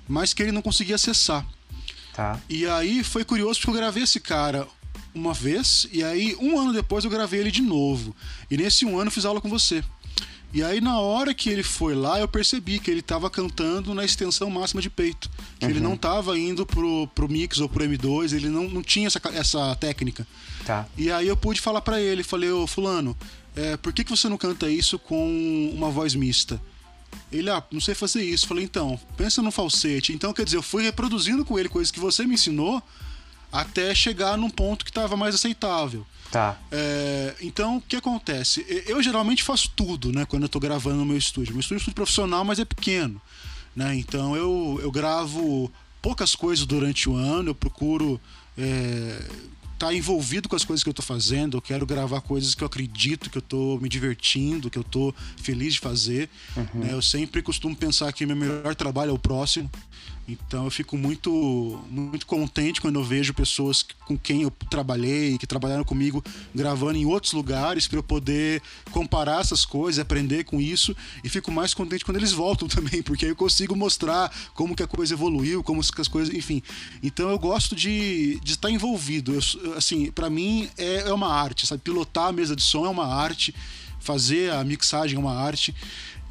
mas 0.08 0.34
que 0.34 0.42
ele 0.42 0.52
não 0.52 0.62
conseguia 0.62 0.96
acessar. 0.96 1.46
Tá. 2.14 2.40
E 2.50 2.66
aí 2.66 3.04
foi 3.04 3.24
curioso 3.24 3.60
porque 3.60 3.72
eu 3.72 3.82
gravei 3.82 4.04
esse 4.04 4.20
cara 4.20 4.68
uma 5.14 5.34
vez, 5.34 5.88
e 5.92 6.04
aí 6.04 6.38
um 6.40 6.58
ano 6.58 6.72
depois 6.72 7.04
eu 7.04 7.12
gravei 7.12 7.42
ele 7.42 7.52
de 7.52 7.62
novo. 7.62 8.16
E 8.50 8.56
nesse 8.56 8.86
um 8.86 8.98
ano 8.98 9.08
eu 9.08 9.12
fiz 9.12 9.26
aula 9.26 9.42
com 9.42 9.50
você. 9.50 9.84
E 10.54 10.62
aí, 10.62 10.82
na 10.82 11.00
hora 11.00 11.34
que 11.34 11.50
ele 11.50 11.64
foi 11.64 11.96
lá, 11.96 12.20
eu 12.20 12.28
percebi 12.28 12.78
que 12.78 12.92
ele 12.92 13.00
estava 13.00 13.30
cantando 13.30 13.94
na 13.94 14.04
extensão 14.04 14.50
máxima 14.50 14.82
de 14.82 14.90
peito. 14.90 15.30
Que 15.58 15.66
uhum. 15.66 15.72
ele 15.72 15.80
não 15.80 15.94
estava 15.94 16.38
indo 16.38 16.66
pro, 16.66 17.08
pro 17.16 17.30
mix 17.30 17.60
ou 17.60 17.70
pro 17.70 17.86
M2, 17.86 18.34
ele 18.34 18.50
não, 18.50 18.68
não 18.70 18.82
tinha 18.82 19.08
essa, 19.08 19.22
essa 19.34 19.76
técnica. 19.76 20.28
Tá. 20.66 20.86
E 20.98 21.10
aí 21.10 21.28
eu 21.28 21.38
pude 21.38 21.62
falar 21.62 21.82
para 21.82 22.02
ele, 22.02 22.24
falei, 22.24 22.52
ô 22.52 22.68
fulano, 22.68 23.16
é, 23.56 23.78
por 23.78 23.94
que, 23.94 24.04
que 24.04 24.12
você 24.12 24.28
não 24.28 24.38
canta 24.38 24.70
isso 24.70 25.00
com 25.00 25.72
uma 25.74 25.90
voz 25.90 26.16
mista? 26.16 26.62
Ele, 27.32 27.50
ah, 27.50 27.64
não 27.72 27.82
sei 27.82 27.96
fazer 27.96 28.24
isso. 28.24 28.48
Falei, 28.48 28.64
então, 28.64 29.00
pensa 29.16 29.42
no 29.42 29.52
falsete. 29.52 30.14
Então, 30.14 30.34
quer 30.34 30.44
dizer, 30.44 30.58
eu 30.58 30.62
fui 30.62 30.84
reproduzindo 30.84 31.46
com 31.46 31.58
ele 31.58 31.70
coisas 31.70 31.92
que 31.92 32.00
você 32.00 32.26
me 32.26 32.34
ensinou 32.34 32.82
até 33.52 33.94
chegar 33.94 34.38
num 34.38 34.50
ponto 34.50 34.86
que 34.86 34.92
estava 34.92 35.16
mais 35.18 35.36
aceitável. 35.36 36.06
Tá. 36.32 36.58
É, 36.72 37.36
então, 37.42 37.78
o 37.78 37.82
que 37.82 37.96
acontece? 37.96 38.66
Eu 38.88 39.04
geralmente 39.04 39.44
faço 39.44 39.70
tudo, 39.76 40.12
né? 40.12 40.26
Quando 40.26 40.44
eu 40.44 40.50
tô 40.50 40.60
gravando 40.60 40.98
no 40.98 41.06
meu 41.06 41.18
estúdio. 41.18 41.54
Meu 41.54 41.60
estúdio 41.60 41.76
é 41.76 41.78
um 41.78 41.82
estúdio 41.82 41.96
profissional, 41.96 42.46
mas 42.46 42.58
é 42.58 42.66
pequeno. 42.66 43.22
Né? 43.76 43.96
Então, 43.96 44.36
eu, 44.36 44.80
eu 44.82 44.92
gravo 44.92 45.72
poucas 46.02 46.34
coisas 46.34 46.66
durante 46.66 47.10
o 47.10 47.16
ano. 47.16 47.50
Eu 47.50 47.56
procuro 47.56 48.20
é, 48.58 49.22
tá 49.82 49.92
envolvido 49.92 50.48
com 50.48 50.56
as 50.56 50.64
coisas 50.64 50.84
que 50.84 50.90
eu 50.90 50.94
tô 50.94 51.02
fazendo, 51.02 51.58
eu 51.58 51.62
quero 51.62 51.88
gravar 51.88 52.22
coisas 52.22 52.54
que 52.54 52.64
eu 52.64 52.68
acredito, 52.68 53.32
que 53.32 53.40
eu 53.40 53.42
tô 53.42 53.80
me 53.82 53.90
divertindo, 53.90 54.70
que 54.70 54.78
eu 54.78 54.84
tô 54.84 55.12
feliz 55.38 55.74
de 55.74 55.80
fazer. 55.80 56.30
Uhum. 56.56 56.82
Né? 56.82 56.94
Eu 56.94 57.02
sempre 57.02 57.42
costumo 57.42 57.76
pensar 57.76 58.14
que 58.14 58.24
meu 58.24 58.36
melhor 58.36 58.76
trabalho 58.76 59.10
é 59.10 59.14
o 59.14 59.18
próximo. 59.18 59.70
Então 60.28 60.66
eu 60.66 60.72
fico 60.72 60.98
muito, 60.98 61.84
muito 61.90 62.26
contente 62.26 62.80
quando 62.80 63.00
eu 63.00 63.04
vejo 63.04 63.34
pessoas 63.34 63.84
com 64.06 64.18
quem 64.18 64.44
eu 64.44 64.52
trabalhei, 64.70 65.38
que 65.38 65.48
trabalharam 65.48 65.84
comigo, 65.84 66.24
gravando 66.54 66.98
em 66.98 67.06
outros 67.06 67.34
lugares 67.34 67.88
para 67.88 67.98
eu 67.98 68.04
poder 68.04 68.62
comparar 68.92 69.42
essas 69.42 69.66
coisas, 69.66 70.00
aprender 70.00 70.44
com 70.44 70.62
isso 70.62 70.96
e 71.24 71.30
fico 71.30 71.52
mais 71.52 71.74
contente 71.74 72.06
quando 72.06 72.18
eles 72.18 72.32
voltam 72.32 72.68
também, 72.70 73.02
porque 73.02 73.26
aí 73.26 73.32
eu 73.32 73.36
consigo 73.36 73.76
mostrar 73.76 74.32
como 74.54 74.76
que 74.76 74.84
a 74.84 74.88
coisa 74.88 75.14
evoluiu, 75.14 75.64
como 75.64 75.82
que 75.82 76.02
as 76.02 76.08
coisas, 76.08 76.34
enfim. 76.34 76.62
Então 77.02 77.30
eu 77.30 77.40
gosto 77.40 77.76
de, 77.76 78.40
de 78.44 78.54
estar 78.54 78.70
envolvido. 78.70 79.34
Eu, 79.34 79.76
assim, 79.76 80.12
para 80.12 80.30
mim 80.30 80.70
é, 80.78 81.10
é 81.10 81.14
uma 81.14 81.34
arte, 81.34 81.66
sabe? 81.66 81.82
Pilotar 81.82 82.28
a 82.28 82.32
mesa 82.32 82.56
de 82.56 82.62
som 82.62 82.86
é 82.86 82.90
uma 82.90 83.08
arte 83.08 83.54
fazer 84.02 84.52
a 84.52 84.64
mixagem 84.64 85.16
é 85.16 85.20
uma 85.20 85.34
arte. 85.34 85.74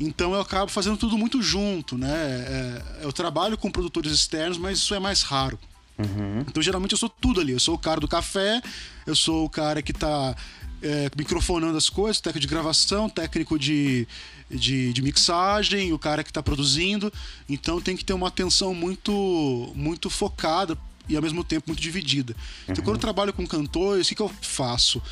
Então 0.00 0.32
eu 0.32 0.40
acabo 0.40 0.70
fazendo 0.70 0.96
tudo 0.96 1.18
muito 1.18 1.42
junto, 1.42 1.98
né? 1.98 2.08
É, 2.10 2.82
eu 3.02 3.12
trabalho 3.12 3.58
com 3.58 3.70
produtores 3.70 4.10
externos, 4.10 4.56
mas 4.56 4.78
isso 4.78 4.94
é 4.94 4.98
mais 4.98 5.22
raro. 5.22 5.58
Uhum. 5.98 6.40
Então 6.40 6.62
geralmente 6.62 6.92
eu 6.92 6.98
sou 6.98 7.10
tudo 7.10 7.40
ali. 7.40 7.52
Eu 7.52 7.60
sou 7.60 7.74
o 7.74 7.78
cara 7.78 8.00
do 8.00 8.08
café, 8.08 8.62
eu 9.06 9.14
sou 9.14 9.44
o 9.44 9.50
cara 9.50 9.82
que 9.82 9.92
tá 9.92 10.34
é, 10.82 11.10
microfonando 11.16 11.76
as 11.76 11.90
coisas, 11.90 12.20
técnico 12.20 12.40
de 12.40 12.46
gravação, 12.46 13.10
técnico 13.10 13.58
de, 13.58 14.08
de, 14.50 14.92
de, 14.92 15.02
mixagem, 15.02 15.92
o 15.92 15.98
cara 15.98 16.24
que 16.24 16.30
está 16.30 16.42
produzindo. 16.42 17.12
Então 17.46 17.78
tem 17.80 17.94
que 17.94 18.04
ter 18.04 18.14
uma 18.14 18.28
atenção 18.28 18.74
muito, 18.74 19.72
muito 19.74 20.08
focada 20.08 20.78
e 21.08 21.16
ao 21.16 21.22
mesmo 21.22 21.44
tempo 21.44 21.64
muito 21.68 21.82
dividida. 21.82 22.34
Então 22.64 22.76
uhum. 22.78 22.84
quando 22.84 22.96
eu 22.96 23.00
trabalho 23.00 23.32
com 23.34 23.46
cantores, 23.46 24.06
o 24.06 24.08
que, 24.08 24.14
que 24.14 24.22
eu 24.22 24.30
faço? 24.40 25.02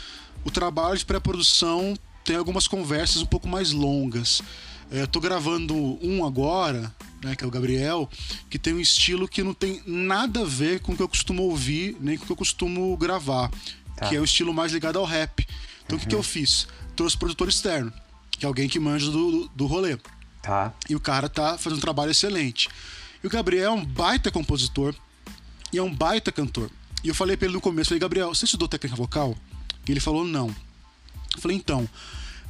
O 0.44 0.50
trabalho 0.50 0.96
de 0.96 1.04
pré-produção 1.04 1.94
tem 2.24 2.36
algumas 2.36 2.66
conversas 2.66 3.20
um 3.20 3.26
pouco 3.26 3.48
mais 3.48 3.72
longas. 3.72 4.42
É, 4.90 5.06
tô 5.06 5.20
gravando 5.20 5.74
um 6.02 6.24
agora, 6.24 6.94
né, 7.22 7.36
que 7.36 7.44
é 7.44 7.46
o 7.46 7.50
Gabriel, 7.50 8.08
que 8.48 8.58
tem 8.58 8.74
um 8.74 8.80
estilo 8.80 9.28
que 9.28 9.42
não 9.42 9.52
tem 9.52 9.82
nada 9.86 10.40
a 10.40 10.44
ver 10.44 10.80
com 10.80 10.92
o 10.92 10.96
que 10.96 11.02
eu 11.02 11.08
costumo 11.08 11.42
ouvir, 11.42 11.96
nem 12.00 12.16
com 12.16 12.24
o 12.24 12.26
que 12.26 12.32
eu 12.32 12.36
costumo 12.36 12.96
gravar, 12.96 13.50
tá. 13.96 14.08
que 14.08 14.16
é 14.16 14.20
um 14.20 14.24
estilo 14.24 14.52
mais 14.54 14.72
ligado 14.72 14.98
ao 14.98 15.04
rap. 15.04 15.46
Então 15.84 15.96
uhum. 15.96 15.96
o 15.96 16.00
que, 16.00 16.06
que 16.06 16.14
eu 16.14 16.18
uhum. 16.18 16.24
fiz? 16.24 16.66
Trouxe 16.96 17.16
produtor 17.16 17.48
externo, 17.48 17.92
que 18.30 18.44
é 18.44 18.48
alguém 18.48 18.68
que 18.68 18.80
manja 18.80 19.10
do, 19.10 19.48
do 19.54 19.66
rolê. 19.66 19.98
Tá. 20.42 20.72
E 20.88 20.96
o 20.96 21.00
cara 21.00 21.28
tá 21.28 21.58
fazendo 21.58 21.78
um 21.78 21.82
trabalho 21.82 22.10
excelente. 22.10 22.68
E 23.22 23.26
o 23.26 23.30
Gabriel 23.30 23.72
é 23.72 23.74
um 23.74 23.84
baita 23.84 24.30
compositor 24.30 24.94
e 25.72 25.78
é 25.78 25.82
um 25.82 25.94
baita 25.94 26.32
cantor. 26.32 26.70
E 27.04 27.08
eu 27.08 27.14
falei 27.14 27.36
pra 27.36 27.46
ele 27.46 27.54
no 27.54 27.60
começo, 27.60 27.90
falei, 27.90 28.00
Gabriel, 28.00 28.34
você 28.34 28.44
estudou 28.44 28.66
técnica 28.66 28.96
vocal? 28.96 29.36
E 29.86 29.90
ele 29.90 30.00
falou, 30.00 30.24
não. 30.24 30.48
Eu 31.34 31.40
falei, 31.40 31.56
então, 31.56 31.88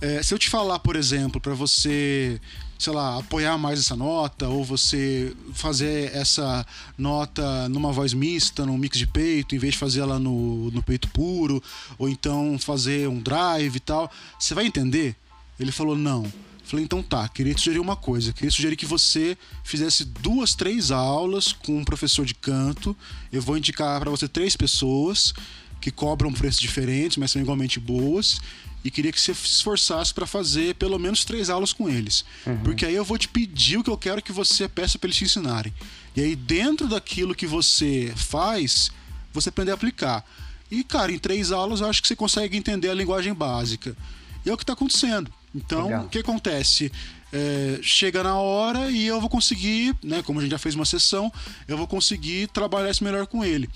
é, 0.01 0.22
se 0.22 0.32
eu 0.32 0.38
te 0.38 0.49
falar, 0.49 0.78
por 0.78 0.94
exemplo, 0.94 1.40
para 1.40 1.55
você, 1.55 2.40
sei 2.78 2.92
lá, 2.92 3.18
apoiar 3.18 3.59
mais 3.59 3.80
essa 3.80 3.96
nota, 3.96 4.49
ou 4.49 4.64
você 4.64 5.34
fazer 5.53 6.14
essa 6.14 6.64
nota 6.96 7.68
numa 7.68 7.92
voz 7.92 8.14
mista, 8.14 8.64
num 8.64 8.78
mix 8.78 8.96
de 8.96 9.07
peito, 9.07 9.57
em 9.57 9.59
vez 9.59 9.74
de 9.74 9.78
fazer 9.78 10.01
ela 10.01 10.18
no, 10.18 10.70
no 10.70 10.82
peito 10.82 11.09
puro, 11.09 11.62
ou 11.99 12.09
então 12.09 12.57
fazer 12.59 13.09
um 13.09 13.20
drive 13.20 13.76
e 13.76 13.80
tal, 13.80 14.11
você 14.38 14.55
vai 14.55 14.66
entender? 14.66 15.16
Ele 15.59 15.72
falou, 15.72 15.96
não. 15.96 16.30
Falei, 16.62 16.84
então 16.84 17.03
tá, 17.03 17.26
queria 17.26 17.55
te 17.55 17.62
sugerir 17.62 17.80
uma 17.80 17.96
coisa. 17.96 18.32
Queria 18.32 18.51
sugerir 18.51 18.76
que 18.76 18.84
você 18.86 19.36
fizesse 19.64 20.05
duas, 20.05 20.55
três 20.55 20.90
aulas 20.90 21.51
com 21.51 21.78
um 21.78 21.84
professor 21.84 22.26
de 22.26 22.34
canto. 22.34 22.94
Eu 23.32 23.40
vou 23.40 23.57
indicar 23.57 23.99
para 23.99 24.11
você 24.11 24.28
três 24.28 24.55
pessoas 24.55 25.32
que 25.80 25.90
cobram 25.90 26.32
preços 26.32 26.61
diferentes, 26.61 27.16
mas 27.16 27.30
são 27.30 27.40
igualmente 27.40 27.80
boas 27.80 28.38
e 28.84 28.90
queria 28.90 29.12
que 29.12 29.20
você 29.20 29.34
se 29.34 29.46
esforçasse 29.46 30.14
para 30.14 30.26
fazer 30.26 30.74
pelo 30.76 30.98
menos 30.98 31.24
três 31.24 31.50
aulas 31.50 31.72
com 31.72 31.88
eles. 31.88 32.24
Uhum. 32.46 32.58
Porque 32.60 32.86
aí 32.86 32.94
eu 32.94 33.04
vou 33.04 33.18
te 33.18 33.28
pedir 33.28 33.78
o 33.78 33.84
que 33.84 33.90
eu 33.90 33.98
quero 33.98 34.22
que 34.22 34.32
você 34.32 34.68
peça 34.68 34.98
para 34.98 35.08
eles 35.08 35.16
te 35.16 35.24
ensinarem. 35.24 35.72
E 36.14 36.20
aí, 36.20 36.36
dentro 36.36 36.88
daquilo 36.88 37.34
que 37.34 37.46
você 37.46 38.12
faz, 38.16 38.90
você 39.32 39.48
aprender 39.48 39.72
a 39.72 39.74
aplicar. 39.74 40.24
E, 40.70 40.84
cara, 40.84 41.12
em 41.12 41.18
três 41.18 41.50
aulas 41.50 41.80
eu 41.80 41.88
acho 41.88 42.02
que 42.02 42.08
você 42.08 42.16
consegue 42.16 42.56
entender 42.56 42.88
a 42.88 42.94
linguagem 42.94 43.34
básica. 43.34 43.96
E 44.44 44.50
é 44.50 44.52
o 44.52 44.56
que 44.56 44.62
está 44.62 44.72
acontecendo. 44.72 45.32
Então, 45.54 45.84
Legal. 45.84 46.04
o 46.04 46.08
que 46.08 46.18
acontece? 46.18 46.92
É, 47.30 47.78
chega 47.82 48.22
na 48.22 48.36
hora 48.36 48.90
e 48.90 49.06
eu 49.06 49.20
vou 49.20 49.28
conseguir, 49.28 49.94
né, 50.02 50.22
como 50.22 50.38
a 50.38 50.42
gente 50.42 50.52
já 50.52 50.58
fez 50.58 50.74
uma 50.74 50.86
sessão, 50.86 51.30
eu 51.66 51.76
vou 51.76 51.86
conseguir 51.86 52.48
trabalhar 52.48 52.90
isso 52.90 53.04
melhor 53.04 53.26
com 53.26 53.44
ele. 53.44 53.68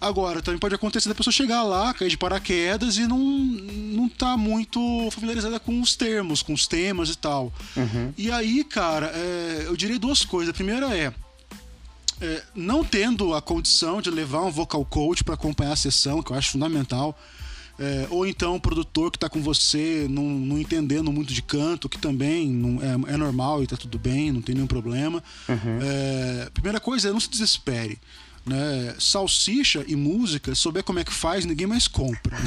Agora, 0.00 0.40
também 0.40 0.58
pode 0.58 0.74
acontecer 0.74 1.08
da 1.08 1.14
pessoa 1.14 1.32
chegar 1.32 1.62
lá, 1.62 1.92
cair 1.94 2.08
de 2.08 2.16
paraquedas 2.16 2.96
e 2.96 3.06
não, 3.06 3.18
não 3.18 4.08
tá 4.08 4.36
muito 4.36 4.80
familiarizada 5.10 5.58
com 5.58 5.80
os 5.80 5.96
termos, 5.96 6.42
com 6.42 6.52
os 6.52 6.66
temas 6.66 7.10
e 7.10 7.16
tal. 7.16 7.52
Uhum. 7.76 8.12
E 8.16 8.30
aí, 8.30 8.62
cara, 8.62 9.12
é, 9.14 9.64
eu 9.66 9.76
diria 9.76 9.98
duas 9.98 10.24
coisas. 10.24 10.50
A 10.50 10.54
primeira 10.54 10.96
é, 10.96 11.12
é, 12.20 12.42
não 12.54 12.84
tendo 12.84 13.34
a 13.34 13.42
condição 13.42 14.00
de 14.00 14.10
levar 14.10 14.42
um 14.42 14.50
vocal 14.50 14.84
coach 14.84 15.22
para 15.22 15.34
acompanhar 15.34 15.72
a 15.72 15.76
sessão, 15.76 16.22
que 16.22 16.32
eu 16.32 16.36
acho 16.36 16.50
fundamental. 16.50 17.18
É, 17.78 18.08
ou 18.10 18.26
então 18.26 18.56
o 18.56 18.60
produtor 18.60 19.10
que 19.10 19.16
está 19.16 19.28
com 19.28 19.40
você 19.40 20.06
não, 20.10 20.24
não, 20.24 20.58
entendendo 20.58 21.12
muito 21.12 21.32
de 21.32 21.40
canto, 21.40 21.88
que 21.88 21.98
também 21.98 22.50
não, 22.50 22.82
é, 22.82 23.14
é, 23.14 23.16
normal 23.16 23.60
e 23.60 23.64
está 23.64 23.76
tudo 23.76 23.98
bem, 23.98 24.32
não 24.32 24.42
tem 24.42 24.54
nenhum 24.54 24.66
problema. 24.66 25.22
Uhum. 25.48 25.78
É, 25.80 26.50
primeira 26.52 26.80
coisa 26.80 27.08
é 27.08 27.12
não 27.12 27.20
se 27.20 27.30
desespere. 27.30 27.98
Né? 28.44 28.94
Salsicha 28.98 29.84
e 29.86 29.94
música, 29.94 30.54
souber 30.54 30.82
como 30.82 30.98
é 30.98 31.04
que 31.04 31.12
faz, 31.12 31.44
ninguém 31.44 31.66
mais 31.66 31.86
compra. 31.86 32.36
Né? 32.36 32.44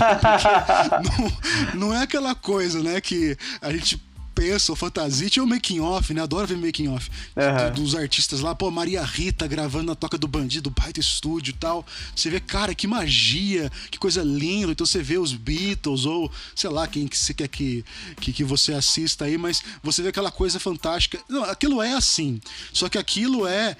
não, 1.74 1.80
não 1.80 1.94
é 1.94 2.04
aquela 2.04 2.36
coisa 2.36 2.82
né, 2.82 3.00
que 3.00 3.38
a 3.62 3.72
gente 3.72 4.02
pensa, 4.42 4.74
o 4.74 4.76
fantasia, 4.76 5.30
tinha 5.30 5.44
o 5.44 5.48
making 5.48 5.80
off, 5.82 6.12
né? 6.16 6.22
Adoro 6.24 6.48
ver 6.48 6.58
making 6.58 6.88
off 6.88 7.12
uhum. 7.36 7.74
dos 7.76 7.94
artistas 7.94 8.40
lá, 8.40 8.56
pô, 8.56 8.72
Maria 8.72 9.04
Rita 9.04 9.46
gravando 9.46 9.86
na 9.86 9.96
toca 9.96 10.18
do 10.18 10.28
bandido, 10.28 10.72
baita 10.72 11.00
estúdio 11.00 11.52
e 11.52 11.54
tal. 11.54 11.86
Você 12.16 12.28
vê, 12.28 12.40
cara, 12.40 12.74
que 12.74 12.88
magia, 12.88 13.72
que 13.92 14.00
coisa 14.00 14.24
linda. 14.24 14.72
Então 14.72 14.86
você 14.86 15.04
vê 15.04 15.20
os 15.20 15.34
Beatles 15.34 16.06
ou 16.06 16.32
sei 16.56 16.72
lá 16.72 16.88
quem 16.88 17.08
que 17.08 17.16
você 17.16 17.36
quer 17.36 17.48
que, 17.48 17.86
que, 18.20 18.34
que 18.34 18.44
você 18.44 18.74
assista 18.74 19.26
aí, 19.26 19.38
mas 19.38 19.62
você 19.84 20.02
vê 20.02 20.10
aquela 20.10 20.32
coisa 20.32 20.60
fantástica. 20.60 21.20
Não, 21.30 21.44
aquilo 21.44 21.80
é 21.80 21.94
assim. 21.94 22.42
Só 22.74 22.90
que 22.90 22.98
aquilo 22.98 23.46
é 23.46 23.78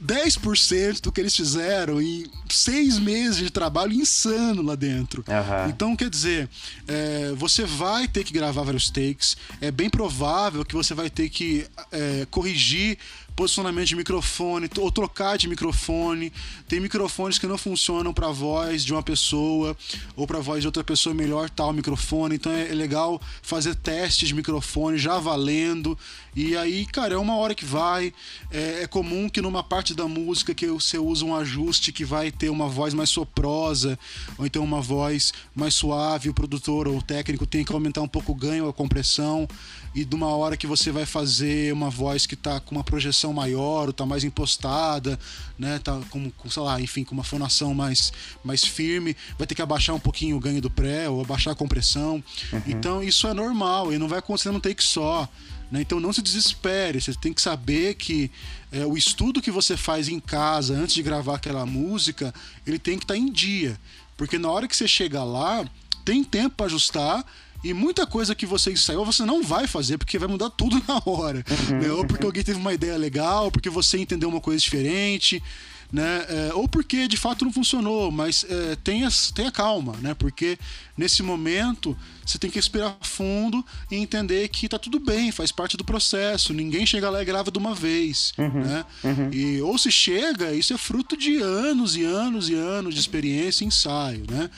10% 0.00 1.00
do 1.00 1.12
que 1.12 1.20
eles 1.20 1.34
fizeram 1.34 2.00
em 2.00 2.26
seis 2.48 2.98
meses 2.98 3.38
de 3.38 3.50
trabalho 3.50 3.92
insano 3.92 4.62
lá 4.62 4.74
dentro. 4.74 5.24
Uhum. 5.26 5.68
Então, 5.68 5.96
quer 5.96 6.08
dizer, 6.08 6.48
é, 6.86 7.32
você 7.36 7.64
vai 7.64 8.08
ter 8.08 8.24
que 8.24 8.32
gravar 8.32 8.62
vários 8.62 8.90
takes. 8.90 9.36
É 9.60 9.70
bem 9.70 9.90
provável 9.90 10.64
que 10.64 10.74
você 10.74 10.94
vai 10.94 11.10
ter 11.10 11.28
que 11.28 11.66
é, 11.92 12.26
corrigir 12.30 12.98
posicionamento 13.38 13.86
de 13.86 13.94
microfone 13.94 14.68
ou 14.78 14.90
trocar 14.90 15.38
de 15.38 15.46
microfone. 15.46 16.32
Tem 16.66 16.80
microfones 16.80 17.38
que 17.38 17.46
não 17.46 17.56
funcionam 17.56 18.12
para 18.12 18.26
a 18.26 18.32
voz 18.32 18.84
de 18.84 18.92
uma 18.92 19.02
pessoa 19.02 19.76
ou 20.16 20.26
para 20.26 20.38
a 20.38 20.40
voz 20.40 20.60
de 20.60 20.66
outra 20.66 20.82
pessoa 20.82 21.14
melhor 21.14 21.48
tal 21.48 21.72
microfone. 21.72 22.34
Então 22.34 22.50
é 22.50 22.74
legal 22.74 23.22
fazer 23.40 23.76
testes 23.76 24.26
de 24.26 24.34
microfone 24.34 24.98
já 24.98 25.20
valendo. 25.20 25.96
E 26.38 26.56
aí, 26.56 26.86
cara, 26.86 27.14
é 27.14 27.16
uma 27.18 27.34
hora 27.34 27.52
que 27.52 27.64
vai. 27.64 28.14
É, 28.48 28.84
é 28.84 28.86
comum 28.86 29.28
que 29.28 29.42
numa 29.42 29.60
parte 29.60 29.92
da 29.92 30.06
música 30.06 30.54
que 30.54 30.68
você 30.68 30.96
usa 30.96 31.24
um 31.24 31.34
ajuste 31.34 31.90
que 31.90 32.04
vai 32.04 32.30
ter 32.30 32.48
uma 32.48 32.68
voz 32.68 32.94
mais 32.94 33.10
soprosa 33.10 33.98
ou 34.38 34.46
então 34.46 34.62
uma 34.62 34.80
voz 34.80 35.34
mais 35.52 35.74
suave. 35.74 36.28
O 36.28 36.34
produtor 36.34 36.86
ou 36.86 36.98
o 36.98 37.02
técnico 37.02 37.44
tem 37.44 37.64
que 37.64 37.72
aumentar 37.72 38.02
um 38.02 38.08
pouco 38.08 38.30
o 38.30 38.34
ganho, 38.36 38.68
a 38.68 38.72
compressão 38.72 39.48
e 39.96 40.04
de 40.04 40.14
uma 40.14 40.28
hora 40.28 40.56
que 40.56 40.64
você 40.64 40.92
vai 40.92 41.04
fazer 41.04 41.72
uma 41.72 41.90
voz 41.90 42.24
que 42.24 42.36
tá 42.36 42.60
com 42.60 42.72
uma 42.72 42.84
projeção 42.84 43.32
maior, 43.32 43.88
ou 43.88 43.92
tá 43.92 44.06
mais 44.06 44.22
impostada, 44.22 45.18
né, 45.58 45.80
tá 45.82 46.00
com, 46.08 46.30
com 46.30 46.48
sei 46.48 46.62
lá, 46.62 46.80
enfim, 46.80 47.02
com 47.02 47.14
uma 47.14 47.24
fonação 47.24 47.74
mais, 47.74 48.12
mais 48.44 48.62
firme, 48.64 49.16
vai 49.36 49.44
ter 49.44 49.56
que 49.56 49.62
abaixar 49.62 49.96
um 49.96 49.98
pouquinho 49.98 50.36
o 50.36 50.40
ganho 50.40 50.60
do 50.60 50.70
pré 50.70 51.08
ou 51.08 51.20
abaixar 51.20 51.52
a 51.52 51.56
compressão. 51.56 52.22
Uhum. 52.52 52.62
Então 52.68 53.02
isso 53.02 53.26
é 53.26 53.34
normal 53.34 53.92
e 53.92 53.98
não 53.98 54.06
vai 54.06 54.20
acontecer 54.20 54.52
num 54.52 54.60
take 54.60 54.84
só. 54.84 55.28
Né? 55.70 55.82
Então 55.82 56.00
não 56.00 56.12
se 56.12 56.22
desespere, 56.22 57.00
você 57.00 57.12
tem 57.14 57.32
que 57.32 57.42
saber 57.42 57.94
que 57.94 58.30
é, 58.72 58.86
o 58.86 58.96
estudo 58.96 59.42
que 59.42 59.50
você 59.50 59.76
faz 59.76 60.08
em 60.08 60.18
casa 60.18 60.74
antes 60.74 60.94
de 60.94 61.02
gravar 61.02 61.36
aquela 61.36 61.66
música, 61.66 62.32
ele 62.66 62.78
tem 62.78 62.98
que 62.98 63.04
estar 63.04 63.14
tá 63.14 63.18
em 63.18 63.30
dia. 63.30 63.78
Porque 64.16 64.38
na 64.38 64.50
hora 64.50 64.66
que 64.66 64.76
você 64.76 64.88
chega 64.88 65.22
lá, 65.22 65.64
tem 66.04 66.24
tempo 66.24 66.56
para 66.56 66.66
ajustar 66.66 67.24
e 67.62 67.74
muita 67.74 68.06
coisa 68.06 68.34
que 68.34 68.46
você 68.46 68.72
ensaiou 68.72 69.04
você 69.04 69.24
não 69.24 69.42
vai 69.42 69.66
fazer, 69.66 69.98
porque 69.98 70.18
vai 70.18 70.28
mudar 70.28 70.50
tudo 70.50 70.82
na 70.86 71.02
hora. 71.04 71.44
Uhum. 71.70 71.78
Né? 71.78 71.92
Ou 71.92 72.04
porque 72.04 72.24
alguém 72.24 72.42
teve 72.42 72.58
uma 72.58 72.72
ideia 72.72 72.96
legal, 72.96 73.50
porque 73.50 73.68
você 73.68 73.98
entendeu 73.98 74.28
uma 74.28 74.40
coisa 74.40 74.60
diferente. 74.60 75.42
Né? 75.90 76.26
É, 76.28 76.50
ou 76.52 76.68
porque 76.68 77.08
de 77.08 77.16
fato 77.16 77.46
não 77.46 77.52
funcionou, 77.52 78.10
mas 78.10 78.44
é, 78.46 78.76
tenha, 78.76 79.08
tenha 79.34 79.50
calma, 79.50 79.96
né? 80.02 80.12
Porque 80.12 80.58
nesse 80.94 81.22
momento 81.22 81.96
você 82.26 82.38
tem 82.38 82.50
que 82.50 82.56
respirar 82.56 82.94
fundo 83.00 83.64
e 83.90 83.96
entender 83.96 84.46
que 84.48 84.68
tá 84.68 84.78
tudo 84.78 85.00
bem, 85.00 85.32
faz 85.32 85.50
parte 85.50 85.78
do 85.78 85.84
processo. 85.84 86.52
Ninguém 86.52 86.84
chega 86.84 87.08
lá 87.08 87.22
e 87.22 87.24
grava 87.24 87.50
de 87.50 87.56
uma 87.56 87.74
vez, 87.74 88.34
uhum, 88.36 88.64
né? 88.64 88.84
Uhum. 89.02 89.30
E 89.32 89.62
ou 89.62 89.78
se 89.78 89.90
chega, 89.90 90.52
isso 90.52 90.74
é 90.74 90.76
fruto 90.76 91.16
de 91.16 91.38
anos 91.38 91.96
e 91.96 92.04
anos 92.04 92.50
e 92.50 92.54
anos 92.54 92.94
de 92.94 93.00
experiência 93.00 93.64
e 93.64 93.68
ensaio, 93.68 94.26
né? 94.30 94.50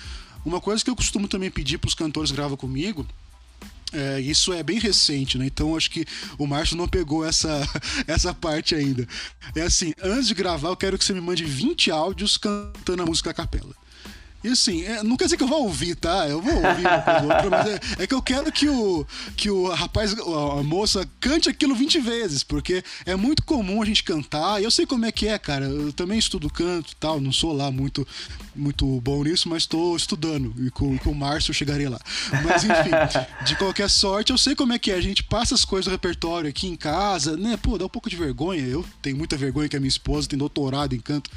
Uma 0.44 0.60
coisa 0.60 0.82
que 0.82 0.90
eu 0.90 0.96
costumo 0.96 1.28
também 1.28 1.50
pedir 1.50 1.78
para 1.78 1.88
os 1.88 1.94
cantores 1.94 2.30
que 2.30 2.36
gravam 2.36 2.56
comigo 2.56 3.06
é, 3.92 4.20
isso 4.20 4.52
é 4.52 4.62
bem 4.62 4.78
recente, 4.78 5.36
né? 5.38 5.46
Então 5.46 5.76
acho 5.76 5.90
que 5.90 6.04
o 6.38 6.46
Márcio 6.46 6.76
não 6.76 6.88
pegou 6.88 7.24
essa, 7.24 7.60
essa 8.06 8.32
parte 8.32 8.74
ainda. 8.74 9.06
É 9.54 9.62
assim, 9.62 9.92
antes 10.02 10.28
de 10.28 10.34
gravar, 10.34 10.68
eu 10.68 10.76
quero 10.76 10.98
que 10.98 11.04
você 11.04 11.12
me 11.12 11.20
mande 11.20 11.44
20 11.44 11.90
áudios 11.90 12.36
cantando 12.36 13.02
a 13.02 13.06
música 13.06 13.30
a 13.30 13.34
capela. 13.34 13.74
E 14.42 14.48
assim, 14.48 14.82
é, 14.84 15.02
não 15.02 15.16
quer 15.16 15.24
dizer 15.24 15.36
que 15.36 15.42
eu 15.42 15.48
vou 15.48 15.64
ouvir, 15.64 15.94
tá? 15.94 16.26
Eu 16.26 16.40
vou 16.40 16.54
ouvir 16.54 16.86
uma 16.86 17.02
coisa 17.02 17.22
ou 17.22 17.30
outra, 17.30 17.50
mas 17.50 17.66
é, 17.66 17.80
é, 18.02 18.06
que 18.06 18.14
eu 18.14 18.22
quero 18.22 18.50
que 18.50 18.68
o, 18.68 19.06
que 19.36 19.50
o 19.50 19.68
rapaz, 19.68 20.14
a 20.18 20.62
moça, 20.62 21.06
cante 21.20 21.48
aquilo 21.48 21.74
20 21.74 22.00
vezes, 22.00 22.42
porque 22.42 22.82
é 23.04 23.14
muito 23.14 23.42
comum 23.42 23.82
a 23.82 23.84
gente 23.84 24.02
cantar, 24.02 24.60
e 24.60 24.64
eu 24.64 24.70
sei 24.70 24.86
como 24.86 25.04
é 25.04 25.12
que 25.12 25.28
é, 25.28 25.38
cara. 25.38 25.66
Eu 25.66 25.92
também 25.92 26.18
estudo 26.18 26.48
canto 26.48 26.96
tal, 26.96 27.20
não 27.20 27.32
sou 27.32 27.52
lá 27.52 27.70
muito, 27.70 28.06
muito 28.56 29.00
bom 29.02 29.22
nisso, 29.22 29.48
mas 29.48 29.64
estou 29.64 29.94
estudando, 29.94 30.54
e 30.58 30.70
com, 30.70 30.96
com 30.98 31.10
o 31.10 31.14
Márcio 31.14 31.50
eu 31.50 31.54
chegarei 31.54 31.88
lá. 31.88 32.00
Mas 32.42 32.64
enfim, 32.64 32.90
de 33.44 33.56
qualquer 33.56 33.90
sorte, 33.90 34.32
eu 34.32 34.38
sei 34.38 34.54
como 34.54 34.72
é 34.72 34.78
que 34.78 34.90
é. 34.90 34.94
A 34.94 35.00
gente 35.00 35.22
passa 35.22 35.54
as 35.54 35.64
coisas 35.64 35.86
do 35.86 35.90
repertório 35.90 36.48
aqui 36.48 36.66
em 36.66 36.76
casa, 36.76 37.36
né? 37.36 37.58
Pô, 37.60 37.76
dá 37.76 37.84
um 37.84 37.88
pouco 37.88 38.08
de 38.08 38.16
vergonha. 38.16 38.62
Eu 38.62 38.84
tenho 39.02 39.16
muita 39.16 39.36
vergonha 39.36 39.68
que 39.68 39.76
a 39.76 39.80
minha 39.80 39.88
esposa 39.88 40.28
tem 40.28 40.38
doutorado 40.38 40.94
em 40.94 41.00
canto, 41.00 41.30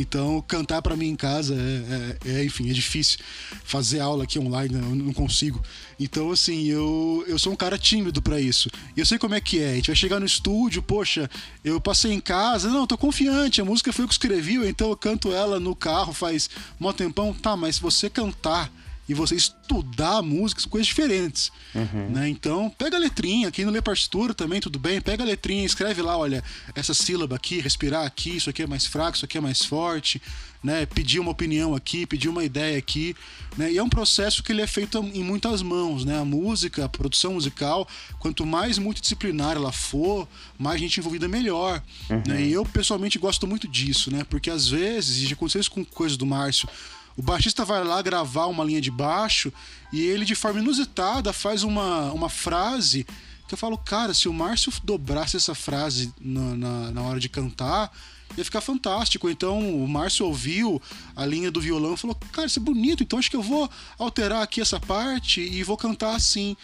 então 0.00 0.42
cantar 0.46 0.82
para 0.82 0.96
mim 0.96 1.08
em 1.08 1.16
casa 1.16 1.54
é, 1.54 2.18
é, 2.28 2.38
é 2.38 2.44
enfim, 2.44 2.70
é 2.70 2.72
difícil 2.72 3.18
fazer 3.64 4.00
aula 4.00 4.24
aqui 4.24 4.38
online, 4.38 4.74
eu 4.74 4.94
não 4.94 5.12
consigo. 5.12 5.62
Então, 5.98 6.30
assim, 6.30 6.66
eu, 6.66 7.24
eu 7.26 7.38
sou 7.38 7.52
um 7.52 7.56
cara 7.56 7.78
tímido 7.78 8.20
para 8.20 8.40
isso. 8.40 8.70
E 8.96 9.00
eu 9.00 9.06
sei 9.06 9.18
como 9.18 9.34
é 9.34 9.40
que 9.40 9.60
é. 9.60 9.70
A 9.70 9.74
gente 9.74 9.86
vai 9.86 9.96
chegar 9.96 10.20
no 10.20 10.26
estúdio, 10.26 10.82
poxa, 10.82 11.30
eu 11.64 11.80
passei 11.80 12.12
em 12.12 12.20
casa, 12.20 12.68
não, 12.68 12.86
tô 12.86 12.98
confiante, 12.98 13.60
a 13.60 13.64
música 13.64 13.92
foi 13.92 14.04
eu 14.04 14.08
que 14.08 14.14
escrevi, 14.14 14.56
então 14.66 14.90
eu 14.90 14.96
canto 14.96 15.32
ela 15.32 15.58
no 15.58 15.74
carro 15.74 16.12
faz 16.12 16.50
mó 16.78 16.92
tempão. 16.92 17.32
Tá, 17.32 17.56
mas 17.56 17.76
se 17.76 17.82
você 17.82 18.10
cantar 18.10 18.70
e 19.08 19.14
você 19.14 19.34
estudar 19.34 20.22
músicas, 20.22 20.64
coisas 20.64 20.86
diferentes. 20.86 21.50
Uhum. 21.74 22.10
Né? 22.10 22.28
Então, 22.28 22.70
pega 22.70 22.96
a 22.96 23.00
letrinha, 23.00 23.50
quem 23.50 23.64
não 23.64 23.72
lê 23.72 23.80
partitura 23.80 24.34
também, 24.34 24.60
tudo 24.60 24.78
bem, 24.78 25.00
pega 25.00 25.22
a 25.22 25.26
letrinha, 25.26 25.64
escreve 25.64 26.02
lá, 26.02 26.16
olha, 26.16 26.42
essa 26.74 26.94
sílaba 26.94 27.36
aqui, 27.36 27.60
respirar 27.60 28.04
aqui, 28.04 28.36
isso 28.36 28.50
aqui 28.50 28.62
é 28.62 28.66
mais 28.66 28.86
fraco, 28.86 29.16
isso 29.16 29.24
aqui 29.24 29.38
é 29.38 29.40
mais 29.40 29.64
forte, 29.64 30.20
né? 30.62 30.84
Pedir 30.86 31.20
uma 31.20 31.30
opinião 31.30 31.74
aqui, 31.74 32.06
pedir 32.06 32.28
uma 32.28 32.42
ideia 32.42 32.76
aqui, 32.76 33.14
né? 33.56 33.70
E 33.70 33.78
é 33.78 33.82
um 33.82 33.88
processo 33.88 34.42
que 34.42 34.50
ele 34.50 34.62
é 34.62 34.66
feito 34.66 34.98
em 35.14 35.22
muitas 35.22 35.62
mãos, 35.62 36.04
né? 36.04 36.18
A 36.18 36.24
música, 36.24 36.84
a 36.84 36.88
produção 36.88 37.34
musical, 37.34 37.86
quanto 38.18 38.44
mais 38.44 38.78
multidisciplinar 38.78 39.56
ela 39.56 39.70
for, 39.70 40.26
mais 40.58 40.80
gente 40.80 40.98
envolvida 40.98 41.28
melhor, 41.28 41.80
uhum. 42.10 42.22
né? 42.26 42.42
E 42.42 42.52
eu 42.52 42.64
pessoalmente 42.64 43.18
gosto 43.18 43.46
muito 43.46 43.68
disso, 43.68 44.10
né? 44.10 44.24
Porque 44.28 44.50
às 44.50 44.68
vezes, 44.68 45.22
e 45.22 45.26
já 45.26 45.34
aconteceu 45.34 45.60
isso 45.60 45.70
com 45.70 45.84
coisas 45.84 46.16
do 46.16 46.26
Márcio, 46.26 46.68
o 47.16 47.22
baixista 47.22 47.64
vai 47.64 47.82
lá 47.82 48.00
gravar 48.02 48.46
uma 48.46 48.64
linha 48.64 48.80
de 48.80 48.90
baixo 48.90 49.52
e 49.92 50.02
ele, 50.02 50.24
de 50.24 50.34
forma 50.34 50.60
inusitada, 50.60 51.32
faz 51.32 51.62
uma, 51.62 52.12
uma 52.12 52.28
frase 52.28 53.06
que 53.48 53.54
eu 53.54 53.58
falo, 53.58 53.78
cara, 53.78 54.12
se 54.12 54.28
o 54.28 54.32
Márcio 54.32 54.72
dobrasse 54.82 55.36
essa 55.36 55.54
frase 55.54 56.12
na, 56.20 56.56
na, 56.56 56.90
na 56.90 57.02
hora 57.02 57.20
de 57.20 57.28
cantar, 57.28 57.92
ia 58.36 58.44
ficar 58.44 58.60
fantástico. 58.60 59.30
Então 59.30 59.82
o 59.82 59.88
Márcio 59.88 60.26
ouviu 60.26 60.82
a 61.14 61.24
linha 61.24 61.50
do 61.50 61.60
violão 61.60 61.94
e 61.94 61.96
falou: 61.96 62.16
Cara, 62.32 62.46
isso 62.46 62.58
é 62.58 62.62
bonito, 62.62 63.02
então 63.02 63.18
acho 63.18 63.30
que 63.30 63.36
eu 63.36 63.42
vou 63.42 63.70
alterar 63.98 64.42
aqui 64.42 64.60
essa 64.60 64.80
parte 64.80 65.40
e 65.40 65.62
vou 65.62 65.76
cantar 65.76 66.16
assim. 66.16 66.56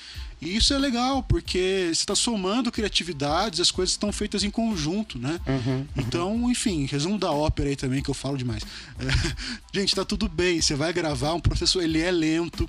E 0.43 0.57
isso 0.57 0.74
é 0.74 0.78
legal, 0.78 1.22
porque 1.22 1.84
você 1.86 2.03
está 2.03 2.16
somando 2.16 2.72
criatividades, 2.72 3.61
as 3.61 3.70
coisas 3.70 3.93
estão 3.93 4.11
feitas 4.11 4.43
em 4.43 4.51
conjunto, 4.51 5.16
né? 5.16 5.40
Uhum, 5.47 5.55
uhum. 5.57 5.86
Então, 5.97 6.51
enfim, 6.51 6.84
resumo 6.84 7.16
da 7.16 7.30
ópera 7.30 7.68
aí 7.68 7.76
também, 7.76 8.03
que 8.03 8.11
eu 8.11 8.14
falo 8.14 8.36
demais. 8.36 8.64
É, 8.99 9.36
gente, 9.72 9.95
tá 9.95 10.05
tudo 10.05 10.28
bem, 10.28 10.61
você 10.61 10.74
vai 10.74 10.93
gravar, 10.93 11.34
um 11.34 11.40
processo, 11.40 11.80
ele 11.80 12.01
é 12.01 12.11
lento, 12.11 12.68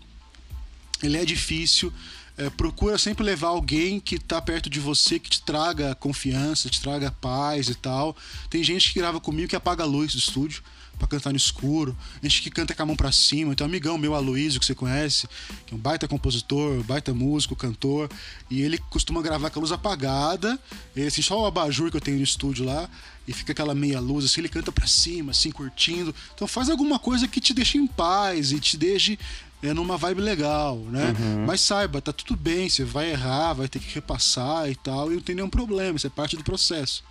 ele 1.02 1.18
é 1.18 1.26
difícil. 1.26 1.92
É, 2.38 2.48
procura 2.52 2.96
sempre 3.00 3.24
levar 3.24 3.50
alguém 3.50 4.00
que 4.00 4.16
está 4.16 4.40
perto 4.40 4.70
de 4.70 4.80
você, 4.80 5.18
que 5.18 5.30
te 5.32 5.42
traga 5.42 5.96
confiança, 5.96 6.70
te 6.70 6.80
traga 6.80 7.10
paz 7.10 7.70
e 7.70 7.76
tal. 7.76 8.16
Tem 8.52 8.64
gente 8.64 8.94
que 8.94 9.00
grava 9.00 9.20
comigo 9.20 9.48
que 9.48 9.56
apaga 9.56 9.82
a 9.82 9.88
luz 9.88 10.14
do 10.14 10.20
estúdio 10.20 10.64
para 10.98 11.08
cantar 11.08 11.32
no 11.32 11.38
escuro, 11.38 11.96
gente 12.22 12.42
que 12.42 12.50
canta 12.50 12.74
com 12.74 12.84
a 12.84 12.86
mão 12.86 12.96
para 12.96 13.12
cima. 13.12 13.52
Então, 13.52 13.66
um 13.66 13.70
amigão 13.70 13.98
meu, 13.98 14.16
Aloysio, 14.16 14.60
que 14.60 14.66
você 14.66 14.76
conhece, 14.76 15.28
que 15.66 15.74
é 15.74 15.76
um 15.76 15.80
baita 15.80 16.08
compositor, 16.08 16.84
baita 16.84 17.14
músico, 17.14 17.56
cantor, 17.56 18.10
e 18.50 18.62
ele 18.62 18.78
costuma 18.90 19.22
gravar 19.22 19.50
com 19.50 19.60
a 19.60 19.62
luz 19.62 19.72
apagada, 19.72 20.60
ele, 20.96 21.08
assim, 21.08 21.22
só 21.22 21.42
o 21.42 21.46
abajur 21.46 21.92
que 21.92 21.98
eu 21.98 22.02
tenho 22.02 22.18
no 22.18 22.24
estúdio 22.24 22.66
lá, 22.66 22.90
e 23.28 23.34
fica 23.34 23.52
aquela 23.52 23.74
meia 23.74 24.00
luz, 24.00 24.26
assim, 24.26 24.42
ele 24.42 24.50
canta 24.50 24.72
para 24.72 24.88
cima, 24.88 25.32
assim, 25.32 25.52
curtindo. 25.52 26.14
Então, 26.34 26.48
faz 26.48 26.70
alguma 26.70 27.00
coisa 27.00 27.28
que 27.28 27.40
te 27.40 27.54
deixe 27.54 27.78
em 27.78 27.88
paz 27.88 28.52
e 28.52 28.60
te 28.60 28.78
deixe 28.78 29.18
é, 29.62 29.74
numa 29.74 29.98
vibe 29.98 30.22
legal, 30.22 30.78
né? 30.78 31.16
Uhum. 31.18 31.46
Mas 31.46 31.62
saiba, 31.62 32.02
tá 32.02 32.12
tudo 32.12 32.36
bem, 32.36 32.70
você 32.70 32.84
vai 32.84 33.12
errar, 33.12 33.54
vai 33.54 33.68
ter 33.68 33.80
que 33.80 33.94
repassar 33.96 34.70
e 34.70 34.76
tal, 34.76 35.12
e 35.12 35.16
não 35.16 35.22
tem 35.22 35.36
nenhum 35.36 35.50
problema, 35.50 35.96
isso 35.96 36.08
é 36.08 36.10
parte 36.10 36.36
do 36.36 36.44
processo. 36.44 37.04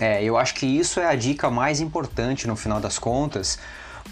É, 0.00 0.24
eu 0.24 0.38
acho 0.38 0.54
que 0.54 0.66
isso 0.66 0.98
é 0.98 1.06
a 1.06 1.14
dica 1.14 1.50
mais 1.50 1.80
importante 1.80 2.48
no 2.48 2.56
final 2.56 2.80
das 2.80 2.98
contas, 2.98 3.58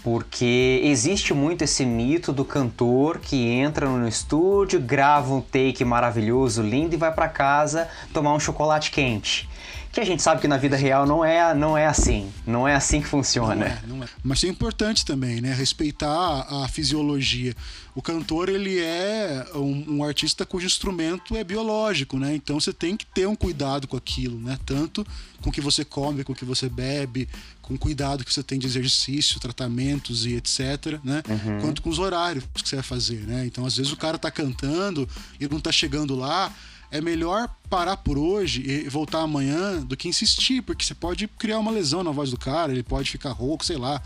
porque 0.03 0.81
existe 0.83 1.33
muito 1.33 1.63
esse 1.63 1.83
mito 1.83 2.31
do 2.31 2.45
cantor 2.45 3.19
que 3.19 3.49
entra 3.49 3.87
no 3.89 4.07
estúdio, 4.07 4.79
grava 4.79 5.33
um 5.33 5.41
take 5.41 5.83
maravilhoso, 5.83 6.61
lindo 6.61 6.93
e 6.93 6.97
vai 6.97 7.11
para 7.11 7.27
casa 7.27 7.89
tomar 8.13 8.33
um 8.33 8.39
chocolate 8.39 8.91
quente 8.91 9.49
que 9.91 9.99
a 9.99 10.05
gente 10.05 10.21
sabe 10.21 10.41
que 10.41 10.47
na 10.47 10.57
vida 10.57 10.75
real 10.75 11.05
não 11.05 11.25
é, 11.25 11.53
não 11.53 11.77
é 11.77 11.87
assim. 11.87 12.31
Não 12.45 12.67
é 12.67 12.75
assim 12.75 13.01
que 13.01 13.07
funciona. 13.07 13.55
Não 13.55 13.65
é, 13.65 13.81
não 13.87 14.03
é. 14.03 14.07
Mas 14.23 14.43
é 14.43 14.47
importante 14.47 15.03
também, 15.03 15.41
né? 15.41 15.53
Respeitar 15.53 16.47
a 16.49 16.67
fisiologia. 16.67 17.55
O 17.95 18.01
cantor, 18.01 18.49
ele 18.49 18.79
é 18.79 19.45
um, 19.55 19.97
um, 19.97 20.03
artista 20.03 20.45
cujo 20.45 20.65
instrumento 20.65 21.35
é 21.35 21.43
biológico, 21.43 22.17
né? 22.17 22.35
Então 22.35 22.59
você 22.59 22.71
tem 22.71 22.95
que 22.95 23.05
ter 23.05 23.27
um 23.27 23.35
cuidado 23.35 23.87
com 23.87 23.97
aquilo, 23.97 24.39
né? 24.39 24.57
Tanto 24.65 25.05
com 25.41 25.49
o 25.49 25.53
que 25.53 25.59
você 25.59 25.83
come, 25.83 26.23
com 26.23 26.33
o 26.33 26.35
que 26.35 26.45
você 26.45 26.69
bebe, 26.69 27.27
com 27.61 27.73
o 27.73 27.77
cuidado 27.77 28.23
que 28.23 28.33
você 28.33 28.43
tem 28.43 28.59
de 28.59 28.67
exercício, 28.67 29.39
tratamentos 29.39 30.25
e 30.25 30.35
etc, 30.35 30.99
né? 31.03 31.23
Uhum. 31.27 31.61
Quanto 31.61 31.81
com 31.81 31.89
os 31.89 31.99
horários 31.99 32.43
que 32.53 32.69
você 32.69 32.75
vai 32.75 32.83
fazer, 32.83 33.21
né? 33.27 33.45
Então, 33.45 33.65
às 33.65 33.75
vezes 33.75 33.91
o 33.91 33.97
cara 33.97 34.17
tá 34.17 34.29
cantando 34.29 35.09
e 35.39 35.47
não 35.47 35.59
tá 35.59 35.71
chegando 35.71 36.15
lá, 36.15 36.53
é 36.91 36.99
melhor 37.01 37.49
parar 37.69 37.97
por 37.97 38.17
hoje 38.17 38.63
e 38.67 38.89
voltar 38.89 39.21
amanhã 39.21 39.81
do 39.81 39.95
que 39.95 40.07
insistir, 40.07 40.61
porque 40.61 40.83
você 40.83 40.95
pode 40.95 41.27
criar 41.27 41.59
uma 41.59 41.71
lesão 41.71 42.03
na 42.03 42.11
voz 42.11 42.31
do 42.31 42.37
cara, 42.37 42.71
ele 42.71 42.83
pode 42.83 43.11
ficar 43.11 43.31
rouco, 43.31 43.63
sei 43.63 43.77
lá, 43.77 44.01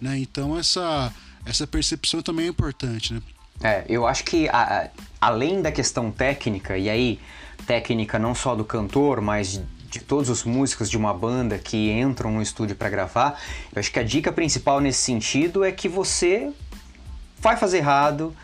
né? 0.00 0.18
Então 0.18 0.58
essa 0.58 1.12
essa 1.44 1.66
percepção 1.66 2.20
também 2.20 2.46
é 2.46 2.48
importante, 2.48 3.14
né? 3.14 3.22
É, 3.62 3.84
eu 3.88 4.06
acho 4.06 4.24
que 4.24 4.48
a, 4.48 4.90
além 5.20 5.62
da 5.62 5.72
questão 5.72 6.10
técnica, 6.10 6.76
e 6.76 6.90
aí 6.90 7.20
técnica 7.66 8.18
não 8.18 8.34
só 8.34 8.54
do 8.54 8.64
cantor, 8.64 9.20
mas 9.20 9.60
de 9.88 10.00
todos 10.00 10.28
os 10.28 10.44
músicos 10.44 10.90
de 10.90 10.96
uma 10.96 11.14
banda 11.14 11.56
que 11.56 11.90
entram 11.90 12.30
no 12.30 12.42
estúdio 12.42 12.76
para 12.76 12.90
gravar, 12.90 13.40
eu 13.74 13.80
acho 13.80 13.90
que 13.90 13.98
a 13.98 14.02
dica 14.02 14.30
principal 14.30 14.80
nesse 14.80 15.00
sentido 15.00 15.64
é 15.64 15.72
que 15.72 15.88
você 15.88 16.52
vai 17.38 17.56
fazer 17.56 17.78
errado, 17.78 18.36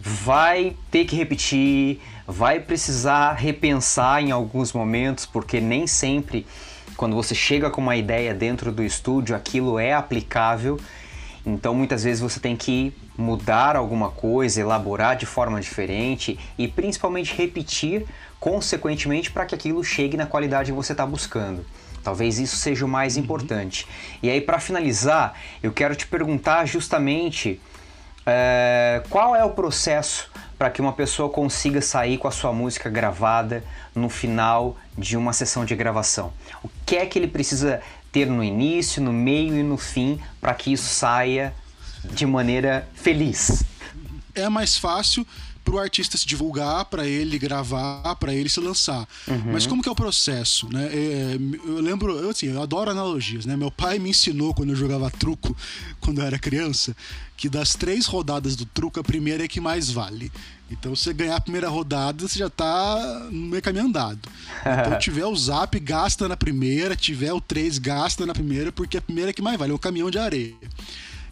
vai 0.00 0.76
ter 0.90 1.04
que 1.04 1.14
repetir, 1.14 2.00
vai 2.30 2.60
precisar 2.60 3.32
repensar 3.32 4.22
em 4.22 4.30
alguns 4.30 4.74
momentos, 4.74 5.24
porque 5.24 5.62
nem 5.62 5.86
sempre, 5.86 6.46
quando 6.94 7.16
você 7.16 7.34
chega 7.34 7.70
com 7.70 7.80
uma 7.80 7.96
ideia 7.96 8.34
dentro 8.34 8.70
do 8.70 8.84
estúdio, 8.84 9.34
aquilo 9.34 9.78
é 9.78 9.94
aplicável. 9.94 10.78
Então 11.46 11.74
muitas 11.74 12.04
vezes 12.04 12.20
você 12.20 12.38
tem 12.38 12.54
que 12.54 12.92
mudar 13.16 13.76
alguma 13.76 14.10
coisa, 14.10 14.60
elaborar 14.60 15.16
de 15.16 15.24
forma 15.24 15.58
diferente 15.58 16.38
e 16.58 16.68
principalmente 16.68 17.34
repetir 17.34 18.04
consequentemente 18.38 19.30
para 19.30 19.46
que 19.46 19.54
aquilo 19.54 19.82
chegue 19.82 20.14
na 20.14 20.26
qualidade 20.26 20.70
que 20.70 20.76
você 20.76 20.92
está 20.92 21.06
buscando. 21.06 21.64
Talvez 22.04 22.38
isso 22.38 22.56
seja 22.56 22.84
o 22.84 22.88
mais 22.88 23.16
uhum. 23.16 23.22
importante. 23.22 23.86
E 24.22 24.28
aí, 24.28 24.40
para 24.40 24.60
finalizar, 24.60 25.34
eu 25.62 25.72
quero 25.72 25.96
te 25.96 26.06
perguntar 26.06 26.66
justamente 26.66 27.58
é, 28.26 29.02
qual 29.08 29.34
é 29.34 29.42
o 29.42 29.50
processo 29.50 30.30
para 30.58 30.70
que 30.70 30.80
uma 30.80 30.92
pessoa 30.92 31.30
consiga 31.30 31.80
sair 31.80 32.18
com 32.18 32.26
a 32.26 32.32
sua 32.32 32.52
música 32.52 32.90
gravada 32.90 33.62
no 33.94 34.08
final 34.08 34.76
de 34.96 35.16
uma 35.16 35.32
sessão 35.32 35.64
de 35.64 35.76
gravação? 35.76 36.32
O 36.62 36.68
que 36.84 36.96
é 36.96 37.06
que 37.06 37.18
ele 37.18 37.28
precisa 37.28 37.80
ter 38.10 38.26
no 38.26 38.42
início, 38.42 39.00
no 39.00 39.12
meio 39.12 39.56
e 39.56 39.62
no 39.62 39.78
fim 39.78 40.20
para 40.40 40.52
que 40.54 40.72
isso 40.72 40.88
saia 40.88 41.54
de 42.04 42.26
maneira 42.26 42.88
feliz? 42.94 43.62
É 44.34 44.48
mais 44.48 44.76
fácil 44.76 45.26
para 45.68 45.76
o 45.76 45.78
artista 45.78 46.16
se 46.16 46.26
divulgar, 46.26 46.86
para 46.86 47.06
ele 47.06 47.38
gravar, 47.38 48.16
para 48.16 48.32
ele 48.32 48.48
se 48.48 48.58
lançar. 48.58 49.06
Uhum. 49.26 49.52
Mas 49.52 49.66
como 49.66 49.82
que 49.82 49.88
é 49.88 49.92
o 49.92 49.94
processo, 49.94 50.66
né? 50.72 50.88
É, 50.90 51.38
eu 51.66 51.80
lembro, 51.80 52.18
eu, 52.18 52.30
assim, 52.30 52.46
eu 52.46 52.62
adoro 52.62 52.90
analogias, 52.90 53.44
né? 53.44 53.54
Meu 53.54 53.70
pai 53.70 53.98
me 53.98 54.08
ensinou 54.08 54.54
quando 54.54 54.70
eu 54.70 54.76
jogava 54.76 55.10
truco, 55.10 55.54
quando 56.00 56.22
eu 56.22 56.26
era 56.26 56.38
criança, 56.38 56.96
que 57.36 57.50
das 57.50 57.74
três 57.74 58.06
rodadas 58.06 58.56
do 58.56 58.64
truco, 58.64 58.98
a 58.98 59.04
primeira 59.04 59.44
é 59.44 59.48
que 59.48 59.60
mais 59.60 59.90
vale. 59.90 60.32
Então, 60.70 60.96
se 60.96 61.04
você 61.04 61.12
ganhar 61.12 61.36
a 61.36 61.40
primeira 61.40 61.68
rodada, 61.68 62.26
você 62.26 62.38
já 62.38 62.48
tá 62.48 63.28
no 63.30 63.48
meio 63.48 63.62
caminho 63.62 63.86
andado. 63.86 64.20
Então, 64.60 64.96
tiver 65.00 65.26
o 65.26 65.36
zap, 65.36 65.78
gasta 65.80 66.26
na 66.28 66.36
primeira, 66.36 66.96
tiver 66.96 67.32
o 67.32 67.40
3, 67.40 67.78
gasta 67.78 68.24
na 68.24 68.32
primeira, 68.32 68.72
porque 68.72 68.96
a 68.96 69.02
primeira 69.02 69.30
é 69.30 69.32
que 69.34 69.42
mais 69.42 69.58
vale, 69.58 69.72
é 69.72 69.74
o 69.74 69.78
caminhão 69.78 70.10
de 70.10 70.18
areia. 70.18 70.54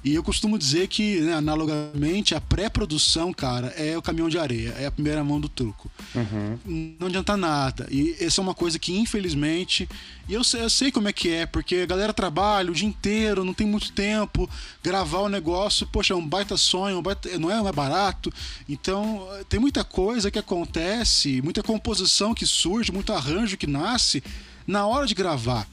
E 0.04 0.14
eu 0.14 0.22
costumo 0.22 0.58
dizer 0.58 0.88
que, 0.88 1.20
né, 1.20 1.34
analogamente, 1.34 2.34
a 2.34 2.40
pré-produção, 2.40 3.32
cara, 3.32 3.68
é 3.68 3.96
o 3.98 4.02
caminhão 4.02 4.28
de 4.28 4.38
areia, 4.38 4.74
é 4.78 4.86
a 4.86 4.90
primeira 4.90 5.22
mão 5.24 5.40
do 5.40 5.48
truco. 5.48 5.90
Uhum. 6.14 6.96
Não 6.98 7.08
adianta 7.08 7.36
nada. 7.36 7.86
E 7.90 8.16
essa 8.20 8.40
é 8.40 8.42
uma 8.42 8.54
coisa 8.54 8.78
que, 8.78 8.96
infelizmente, 8.96 9.88
e 10.28 10.34
eu 10.34 10.44
sei, 10.44 10.62
eu 10.62 10.70
sei 10.70 10.92
como 10.92 11.08
é 11.08 11.12
que 11.12 11.30
é, 11.30 11.46
porque 11.46 11.76
a 11.76 11.86
galera 11.86 12.12
trabalha 12.12 12.70
o 12.70 12.74
dia 12.74 12.86
inteiro, 12.86 13.44
não 13.44 13.54
tem 13.54 13.66
muito 13.66 13.92
tempo, 13.92 14.48
gravar 14.82 15.20
o 15.20 15.28
negócio, 15.28 15.86
poxa, 15.86 16.14
é 16.14 16.16
um 16.16 16.26
baita 16.26 16.56
sonho, 16.56 16.98
um 16.98 17.02
baita, 17.02 17.28
não, 17.38 17.50
é, 17.50 17.56
não 17.56 17.68
é 17.68 17.72
barato. 17.72 18.32
Então, 18.68 19.26
tem 19.48 19.58
muita 19.58 19.84
coisa 19.84 20.30
que 20.30 20.38
acontece, 20.38 21.42
muita 21.42 21.62
composição 21.62 22.34
que 22.34 22.46
surge, 22.46 22.92
muito 22.92 23.12
arranjo 23.12 23.56
que 23.56 23.66
nasce 23.66 24.22
na 24.66 24.86
hora 24.86 25.06
de 25.06 25.14
gravar. 25.14 25.66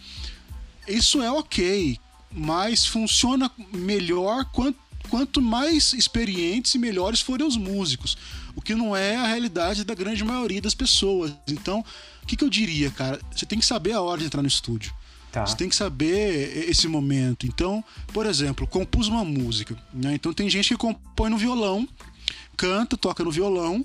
Isso 0.87 1.21
é 1.21 1.31
ok 1.31 1.99
mas 2.33 2.85
funciona 2.85 3.51
melhor 3.73 4.45
quanto, 4.45 4.77
quanto 5.09 5.41
mais 5.41 5.93
experientes 5.93 6.73
e 6.75 6.79
melhores 6.79 7.21
forem 7.21 7.45
os 7.45 7.57
músicos. 7.57 8.17
O 8.55 8.61
que 8.61 8.75
não 8.75 8.95
é 8.95 9.15
a 9.15 9.27
realidade 9.27 9.83
da 9.83 9.95
grande 9.95 10.23
maioria 10.23 10.61
das 10.61 10.75
pessoas. 10.75 11.33
Então, 11.47 11.83
o 12.21 12.25
que, 12.25 12.35
que 12.35 12.43
eu 12.43 12.49
diria, 12.49 12.91
cara? 12.91 13.19
Você 13.35 13.45
tem 13.45 13.59
que 13.59 13.65
saber 13.65 13.93
a 13.93 14.01
hora 14.01 14.19
de 14.19 14.25
entrar 14.25 14.41
no 14.41 14.47
estúdio. 14.47 14.93
Tá. 15.31 15.47
Você 15.47 15.55
tem 15.55 15.67
que 15.67 15.75
saber 15.75 16.69
esse 16.69 16.87
momento. 16.87 17.47
Então, 17.47 17.83
por 18.13 18.27
exemplo, 18.27 18.67
compus 18.67 19.07
uma 19.07 19.25
música. 19.25 19.75
Né? 19.91 20.13
Então 20.13 20.31
tem 20.31 20.47
gente 20.47 20.69
que 20.69 20.77
compõe 20.77 21.31
no 21.31 21.37
violão, 21.39 21.87
canta, 22.55 22.95
toca 22.95 23.23
no 23.23 23.31
violão 23.31 23.83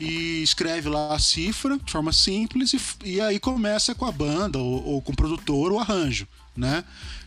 e 0.00 0.42
escreve 0.42 0.88
lá 0.88 1.14
a 1.14 1.18
cifra 1.18 1.78
de 1.78 1.92
forma 1.92 2.10
simples 2.10 2.72
e, 2.72 2.80
e 3.04 3.20
aí 3.20 3.38
começa 3.38 3.94
com 3.94 4.06
a 4.06 4.12
banda 4.12 4.58
ou, 4.58 4.84
ou 4.84 5.02
com 5.02 5.12
o 5.12 5.16
produtor 5.16 5.72
o 5.72 5.78
arranjo, 5.78 6.26
né? 6.56 6.82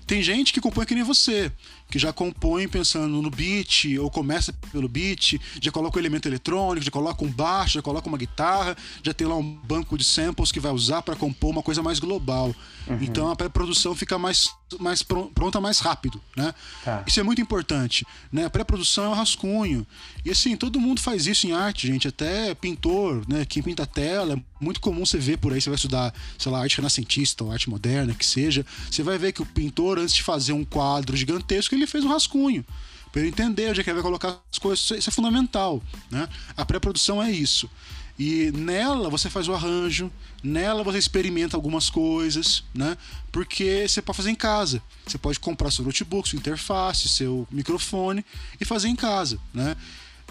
Tem 0.06 0.22
gente 0.22 0.52
que 0.52 0.62
compõe 0.62 0.86
que 0.86 0.96
nem 0.96 1.04
você, 1.04 1.52
que 1.92 2.00
já 2.00 2.14
compõe 2.14 2.68
pensando 2.68 3.22
no 3.22 3.30
beat, 3.30 3.98
ou 4.00 4.10
começa 4.10 4.54
pelo 4.72 4.88
beat, 4.88 5.40
já 5.62 5.72
coloca 5.72 5.98
um 5.98 6.02
elemento 6.02 6.28
eletrônico, 6.28 6.86
já 6.86 6.92
coloca 6.92 7.24
um 7.24 7.28
baixo, 7.28 7.74
já 7.74 7.82
coloca 7.82 8.08
uma 8.08 8.18
guitarra, 8.18 8.76
já 9.04 9.14
tem 9.14 9.28
lá 9.28 9.36
um 9.36 9.44
banco 9.44 9.98
de 9.98 10.04
samples 10.04 10.52
que 10.52 10.60
vai 10.60 10.72
usar 10.72 11.02
para 11.02 11.16
compor 11.16 11.52
uma 11.52 11.62
coisa 11.62 11.84
mais 11.84 12.00
global. 12.00 12.56
Uhum. 12.88 12.98
Então 13.02 13.30
a 13.30 13.36
pré-produção 13.36 13.94
fica 13.94 14.18
mais, 14.18 14.50
mais 14.80 15.04
pronta 15.04 15.60
mais 15.60 15.80
rápido, 15.80 16.22
né? 16.36 16.54
Tá. 16.84 17.04
Isso 17.06 17.20
é 17.20 17.24
muito 17.24 17.42
importante, 17.42 18.06
né? 18.32 18.46
A 18.46 18.50
pré-produção 18.50 19.06
é 19.06 19.10
um 19.10 19.14
rascunho. 19.14 19.86
E 20.24 20.32
assim, 20.32 20.56
todo 20.56 20.80
mundo 20.80 21.02
faz 21.02 21.28
isso 21.28 21.46
em 21.46 21.52
arte, 21.52 21.88
gente, 21.88 22.08
até 22.08 22.56
pintor, 22.56 23.24
né? 23.28 23.46
Quem 23.46 23.62
pinta 23.62 23.86
tela, 23.86 24.36
é 24.36 24.64
muito 24.64 24.80
comum 24.80 25.06
você 25.06 25.18
ver 25.18 25.38
por 25.38 25.52
aí, 25.52 25.60
você 25.60 25.70
vai 25.70 25.76
estudar, 25.76 26.14
sei 26.38 26.52
lá, 26.52 26.62
arte 26.62 26.78
renascentista 26.78 27.44
ou 27.44 27.52
arte 27.52 27.70
moderna, 27.70 28.14
que 28.14 28.26
seja, 28.26 28.66
você 28.90 29.04
vai 29.04 29.18
ver 29.18 29.34
que 29.34 29.42
o 29.42 29.46
pintor 29.46 30.00
antes 30.00 30.16
de 30.16 30.24
fazer 30.24 30.54
um 30.54 30.64
quadro 30.64 31.18
gigantesco, 31.18 31.76
ele 31.82 31.92
fez 31.92 32.04
um 32.04 32.10
rascunho 32.10 32.66
para 33.12 33.26
entender 33.28 33.70
onde 33.70 33.82
é 33.82 33.84
que 33.84 33.94
vai 33.94 34.02
colocar 34.02 34.40
as 34.52 34.58
coisas. 34.58 34.92
Isso 34.92 35.10
é 35.10 35.12
fundamental, 35.12 35.84
né? 36.10 36.28
A 36.56 36.66
pré-produção 36.66 37.22
é 37.22 37.30
isso. 37.30 37.70
E 38.18 38.52
nela 38.52 39.10
você 39.10 39.30
faz 39.30 39.48
o 39.48 39.54
arranjo, 39.54 40.12
nela 40.44 40.84
você 40.84 40.98
experimenta 40.98 41.58
algumas 41.58 41.90
coisas, 41.90 42.64
né? 42.74 42.98
Porque 43.32 43.88
você 43.88 44.02
pode 44.02 44.18
fazer 44.18 44.30
em 44.32 44.36
casa. 44.36 44.82
Você 45.06 45.18
pode 45.18 45.40
comprar 45.40 45.72
seu 45.72 45.84
notebook, 45.84 46.30
sua 46.30 46.38
interface, 46.38 47.10
seu 47.10 47.48
microfone 47.52 48.24
e 48.60 48.66
fazer 48.66 48.88
em 48.88 48.96
casa, 48.96 49.40
né? 49.54 49.76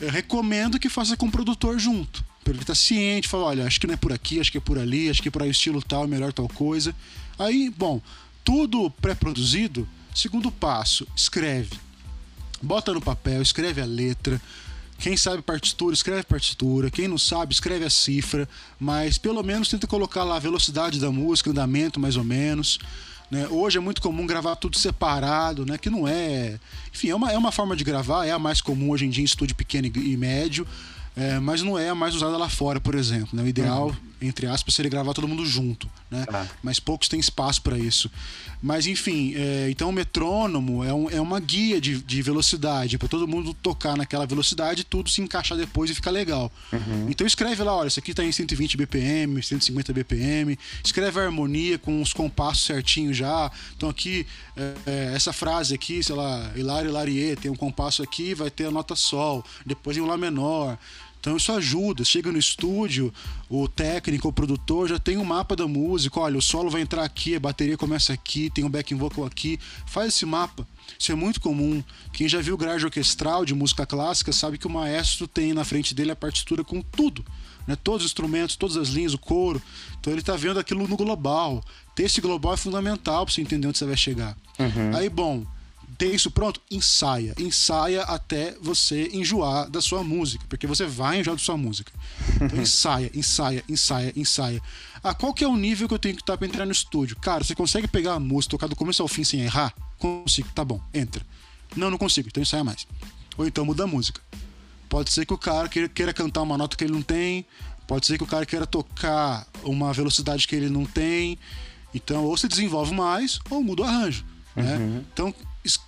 Eu 0.00 0.10
recomendo 0.10 0.78
que 0.78 0.88
faça 0.88 1.16
com 1.16 1.26
o 1.26 1.30
produtor 1.30 1.78
junto. 1.78 2.24
Para 2.42 2.52
ele 2.54 2.62
estar 2.62 2.72
tá 2.72 2.78
ciente, 2.78 3.28
falar, 3.28 3.46
olha, 3.46 3.66
acho 3.66 3.78
que 3.78 3.86
não 3.86 3.94
é 3.94 3.98
por 3.98 4.12
aqui, 4.12 4.40
acho 4.40 4.50
que 4.50 4.58
é 4.58 4.60
por 4.60 4.78
ali, 4.78 5.10
acho 5.10 5.20
que 5.20 5.28
é 5.28 5.30
por 5.30 5.42
aí 5.42 5.48
o 5.48 5.50
estilo 5.50 5.82
tal, 5.82 6.04
é 6.04 6.06
melhor 6.06 6.32
tal 6.32 6.48
coisa. 6.48 6.94
Aí, 7.38 7.70
bom, 7.76 8.00
tudo 8.44 8.90
pré-produzido, 8.90 9.86
segundo 10.14 10.50
passo, 10.50 11.06
escreve. 11.14 11.78
Bota 12.62 12.92
no 12.92 13.00
papel, 13.00 13.40
escreve 13.40 13.80
a 13.80 13.86
letra. 13.86 14.40
Quem 14.98 15.16
sabe 15.16 15.40
partitura, 15.40 15.94
escreve 15.94 16.22
partitura. 16.24 16.90
Quem 16.90 17.08
não 17.08 17.16
sabe, 17.16 17.54
escreve 17.54 17.86
a 17.86 17.90
cifra. 17.90 18.48
Mas 18.78 19.16
pelo 19.16 19.42
menos 19.42 19.68
tenta 19.68 19.86
colocar 19.86 20.24
lá 20.24 20.36
a 20.36 20.40
velocidade 20.40 21.00
da 21.00 21.10
música, 21.10 21.50
andamento 21.50 21.98
mais 21.98 22.16
ou 22.16 22.24
menos. 22.24 22.78
Né? 23.30 23.46
Hoje 23.48 23.78
é 23.78 23.80
muito 23.80 24.02
comum 24.02 24.26
gravar 24.26 24.56
tudo 24.56 24.76
separado, 24.76 25.64
né? 25.64 25.78
Que 25.78 25.88
não 25.88 26.06
é. 26.06 26.58
Enfim, 26.92 27.08
é 27.08 27.14
uma, 27.14 27.32
é 27.32 27.38
uma 27.38 27.52
forma 27.52 27.74
de 27.74 27.84
gravar, 27.84 28.26
é 28.26 28.32
a 28.32 28.38
mais 28.38 28.60
comum 28.60 28.90
hoje 28.90 29.06
em 29.06 29.10
dia 29.10 29.22
em 29.22 29.24
estúdio 29.24 29.56
pequeno 29.56 29.86
e 29.86 30.16
médio. 30.16 30.66
É, 31.16 31.38
mas 31.38 31.62
não 31.62 31.78
é 31.78 31.88
a 31.88 31.94
mais 31.94 32.14
usada 32.14 32.36
lá 32.36 32.48
fora, 32.48 32.80
por 32.80 32.94
exemplo. 32.94 33.30
Né? 33.32 33.42
O 33.42 33.46
ideal, 33.46 33.88
uhum. 33.88 33.96
Entre 34.20 34.46
aspas, 34.46 34.74
seria 34.74 34.90
gravar 34.90 35.14
todo 35.14 35.26
mundo 35.26 35.44
junto, 35.46 35.88
né? 36.10 36.24
Ah. 36.32 36.46
Mas 36.62 36.78
poucos 36.78 37.08
têm 37.08 37.18
espaço 37.18 37.62
para 37.62 37.78
isso. 37.78 38.10
Mas 38.62 38.86
enfim, 38.86 39.32
é, 39.34 39.68
então 39.70 39.88
o 39.88 39.92
metrônomo 39.92 40.84
é, 40.84 40.92
um, 40.92 41.08
é 41.10 41.20
uma 41.20 41.40
guia 41.40 41.80
de, 41.80 42.02
de 42.02 42.20
velocidade 42.20 42.98
para 42.98 43.08
todo 43.08 43.26
mundo 43.26 43.54
tocar 43.54 43.96
naquela 43.96 44.26
velocidade 44.26 44.82
e 44.82 44.84
tudo 44.84 45.08
se 45.08 45.22
encaixar 45.22 45.56
depois 45.56 45.90
e 45.90 45.94
ficar 45.94 46.10
legal. 46.10 46.52
Uhum. 46.72 47.06
Então 47.08 47.26
escreve 47.26 47.62
lá, 47.62 47.74
olha, 47.74 47.88
isso 47.88 47.98
aqui 47.98 48.10
está 48.10 48.22
em 48.22 48.30
120 48.30 48.76
BPM, 48.76 49.42
150 49.42 49.92
BPM. 49.92 50.58
Escreve 50.84 51.18
a 51.18 51.24
harmonia 51.24 51.78
com 51.78 52.02
os 52.02 52.12
compassos 52.12 52.66
certinho 52.66 53.14
já. 53.14 53.50
Então 53.76 53.88
aqui, 53.88 54.26
é, 54.56 54.74
é 54.86 55.12
essa 55.14 55.32
frase 55.32 55.74
aqui, 55.74 56.02
sei 56.02 56.14
lá, 56.14 56.50
Hilário 56.54 56.90
Hilarie, 56.90 57.36
tem 57.36 57.50
um 57.50 57.56
compasso 57.56 58.02
aqui, 58.02 58.34
vai 58.34 58.50
ter 58.50 58.66
a 58.66 58.70
nota 58.70 58.94
Sol, 58.94 59.44
depois 59.64 59.96
em 59.96 60.00
um 60.00 60.06
Lá 60.06 60.18
menor. 60.18 60.76
Então 61.20 61.36
isso 61.36 61.52
ajuda. 61.52 62.02
Chega 62.02 62.32
no 62.32 62.38
estúdio, 62.38 63.12
o 63.48 63.68
técnico, 63.68 64.28
o 64.28 64.32
produtor 64.32 64.88
já 64.88 64.98
tem 64.98 65.18
um 65.18 65.24
mapa 65.24 65.54
da 65.54 65.68
música. 65.68 66.18
Olha, 66.18 66.38
o 66.38 66.42
solo 66.42 66.70
vai 66.70 66.80
entrar 66.80 67.04
aqui, 67.04 67.36
a 67.36 67.40
bateria 67.40 67.76
começa 67.76 68.12
aqui, 68.12 68.50
tem 68.50 68.64
um 68.64 68.70
backing 68.70 68.96
vocal 68.96 69.26
aqui. 69.26 69.60
Faz 69.86 70.08
esse 70.08 70.24
mapa. 70.24 70.66
Isso 70.98 71.12
é 71.12 71.14
muito 71.14 71.40
comum. 71.40 71.84
Quem 72.12 72.28
já 72.28 72.40
viu 72.40 72.56
grade 72.56 72.84
orquestral 72.84 73.44
de 73.44 73.54
música 73.54 73.84
clássica 73.84 74.32
sabe 74.32 74.56
que 74.56 74.66
o 74.66 74.70
maestro 74.70 75.28
tem 75.28 75.52
na 75.52 75.64
frente 75.64 75.94
dele 75.94 76.10
a 76.10 76.16
partitura 76.16 76.64
com 76.64 76.80
tudo. 76.80 77.24
Né? 77.66 77.76
Todos 77.76 78.04
os 78.04 78.10
instrumentos, 78.10 78.56
todas 78.56 78.76
as 78.78 78.88
linhas, 78.88 79.12
o 79.12 79.18
coro. 79.18 79.60
Então 80.00 80.12
ele 80.12 80.20
está 80.20 80.36
vendo 80.36 80.58
aquilo 80.58 80.88
no 80.88 80.96
global. 80.96 81.62
Ter 81.94 82.04
esse 82.04 82.20
global 82.20 82.54
é 82.54 82.56
fundamental 82.56 83.26
para 83.26 83.34
você 83.34 83.42
entender 83.42 83.68
onde 83.68 83.76
você 83.76 83.84
vai 83.84 83.96
chegar. 83.96 84.36
Uhum. 84.58 84.96
Aí, 84.96 85.08
bom, 85.08 85.44
tem 86.00 86.14
isso 86.14 86.30
pronto? 86.30 86.62
Ensaia. 86.70 87.34
Ensaia 87.38 88.04
até 88.04 88.56
você 88.62 89.10
enjoar 89.12 89.68
da 89.68 89.82
sua 89.82 90.02
música, 90.02 90.42
porque 90.48 90.66
você 90.66 90.86
vai 90.86 91.20
enjoar 91.20 91.36
da 91.36 91.42
sua 91.42 91.58
música. 91.58 91.92
Então 92.36 92.56
ensaia, 92.58 93.10
ensaia, 93.14 93.62
ensaia, 93.68 94.10
ensaia. 94.16 94.62
Ah, 95.04 95.12
qual 95.12 95.34
que 95.34 95.44
é 95.44 95.46
o 95.46 95.54
nível 95.54 95.86
que 95.86 95.92
eu 95.92 95.98
tenho 95.98 96.16
que 96.16 96.22
estar 96.22 96.38
para 96.38 96.46
entrar 96.46 96.64
no 96.64 96.72
estúdio? 96.72 97.16
Cara, 97.16 97.44
você 97.44 97.54
consegue 97.54 97.86
pegar 97.86 98.14
a 98.14 98.18
música, 98.18 98.52
tocar 98.52 98.66
do 98.66 98.74
começo 98.74 99.02
ao 99.02 99.08
fim 99.08 99.24
sem 99.24 99.42
errar? 99.42 99.74
Consigo, 99.98 100.48
tá 100.54 100.64
bom, 100.64 100.80
entra. 100.94 101.22
Não, 101.76 101.90
não 101.90 101.98
consigo, 101.98 102.28
então 102.28 102.42
ensaia 102.42 102.64
mais. 102.64 102.86
Ou 103.36 103.46
então 103.46 103.66
muda 103.66 103.84
a 103.84 103.86
música. 103.86 104.22
Pode 104.88 105.12
ser 105.12 105.26
que 105.26 105.34
o 105.34 105.38
cara 105.38 105.68
queira, 105.68 105.86
queira 105.86 106.14
cantar 106.14 106.40
uma 106.40 106.56
nota 106.56 106.78
que 106.78 106.84
ele 106.84 106.94
não 106.94 107.02
tem, 107.02 107.44
pode 107.86 108.06
ser 108.06 108.16
que 108.16 108.24
o 108.24 108.26
cara 108.26 108.46
queira 108.46 108.66
tocar 108.66 109.46
uma 109.62 109.92
velocidade 109.92 110.48
que 110.48 110.56
ele 110.56 110.70
não 110.70 110.86
tem. 110.86 111.38
Então, 111.94 112.24
ou 112.24 112.38
você 112.38 112.48
desenvolve 112.48 112.94
mais, 112.94 113.38
ou 113.50 113.62
muda 113.62 113.82
o 113.82 113.84
arranjo. 113.84 114.24
Né? 114.56 114.76
Uhum. 114.76 115.04
Então, 115.12 115.34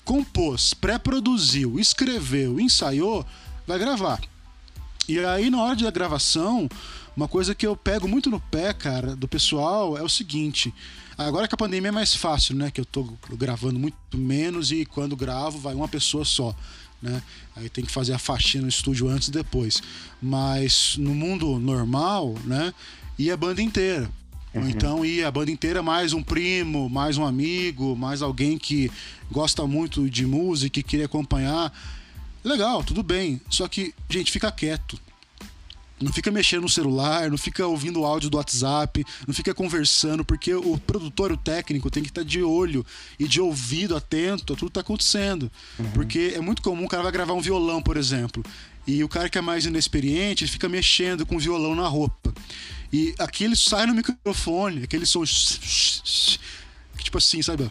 compôs, 0.04 0.74
pré-produziu, 0.74 1.78
escreveu, 1.78 2.60
ensaiou, 2.60 3.24
vai 3.66 3.78
gravar. 3.78 4.20
E 5.08 5.18
aí, 5.18 5.50
na 5.50 5.62
hora 5.62 5.76
da 5.76 5.90
gravação, 5.90 6.68
uma 7.16 7.28
coisa 7.28 7.54
que 7.54 7.66
eu 7.66 7.76
pego 7.76 8.06
muito 8.06 8.30
no 8.30 8.40
pé, 8.40 8.72
cara, 8.72 9.16
do 9.16 9.26
pessoal 9.26 9.96
é 9.98 10.02
o 10.02 10.08
seguinte. 10.08 10.72
Agora 11.16 11.46
que 11.46 11.54
a 11.54 11.58
pandemia 11.58 11.88
é 11.88 11.92
mais 11.92 12.14
fácil, 12.14 12.54
né? 12.56 12.70
Que 12.70 12.80
eu 12.80 12.84
tô 12.84 13.12
gravando 13.32 13.78
muito 13.78 13.96
menos 14.14 14.72
e 14.72 14.86
quando 14.86 15.16
gravo 15.16 15.58
vai 15.58 15.74
uma 15.74 15.88
pessoa 15.88 16.24
só. 16.24 16.54
Né? 17.00 17.22
Aí 17.56 17.68
tem 17.68 17.84
que 17.84 17.92
fazer 17.92 18.12
a 18.12 18.18
faxina 18.18 18.62
no 18.62 18.68
estúdio 18.68 19.08
antes 19.08 19.28
e 19.28 19.32
depois. 19.32 19.82
Mas 20.20 20.96
no 20.96 21.14
mundo 21.14 21.58
normal, 21.58 22.34
né? 22.44 22.72
E 23.18 23.30
a 23.30 23.36
banda 23.36 23.60
inteira. 23.60 24.10
Uhum. 24.54 24.62
Ou 24.62 24.68
então 24.68 25.04
ia 25.04 25.28
a 25.28 25.30
banda 25.30 25.50
inteira, 25.50 25.82
mais 25.82 26.12
um 26.12 26.22
primo, 26.22 26.88
mais 26.88 27.16
um 27.16 27.24
amigo, 27.24 27.96
mais 27.96 28.22
alguém 28.22 28.58
que 28.58 28.90
gosta 29.30 29.66
muito 29.66 30.08
de 30.08 30.26
música 30.26 30.78
e 30.78 30.82
queria 30.82 31.06
acompanhar. 31.06 31.72
Legal, 32.44 32.82
tudo 32.82 33.02
bem. 33.02 33.40
Só 33.48 33.66
que, 33.68 33.94
gente, 34.08 34.30
fica 34.30 34.50
quieto. 34.50 34.98
Não 36.00 36.12
fica 36.12 36.32
mexendo 36.32 36.62
no 36.62 36.68
celular, 36.68 37.30
não 37.30 37.38
fica 37.38 37.64
ouvindo 37.64 38.00
o 38.00 38.04
áudio 38.04 38.28
do 38.28 38.36
WhatsApp, 38.36 39.04
não 39.26 39.32
fica 39.32 39.54
conversando, 39.54 40.24
porque 40.24 40.52
o 40.52 40.76
produtor, 40.76 41.30
o 41.30 41.36
técnico, 41.36 41.88
tem 41.90 42.02
que 42.02 42.08
estar 42.08 42.24
de 42.24 42.42
olho 42.42 42.84
e 43.18 43.28
de 43.28 43.40
ouvido 43.40 43.96
atento 43.96 44.52
a 44.52 44.56
tudo 44.56 44.68
que 44.68 44.70
está 44.70 44.80
acontecendo. 44.80 45.50
Uhum. 45.78 45.90
Porque 45.92 46.32
é 46.34 46.40
muito 46.40 46.60
comum 46.60 46.86
o 46.86 46.88
cara 46.88 47.04
vai 47.04 47.12
gravar 47.12 47.34
um 47.34 47.40
violão, 47.40 47.80
por 47.80 47.96
exemplo. 47.96 48.42
E 48.86 49.02
o 49.04 49.08
cara 49.08 49.28
que 49.28 49.38
é 49.38 49.40
mais 49.40 49.64
inexperiente, 49.64 50.44
ele 50.44 50.50
fica 50.50 50.68
mexendo 50.68 51.24
com 51.24 51.36
o 51.36 51.40
violão 51.40 51.74
na 51.74 51.86
roupa. 51.86 52.32
E 52.92 53.14
aquele 53.18 53.56
sai 53.56 53.86
no 53.86 53.94
microfone, 53.94 54.84
aquele 54.84 55.06
som. 55.06 55.24
Tipo 56.98 57.18
assim, 57.18 57.40
sabe? 57.42 57.70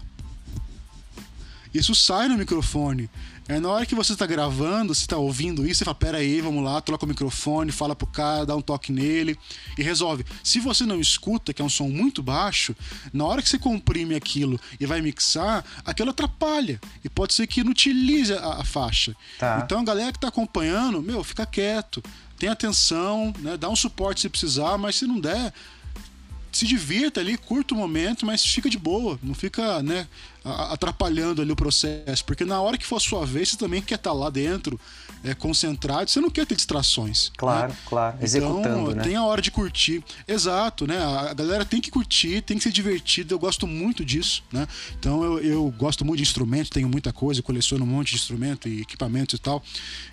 Isso 1.74 1.94
sai 1.94 2.28
no 2.28 2.38
microfone. 2.38 3.10
É 3.48 3.60
na 3.60 3.70
hora 3.70 3.86
que 3.86 3.96
você 3.96 4.14
está 4.14 4.26
gravando, 4.26 4.94
você 4.94 5.02
está 5.02 5.18
ouvindo 5.18 5.66
isso, 5.66 5.80
você 5.80 5.86
fala, 5.86 5.96
pera 5.96 6.18
aí, 6.20 6.40
vamos 6.42 6.64
lá, 6.64 6.80
troca 6.80 7.06
o 7.06 7.08
microfone, 7.08 7.72
fala 7.72 7.96
pro 7.96 8.08
cara, 8.08 8.46
dá 8.46 8.56
um 8.56 8.62
toque 8.62 8.92
nele 8.92 9.38
e 9.78 9.84
resolve. 9.84 10.26
Se 10.44 10.60
você 10.60 10.86
não 10.86 11.00
escuta, 11.00 11.54
que 11.54 11.62
é 11.62 11.66
um 11.66 11.70
som 11.70 11.90
muito 11.90 12.22
baixo, 12.24 12.76
na 13.12 13.26
hora 13.26 13.42
que 13.42 13.50
você 13.50 13.58
comprime 13.58 14.16
aquilo 14.16 14.60
e 14.80 14.86
vai 14.86 15.02
mixar, 15.02 15.66
aquilo 15.84 16.12
atrapalha. 16.12 16.80
E 17.04 17.10
pode 17.10 17.34
ser 17.34 17.48
que 17.48 17.62
inutilize 17.62 18.34
a, 18.34 18.62
a 18.62 18.64
faixa. 18.64 19.16
Tá. 19.40 19.62
Então 19.66 19.80
a 19.80 19.84
galera 19.84 20.12
que 20.12 20.18
está 20.18 20.28
acompanhando, 20.28 21.02
meu, 21.02 21.24
fica 21.24 21.46
quieto, 21.46 22.02
tem 22.38 22.50
atenção, 22.50 23.34
né? 23.40 23.58
dá 23.58 23.70
um 23.70 23.76
suporte 23.76 24.22
se 24.22 24.30
precisar, 24.30 24.78
mas 24.78 24.96
se 24.96 25.06
não 25.06 25.20
der, 25.20 25.54
se 26.62 26.68
divirta 26.68 27.20
ali, 27.20 27.38
curta 27.38 27.74
o 27.74 27.78
momento, 27.78 28.24
mas 28.24 28.46
fica 28.46 28.70
de 28.70 28.78
boa, 28.78 29.18
não 29.24 29.34
fica, 29.34 29.82
né, 29.82 30.08
atrapalhando 30.46 31.42
ali 31.42 31.52
o 31.52 31.56
processo, 31.56 32.24
porque 32.24 32.46
na 32.46 32.62
hora 32.62 32.78
que 32.78 32.86
for 32.86 32.98
a 32.98 33.00
sua 33.00 33.26
vez, 33.26 33.50
você 33.50 33.58
também 33.58 33.82
quer 33.82 33.96
estar 33.96 34.12
tá 34.12 34.16
lá 34.16 34.30
dentro, 34.30 34.80
é, 35.24 35.34
concentrado, 35.34 36.10
você 36.10 36.20
não 36.20 36.30
quer 36.30 36.46
ter 36.46 36.56
distrações. 36.56 37.32
Claro, 37.38 37.72
né? 37.72 37.78
claro, 37.86 38.18
executando, 38.22 38.92
então, 38.92 38.96
né? 38.96 39.04
tem 39.04 39.16
a 39.16 39.24
hora 39.24 39.42
de 39.42 39.52
curtir. 39.52 40.04
Exato, 40.28 40.88
né? 40.88 40.98
A 40.98 41.34
galera 41.34 41.64
tem 41.64 41.80
que 41.80 41.92
curtir, 41.92 42.42
tem 42.42 42.58
que 42.58 42.64
ser 42.64 42.72
divertido, 42.72 43.34
eu 43.34 43.40
gosto 43.40 43.68
muito 43.68 44.04
disso, 44.04 44.44
né? 44.52 44.68
Então 45.00 45.24
eu, 45.24 45.40
eu 45.40 45.74
gosto 45.78 46.04
muito 46.04 46.18
de 46.18 46.24
instrumento, 46.24 46.70
tenho 46.70 46.90
muita 46.90 47.14
coisa, 47.14 47.42
coleciono 47.42 47.84
um 47.84 47.88
monte 47.88 48.10
de 48.10 48.16
instrumento 48.16 48.68
e 48.68 48.82
equipamentos 48.82 49.38
e 49.38 49.42
tal. 49.42 49.64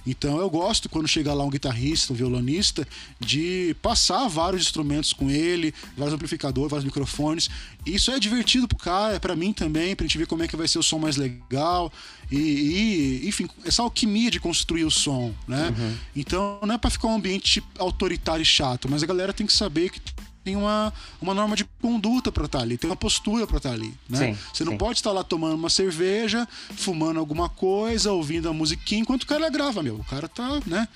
Então 0.07 0.39
eu 0.39 0.51
gosto 0.51 0.89
quando 0.89 1.09
chega 1.09 1.33
lá 1.33 1.45
um 1.45 1.51
guitarrista, 1.51 2.13
um 2.13 2.17
violonista, 2.17 2.87
de 3.19 3.75
passar 3.81 4.29
vários 4.29 4.63
instrumentos 4.63 5.13
com 5.13 5.31
ele, 5.31 5.75
vários 5.97 6.15
amplificadores, 6.15 6.71
vários 6.71 6.85
microfones. 6.85 7.49
Isso 7.87 8.11
é 8.11 8.19
divertido 8.19 8.69
pro 8.69 8.77
cara, 8.77 9.15
é 9.15 9.19
para 9.19 9.35
mim 9.35 9.53
também, 9.53 9.97
pra 9.97 10.05
gente 10.05 10.19
ver 10.19 10.27
como 10.27 10.43
é 10.43 10.49
que 10.49 10.57
vai 10.57 10.69
ser 10.69 10.79
o 10.79 10.83
som 10.83 10.99
mais 10.99 11.17
legal. 11.17 11.93
E, 12.31 12.37
e 12.37 13.29
enfim, 13.29 13.49
essa 13.65 13.83
alquimia 13.83 14.31
de 14.31 14.39
construir 14.39 14.85
o 14.85 14.91
som, 14.99 15.35
né? 15.47 15.75
Uhum. 15.77 15.97
Então 16.17 16.59
não 16.63 16.75
é 16.75 16.79
para 16.79 16.91
ficar 16.91 17.09
um 17.09 17.15
ambiente 17.15 17.63
autoritário 17.79 18.43
e 18.43 18.47
chato, 18.47 18.89
mas 18.91 19.03
a 19.03 19.07
galera 19.07 19.33
tem 19.33 19.47
que 19.47 19.53
saber 19.53 19.91
que 19.91 20.01
tem 20.45 20.57
uma, 20.57 20.93
uma 21.21 21.35
norma 21.35 21.55
de 21.55 21.65
conduta 21.81 22.33
para 22.33 22.47
estar 22.47 22.59
tá 22.59 22.65
ali, 22.65 22.79
tem 22.79 22.89
uma 22.89 22.97
postura 22.97 23.47
para 23.47 23.59
estar 23.59 23.69
tá 23.69 23.75
ali, 23.75 23.93
né? 24.09 24.19
Sim, 24.33 24.39
Você 24.53 24.65
não 24.65 24.73
sim. 24.73 24.79
pode 24.79 24.99
estar 24.99 25.13
lá 25.13 25.23
tomando 25.23 25.55
uma 25.55 25.69
cerveja, 25.69 26.49
fumando 26.75 27.21
alguma 27.21 27.49
coisa, 27.51 28.13
ouvindo 28.13 28.49
a 28.49 28.53
musiquinha 28.53 29.03
enquanto 29.03 29.25
o 29.25 29.27
cara 29.27 29.51
grava, 29.51 29.83
meu. 29.83 29.97
O 29.97 30.05
cara 30.05 30.27
tá, 30.27 30.61
né? 30.67 30.89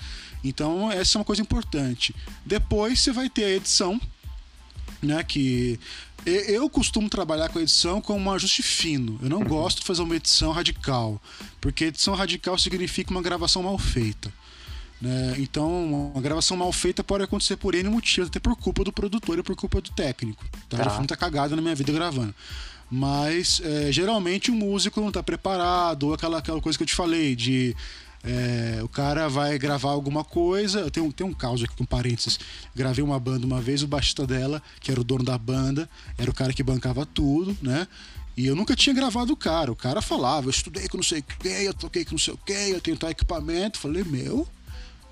Então 0.43 0.91
essa 0.91 1.17
é 1.17 1.19
uma 1.19 1.25
coisa 1.25 1.41
importante. 1.41 2.15
Depois 2.45 2.99
você 2.99 3.11
vai 3.11 3.29
ter 3.29 3.43
a 3.43 3.49
edição, 3.51 4.01
né? 5.01 5.23
Que 5.23 5.79
eu 6.25 6.69
costumo 6.69 7.09
trabalhar 7.09 7.49
com 7.49 7.59
edição 7.59 8.01
com 8.01 8.19
um 8.19 8.31
ajuste 8.31 8.63
fino. 8.63 9.19
Eu 9.21 9.29
não 9.29 9.43
gosto 9.43 9.79
de 9.79 9.85
fazer 9.85 10.01
uma 10.01 10.15
edição 10.15 10.51
radical, 10.51 11.21
porque 11.59 11.85
edição 11.85 12.15
radical 12.15 12.57
significa 12.57 13.11
uma 13.11 13.21
gravação 13.21 13.63
mal 13.63 13.77
feita. 13.77 14.31
Né? 15.01 15.35
Então, 15.39 16.11
uma 16.13 16.21
gravação 16.21 16.55
mal 16.55 16.71
feita 16.71 17.03
pode 17.03 17.25
acontecer 17.25 17.57
por 17.57 17.75
N 17.75 17.89
motivos, 17.89 18.29
até 18.29 18.39
por 18.39 18.55
culpa 18.55 18.85
do 18.85 18.91
produtor 18.93 19.37
e 19.37 19.43
por 19.43 19.53
culpa 19.55 19.81
do 19.81 19.91
técnico. 19.91 20.45
Então, 20.65 20.77
tá. 20.77 20.85
já 20.85 20.89
fui 20.91 20.99
muita 20.99 21.17
cagada 21.17 21.55
na 21.55 21.61
minha 21.61 21.75
vida 21.75 21.91
gravando. 21.91 22.33
Mas, 22.89 23.61
é, 23.63 23.91
geralmente, 23.91 24.49
o 24.49 24.53
músico 24.53 25.01
não 25.01 25.09
está 25.09 25.21
preparado, 25.21 26.03
ou 26.03 26.13
aquela, 26.13 26.37
aquela 26.37 26.61
coisa 26.61 26.77
que 26.77 26.83
eu 26.83 26.87
te 26.87 26.95
falei, 26.95 27.35
de 27.35 27.75
é, 28.23 28.79
o 28.81 28.87
cara 28.87 29.27
vai 29.27 29.59
gravar 29.59 29.91
alguma 29.91 30.23
coisa. 30.23 30.79
Eu 30.79 30.89
tenho, 30.89 31.11
tenho 31.11 31.29
um 31.29 31.33
caso 31.33 31.65
aqui 31.65 31.75
com 31.75 31.85
parênteses. 31.85 32.39
Gravei 32.73 33.03
uma 33.03 33.19
banda 33.19 33.45
uma 33.45 33.61
vez, 33.61 33.83
o 33.83 33.87
baixista 33.87 34.25
dela, 34.25 34.61
que 34.79 34.89
era 34.89 35.01
o 35.01 35.03
dono 35.03 35.23
da 35.23 35.37
banda, 35.37 35.89
era 36.17 36.31
o 36.31 36.33
cara 36.33 36.53
que 36.53 36.63
bancava 36.63 37.05
tudo, 37.05 37.55
né? 37.61 37.87
E 38.35 38.47
eu 38.47 38.55
nunca 38.55 38.75
tinha 38.75 38.95
gravado 38.95 39.33
o 39.33 39.37
cara. 39.37 39.71
O 39.71 39.75
cara 39.75 40.01
falava, 40.01 40.47
eu 40.47 40.51
estudei 40.51 40.87
com 40.87 40.97
não 40.97 41.03
sei 41.03 41.19
o 41.19 41.23
que, 41.23 41.47
eu 41.47 41.73
toquei 41.73 42.05
com 42.05 42.11
não 42.11 42.19
sei 42.19 42.33
o 42.33 42.37
que, 42.37 42.53
eu 42.53 42.81
tenho 42.81 42.97
tal 42.97 43.09
equipamento. 43.09 43.77
Falei, 43.77 44.03
meu, 44.03 44.47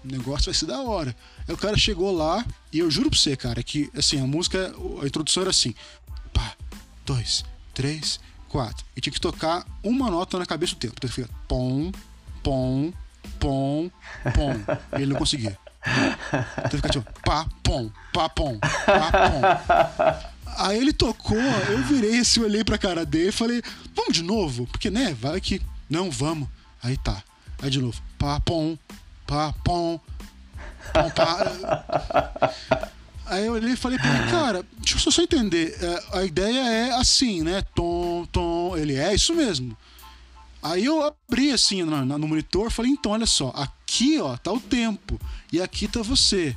o 0.04 0.08
negócio 0.08 0.46
vai 0.46 0.54
ser 0.54 0.66
da 0.66 0.82
hora. 0.82 1.16
Aí 1.48 1.54
o 1.54 1.58
cara 1.58 1.78
chegou 1.78 2.12
lá, 2.12 2.46
e 2.72 2.80
eu 2.80 2.90
juro 2.90 3.10
pra 3.10 3.20
você, 3.20 3.36
cara, 3.36 3.62
que 3.62 3.90
assim, 3.96 4.20
a 4.20 4.26
música, 4.26 4.74
a 5.02 5.06
introdução 5.06 5.42
era 5.42 5.50
assim: 5.52 5.76
pá, 6.34 6.56
dois, 7.06 7.44
três, 7.74 8.20
quatro. 8.50 8.86
E 8.96 9.02
tinha 9.02 9.14
que 9.14 9.22
tocar 9.22 9.66
uma 9.84 10.10
nota 10.10 10.40
na 10.40 10.46
cabeça 10.46 10.74
do 10.74 10.80
tempo. 10.80 10.96
Então 10.98 11.10
fica 11.10 11.30
pom, 11.48 11.92
pom, 12.42 12.92
pom, 13.40 13.90
pom. 14.34 14.54
E 14.98 15.02
ele 15.02 15.14
não 15.14 15.20
conseguia. 15.20 15.58
Então 16.58 16.72
fica 16.72 16.90
tipo, 16.90 17.22
pá, 17.22 17.46
pom, 17.64 17.90
pá, 18.14 18.30
pom, 18.30 18.60
pá, 18.60 19.12
pom. 19.12 20.42
Aí 20.58 20.78
ele 20.78 20.94
tocou, 20.94 21.38
eu 21.38 21.84
virei 21.84 22.20
assim, 22.20 22.42
olhei 22.42 22.64
pra 22.64 22.78
cara 22.78 23.06
dele 23.06 23.30
e 23.30 23.32
falei, 23.32 23.62
vamos 23.96 24.14
de 24.14 24.24
novo? 24.24 24.68
Porque, 24.68 24.90
né, 24.90 25.16
vai 25.20 25.40
que. 25.42 25.62
Não, 25.90 26.12
vamos. 26.12 26.48
Aí 26.84 26.98
tá. 26.98 27.24
Aí 27.62 27.70
de 27.70 27.82
novo, 27.82 28.00
pá, 28.18 28.40
pom, 28.40 28.78
pá, 29.26 29.54
pom, 29.64 30.00
pom, 30.94 31.10
pá. 31.12 32.52
Aí 33.26 33.46
eu 33.46 33.54
olhei 33.54 33.74
e 33.74 33.78
falei 33.78 33.98
pra 33.98 34.14
ele, 34.14 34.30
cara, 34.30 34.66
deixa 34.80 35.08
eu 35.08 35.12
só 35.12 35.22
entender. 35.22 35.78
É, 35.82 36.20
a 36.20 36.24
ideia 36.26 36.60
é 36.60 36.92
assim, 36.96 37.42
né? 37.44 37.64
Tom, 37.74 38.26
tom. 38.30 38.76
Ele 38.76 38.96
é 38.98 39.14
isso 39.16 39.34
mesmo. 39.34 39.76
Aí 40.62 40.86
eu 40.86 41.04
abri 41.04 41.52
assim 41.52 41.84
no, 41.84 42.06
no 42.06 42.28
monitor 42.28 42.70
falei, 42.70 42.92
então, 42.92 43.14
olha 43.14 43.26
só, 43.26 43.52
aqui 43.56 44.20
ó, 44.20 44.38
tá 44.38 44.52
o 44.52 44.60
tempo 44.60 45.20
e 45.52 45.62
aqui 45.62 45.88
tá 45.88 46.02
você. 46.02 46.56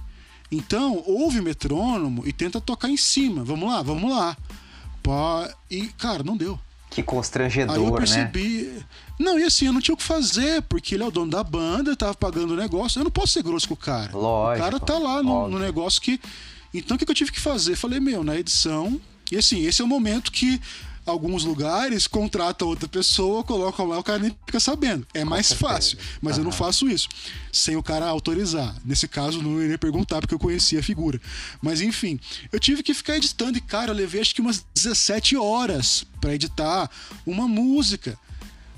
Então, 0.53 1.03
ouve 1.07 1.41
metrônomo 1.41 2.23
e 2.27 2.33
tenta 2.33 2.61
tocar 2.61 2.89
em 2.89 2.97
cima. 2.97 3.43
Vamos 3.43 3.69
lá, 3.69 3.83
vamos 3.83 4.11
lá. 4.11 4.37
Pá, 5.03 5.53
e, 5.71 5.87
cara, 5.99 6.23
não 6.23 6.37
deu. 6.37 6.59
Que 6.91 7.03
constrangedor, 7.03 7.75
Aí 7.75 7.83
eu 7.83 7.91
né? 7.91 7.97
percebi. 7.97 8.63
Né? 8.63 8.85
Não, 9.19 9.39
e 9.39 9.43
assim, 9.43 9.67
eu 9.67 9.73
não 9.73 9.81
tinha 9.81 9.95
o 9.95 9.99
que 9.99 10.05
fazer, 10.05 10.63
porque 10.63 10.95
ele 10.95 11.03
é 11.03 11.07
o 11.07 11.11
dono 11.11 11.31
da 11.31 11.43
banda, 11.43 11.91
eu 11.91 11.97
tava 11.97 12.15
pagando 12.15 12.53
o 12.53 12.57
negócio. 12.57 13.01
Eu 13.01 13.05
não 13.05 13.11
posso 13.11 13.33
ser 13.33 13.43
grosso 13.43 13.67
com 13.67 13.75
o 13.75 13.77
cara. 13.77 14.17
Lógico. 14.17 14.65
O 14.67 14.71
cara 14.71 14.81
tá 14.81 14.99
lá 14.99 15.23
no, 15.23 15.49
no 15.49 15.59
negócio 15.59 16.01
que. 16.01 16.21
Então, 16.73 16.97
o 16.97 16.99
que 16.99 17.11
eu 17.11 17.15
tive 17.15 17.33
que 17.33 17.41
fazer? 17.41 17.75
Falei, 17.75 17.99
meu, 17.99 18.23
na 18.23 18.37
edição. 18.37 19.01
E 19.33 19.37
assim, 19.37 19.65
esse 19.67 19.83
é 19.83 19.85
o 19.85 19.89
momento 19.89 20.31
que 20.31 20.61
alguns 21.07 21.45
lugares 21.45 22.07
contratam 22.07 22.69
outra 22.69 22.89
pessoa, 22.89 23.45
colocam 23.45 23.87
lá, 23.87 23.99
o 23.99 24.03
cara 24.03 24.19
nem 24.19 24.37
fica 24.47 24.61
sabendo. 24.61 25.07
É 25.13 25.25
mais 25.25 25.53
fácil. 25.53 25.99
Mas 26.21 26.35
uhum. 26.37 26.41
eu 26.41 26.45
não 26.45 26.53
faço 26.53 26.89
isso 26.89 27.09
sem 27.53 27.77
o 27.77 27.83
cara 27.83 28.07
autorizar. 28.07 28.75
Nesse 28.85 29.07
caso, 29.07 29.41
não 29.41 29.63
iria 29.63 29.79
perguntar 29.79 30.21
porque 30.21 30.35
eu 30.35 30.39
conhecia 30.39 30.81
a 30.81 30.83
figura. 30.83 31.21
Mas 31.63 31.81
enfim, 31.81 32.19
eu 32.53 32.59
tive 32.59 32.83
que 32.83 32.93
ficar 32.93 33.17
editando 33.17 33.57
e, 33.57 33.61
cara, 33.61 33.91
eu 33.91 33.95
levei 33.95 34.21
acho 34.21 34.35
que 34.35 34.41
umas 34.41 34.65
17 34.75 35.37
horas 35.37 36.05
para 36.21 36.35
editar 36.35 36.91
uma 37.27 37.47
música 37.47 38.19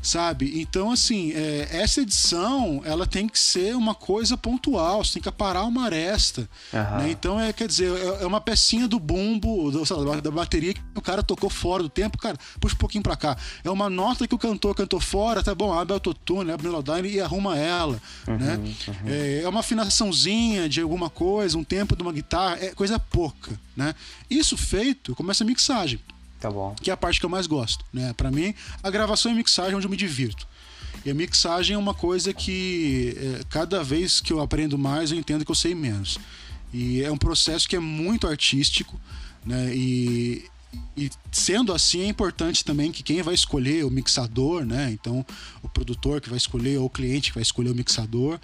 sabe? 0.07 0.61
Então, 0.61 0.93
assim, 0.93 1.33
é, 1.33 1.69
essa 1.73 2.01
edição, 2.01 2.81
ela 2.85 3.07
tem 3.07 3.29
que 3.29 3.39
ser 3.39 3.75
uma 3.75 3.95
coisa 3.95 4.37
pontual, 4.37 5.05
você 5.05 5.15
tem 5.15 5.23
que 5.23 5.29
aparar 5.29 5.65
uma 5.65 5.87
aresta, 5.87 6.49
uhum. 6.73 6.99
né? 6.99 7.11
Então, 7.11 7.41
é, 7.41 7.53
quer 7.53 7.67
dizer, 7.67 7.91
é, 7.93 8.23
é 8.23 8.27
uma 8.27 8.41
pecinha 8.41 8.87
do 8.87 9.01
bumbo, 9.01 9.71
do, 9.71 10.05
lá, 10.05 10.21
da 10.21 10.31
bateria 10.31 10.75
que 10.75 10.81
o 10.95 11.03
cara 11.03 11.25
tocou 11.25 11.51
fora 11.51 11.83
do 11.83 11.89
tempo, 11.89 12.17
cara, 12.19 12.39
puxa 12.61 12.77
um 12.77 12.79
pouquinho 12.79 13.03
pra 13.03 13.17
cá. 13.17 13.37
É 13.65 13.71
uma 13.71 13.91
nota 13.91 14.29
que 14.29 14.35
o 14.35 14.39
cantor 14.39 14.77
cantou 14.77 15.01
fora, 15.01 15.43
tá 15.43 15.55
bom, 15.55 15.73
abre 15.73 15.93
autotune, 15.93 16.53
abre 16.53 16.69
melodyne 16.69 17.09
e 17.09 17.21
arruma 17.21 17.59
ela, 17.59 18.01
uhum, 18.29 18.39
né? 18.39 18.57
Uhum. 18.57 18.95
É, 19.07 19.41
é 19.43 19.49
uma 19.49 19.61
afinaçãozinha 19.61 20.69
de 20.69 20.81
alguma 20.81 21.11
coisa, 21.11 21.59
um 21.59 21.65
tempo 21.65 21.97
de 21.97 22.03
uma 22.03 22.13
guitarra, 22.13 22.59
é 22.61 22.69
coisa 22.69 22.97
pouca, 22.99 23.59
né? 23.77 23.93
Isso 24.31 24.57
feito, 24.57 25.17
começa 25.17 25.43
a 25.43 25.47
mixagem. 25.47 25.99
Tá 26.41 26.51
bom. 26.51 26.75
Que 26.81 26.91
é 26.91 26.93
a 26.93 26.97
parte 26.97 27.19
que 27.19 27.27
eu 27.27 27.31
mais 27.31 27.47
gosto, 27.47 27.85
né? 27.93 28.13
Para 28.13 28.31
mim, 28.31 28.55
a 28.83 28.91
gravação 28.91 29.31
e 29.31 29.35
a 29.35 29.37
mixagem 29.37 29.73
é 29.73 29.77
onde 29.77 29.87
eu 29.87 29.91
me 29.91 29.97
divirto. 29.97 30.47
E 31.05 31.11
a 31.11 31.15
mixagem 31.15 31.75
é 31.75 31.79
uma 31.79 31.95
coisa 31.95 32.33
que 32.33 33.17
é, 33.17 33.45
cada 33.49 33.83
vez 33.83 34.21
que 34.21 34.33
eu 34.33 34.41
aprendo 34.41 34.77
mais, 34.77 35.13
eu 35.13 35.19
entendo 35.19 35.45
que 35.45 35.51
eu 35.51 35.55
sei 35.55 35.75
menos. 35.75 36.19
E 36.73 37.03
é 37.03 37.11
um 37.11 37.17
processo 37.17 37.69
que 37.69 37.77
é 37.77 37.81
muito 37.81 38.27
artístico, 38.27 39.01
né? 39.45 39.75
E, 39.75 40.45
e 40.97 41.11
sendo 41.31 41.73
assim, 41.73 42.03
é 42.03 42.07
importante 42.07 42.65
também 42.65 42.91
que 42.91 43.03
quem 43.03 43.23
vai 43.23 43.35
escolher 43.35 43.85
o 43.85 43.91
mixador, 43.91 44.65
né? 44.65 44.91
Então, 44.91 45.25
o 45.63 45.69
produtor 45.69 46.21
que 46.21 46.29
vai 46.29 46.39
escolher 46.39 46.79
ou 46.79 46.87
o 46.87 46.91
cliente 46.91 47.31
que 47.31 47.37
vai 47.37 47.43
escolher 47.43 47.71
o 47.71 47.75
mixador, 47.75 48.41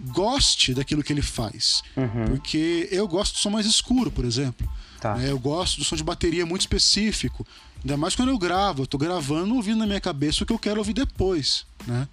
goste 0.00 0.74
daquilo 0.74 1.02
que 1.02 1.12
ele 1.12 1.22
faz. 1.22 1.82
Uhum. 1.96 2.24
Porque 2.26 2.88
eu 2.90 3.06
gosto 3.06 3.34
do 3.34 3.38
som 3.38 3.50
mais 3.50 3.66
escuro, 3.66 4.10
por 4.10 4.24
exemplo. 4.24 4.68
Tá. 5.02 5.20
É, 5.20 5.32
eu 5.32 5.38
gosto 5.38 5.78
do 5.78 5.84
som 5.84 5.96
de 5.96 6.04
bateria 6.04 6.46
muito 6.46 6.60
específico. 6.60 7.44
Ainda 7.82 7.96
mais 7.96 8.14
quando 8.14 8.28
eu 8.28 8.38
gravo. 8.38 8.84
Eu 8.84 8.86
tô 8.86 8.96
gravando 8.96 9.52
ouvindo 9.56 9.78
na 9.78 9.86
minha 9.86 10.00
cabeça 10.00 10.44
o 10.44 10.46
que 10.46 10.52
eu 10.52 10.58
quero 10.60 10.78
ouvir 10.78 10.92
depois, 10.92 11.66
né? 11.84 12.06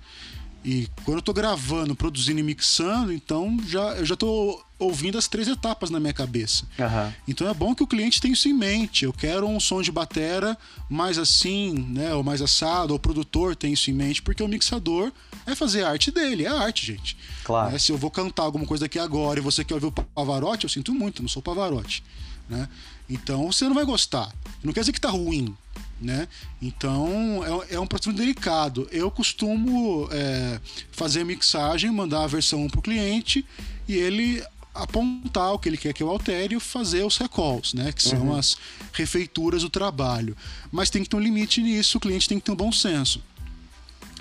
E 0.65 0.89
quando 1.05 1.17
eu 1.17 1.21
tô 1.21 1.31
gravando, 1.31 1.95
produzindo 1.95 2.39
e 2.39 2.43
mixando, 2.43 3.13
então 3.13 3.57
já, 3.65 3.95
eu 3.95 4.05
já 4.05 4.15
tô 4.15 4.59
ouvindo 4.79 5.19
as 5.19 5.27
três 5.27 5.47
etapas 5.47 5.91
na 5.91 5.99
minha 5.99 6.11
cabeça. 6.11 6.65
Uhum. 6.79 7.13
Então 7.27 7.47
é 7.47 7.53
bom 7.53 7.75
que 7.75 7.83
o 7.83 7.87
cliente 7.87 8.19
tenha 8.19 8.33
isso 8.33 8.49
em 8.49 8.53
mente. 8.53 9.05
Eu 9.05 9.13
quero 9.13 9.47
um 9.47 9.59
som 9.59 9.83
de 9.83 9.91
batera 9.91 10.57
mais 10.89 11.19
assim, 11.19 11.73
né? 11.89 12.11
Ou 12.15 12.23
mais 12.23 12.41
assado, 12.41 12.91
ou 12.91 12.97
o 12.97 12.99
produtor 12.99 13.55
tem 13.55 13.71
isso 13.71 13.91
em 13.91 13.93
mente, 13.93 14.19
porque 14.19 14.41
o 14.41 14.47
mixador 14.47 15.13
é 15.45 15.53
fazer 15.53 15.83
a 15.83 15.91
arte 15.91 16.09
dele, 16.09 16.45
é 16.45 16.49
arte, 16.49 16.87
gente. 16.87 17.15
Claro. 17.43 17.75
É, 17.75 17.77
se 17.77 17.91
eu 17.91 17.97
vou 17.99 18.09
cantar 18.09 18.43
alguma 18.43 18.65
coisa 18.65 18.85
aqui 18.85 18.97
agora 18.97 19.39
e 19.39 19.43
você 19.43 19.63
quer 19.63 19.75
ouvir 19.75 19.85
o 19.85 19.91
Pavarotti, 19.91 20.65
eu 20.65 20.69
sinto 20.69 20.91
muito, 20.91 21.19
eu 21.19 21.23
não 21.23 21.29
sou 21.29 21.43
Pavarotti. 21.43 22.03
Né? 22.49 22.67
Então 23.09 23.51
você 23.51 23.65
não 23.65 23.75
vai 23.75 23.85
gostar. 23.85 24.33
Não 24.63 24.73
quer 24.73 24.81
dizer 24.81 24.91
que 24.91 25.01
tá 25.01 25.09
ruim. 25.09 25.55
né? 26.01 26.27
Então 26.61 27.43
é, 27.69 27.75
é 27.75 27.79
um 27.79 27.87
processo 27.87 28.13
delicado. 28.13 28.87
Eu 28.91 29.11
costumo 29.11 30.07
é, 30.11 30.59
fazer 30.91 31.21
a 31.21 31.25
mixagem, 31.25 31.91
mandar 31.91 32.23
a 32.23 32.27
versão 32.27 32.67
para 32.67 32.79
o 32.79 32.81
cliente 32.81 33.45
e 33.87 33.95
ele 33.95 34.43
apontar 34.73 35.53
o 35.53 35.59
que 35.59 35.67
ele 35.67 35.77
quer 35.77 35.93
que 35.93 36.01
eu 36.01 36.09
altere 36.09 36.55
e 36.55 36.59
fazer 36.59 37.03
os 37.03 37.17
recalls, 37.17 37.73
né? 37.73 37.91
Que 37.91 38.01
são 38.01 38.27
uhum. 38.27 38.35
as 38.35 38.55
refeituras 38.93 39.61
do 39.63 39.69
trabalho. 39.69 40.35
Mas 40.71 40.89
tem 40.89 41.03
que 41.03 41.09
ter 41.09 41.15
um 41.15 41.19
limite 41.19 41.61
nisso, 41.61 41.97
o 41.97 42.01
cliente 42.01 42.27
tem 42.27 42.39
que 42.39 42.45
ter 42.45 42.51
um 42.51 42.55
bom 42.55 42.71
senso. 42.71 43.21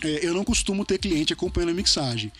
É, 0.03 0.27
eu 0.27 0.35
não 0.35 0.45
costumo 0.45 0.85
ter 0.85 0.99
cliente 0.99 1.33
acompanhando 1.33 1.71
a 1.71 1.75
mixagem. 1.75 2.33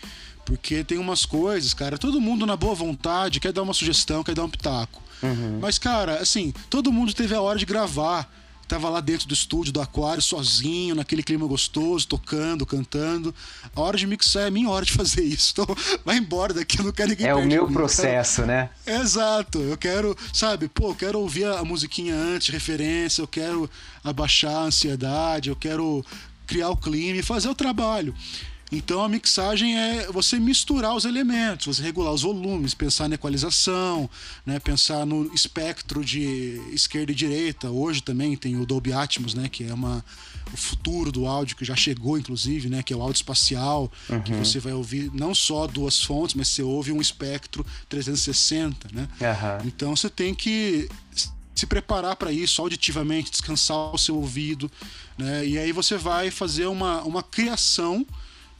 Porque 0.45 0.83
tem 0.83 0.97
umas 0.97 1.25
coisas, 1.25 1.73
cara, 1.73 1.97
todo 1.97 2.19
mundo 2.19 2.45
na 2.45 2.55
boa 2.55 2.73
vontade 2.73 3.39
quer 3.39 3.53
dar 3.53 3.61
uma 3.61 3.73
sugestão, 3.73 4.23
quer 4.23 4.33
dar 4.33 4.43
um 4.43 4.49
pitaco. 4.49 5.01
Uhum. 5.21 5.59
Mas, 5.61 5.77
cara, 5.77 6.19
assim, 6.19 6.53
todo 6.69 6.91
mundo 6.91 7.13
teve 7.13 7.35
a 7.35 7.41
hora 7.41 7.59
de 7.59 7.65
gravar 7.65 8.29
Tava 8.69 8.87
lá 8.87 9.01
dentro 9.01 9.27
do 9.27 9.33
estúdio 9.33 9.73
do 9.73 9.81
Aquário, 9.81 10.21
sozinho, 10.21 10.93
naquele 10.93 11.23
clima 11.23 11.47
gostoso, 11.47 12.07
tocando, 12.07 12.67
cantando. 12.67 13.33
A 13.75 13.81
hora 13.81 13.97
de 13.97 14.05
mixar 14.05 14.43
é 14.43 14.45
a 14.45 14.51
minha 14.51 14.69
hora 14.69 14.85
de 14.85 14.91
fazer 14.91 15.23
isso. 15.23 15.53
Então, 15.53 15.65
vai 16.05 16.17
embora 16.17 16.53
daqui, 16.53 16.77
eu 16.77 16.85
não 16.85 16.91
quero 16.91 17.09
ninguém 17.09 17.25
É 17.25 17.33
o 17.33 17.43
meu 17.43 17.67
processo, 17.67 18.45
né? 18.45 18.69
Exato. 18.85 19.57
Eu 19.57 19.75
quero, 19.75 20.15
sabe, 20.31 20.69
pô, 20.69 20.89
eu 20.89 20.95
quero 20.95 21.19
ouvir 21.19 21.45
a 21.45 21.63
musiquinha 21.63 22.13
antes, 22.13 22.49
referência, 22.49 23.23
eu 23.23 23.27
quero 23.27 23.67
abaixar 24.03 24.53
a 24.53 24.65
ansiedade, 24.65 25.49
eu 25.49 25.55
quero 25.55 26.05
criar 26.45 26.69
o 26.69 26.77
clima 26.77 27.17
e 27.17 27.23
fazer 27.23 27.49
o 27.49 27.55
trabalho. 27.55 28.13
Então 28.71 29.03
a 29.03 29.09
mixagem 29.09 29.77
é 29.77 30.11
você 30.11 30.39
misturar 30.39 30.95
os 30.95 31.05
elementos, 31.05 31.65
você 31.65 31.81
regular 31.81 32.13
os 32.13 32.21
volumes, 32.21 32.73
pensar 32.73 33.09
na 33.09 33.15
equalização, 33.15 34.09
né, 34.45 34.59
pensar 34.59 35.05
no 35.05 35.33
espectro 35.33 36.05
de 36.05 36.61
esquerda 36.71 37.11
e 37.11 37.15
direita. 37.15 37.69
Hoje 37.69 38.01
também 38.01 38.35
tem 38.37 38.57
o 38.57 38.65
Dolby 38.65 38.93
Atmos, 38.93 39.33
né, 39.33 39.49
que 39.49 39.63
é 39.63 39.73
uma, 39.73 40.05
o 40.53 40.57
futuro 40.57 41.11
do 41.11 41.25
áudio 41.25 41.55
que 41.55 41.65
já 41.65 41.75
chegou 41.75 42.17
inclusive, 42.17 42.69
né, 42.69 42.83
que 42.83 42.93
é 42.93 42.95
o 42.95 43.01
áudio 43.01 43.17
espacial, 43.17 43.91
uhum. 44.07 44.21
que 44.21 44.33
você 44.33 44.59
vai 44.59 44.73
ouvir 44.73 45.11
não 45.13 45.33
só 45.33 45.65
duas 45.65 46.03
fontes, 46.03 46.35
mas 46.35 46.49
você 46.49 46.61
ouve 46.61 46.91
um 46.91 47.01
espectro 47.01 47.65
360, 47.87 48.89
né? 48.93 49.07
Uhum. 49.19 49.67
Então 49.67 49.95
você 49.95 50.09
tem 50.09 50.35
que 50.35 50.87
se 51.55 51.65
preparar 51.65 52.15
para 52.15 52.31
isso 52.31 52.61
auditivamente, 52.61 53.31
descansar 53.31 53.93
o 53.93 53.97
seu 53.97 54.15
ouvido, 54.15 54.71
né? 55.17 55.45
E 55.45 55.57
aí 55.57 55.71
você 55.71 55.97
vai 55.97 56.31
fazer 56.31 56.67
uma, 56.67 57.01
uma 57.03 57.21
criação 57.21 58.05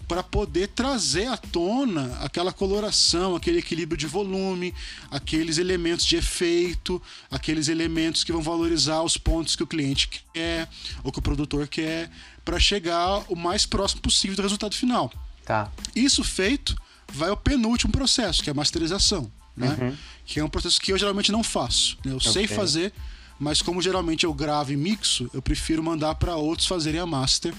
para 0.10 0.24
poder 0.24 0.70
trazer 0.70 1.28
à 1.28 1.38
tona 1.38 2.18
aquela 2.22 2.52
coloração, 2.52 3.36
aquele 3.36 3.60
equilíbrio 3.60 3.96
de 3.96 4.08
volume, 4.08 4.74
aqueles 5.12 5.60
elementos 5.60 6.04
de 6.04 6.16
efeito, 6.16 7.00
aqueles 7.30 7.68
elementos 7.68 8.24
que 8.24 8.32
vão 8.32 8.42
valorizar 8.42 9.04
os 9.04 9.18
pontos 9.18 9.56
que 9.56 9.62
o 9.62 9.68
cliente 9.68 10.26
quer 10.34 10.68
ou 11.04 11.12
que 11.12 11.20
o 11.20 11.22
produtor 11.22 11.68
quer, 11.68 12.10
para 12.44 12.60
chegar 12.60 13.24
o 13.30 13.36
mais 13.36 13.68
próximo 13.68 14.02
possível 14.02 14.36
do 14.36 14.42
resultado 14.42 14.74
final. 14.74 15.14
Tá. 15.46 15.72
Isso 15.96 16.24
feito, 16.24 16.76
vai 17.14 17.30
ao 17.30 17.38
penúltimo 17.38 17.94
processo, 17.94 18.42
que 18.42 18.50
é 18.50 18.52
a 18.52 18.56
masterização, 18.56 19.32
né? 19.56 19.78
Uhum. 19.80 19.98
Que 20.26 20.40
é 20.40 20.44
um 20.44 20.50
processo 20.50 20.82
que 20.82 20.92
eu 20.92 20.98
geralmente 20.98 21.32
não 21.32 21.44
faço. 21.44 22.00
Né? 22.04 22.14
Eu 22.14 22.18
okay. 22.18 22.32
sei 22.32 22.48
fazer, 22.48 22.92
mas 23.40 23.62
como 23.62 23.80
geralmente 23.80 24.24
eu 24.24 24.34
gravo 24.34 24.72
e 24.72 24.76
mixo, 24.76 25.30
eu 25.36 25.42
prefiro 25.42 25.84
mandar 25.84 26.16
para 26.16 26.36
outros 26.36 26.68
fazerem 26.68 27.00
a 27.00 27.06
master 27.06 27.54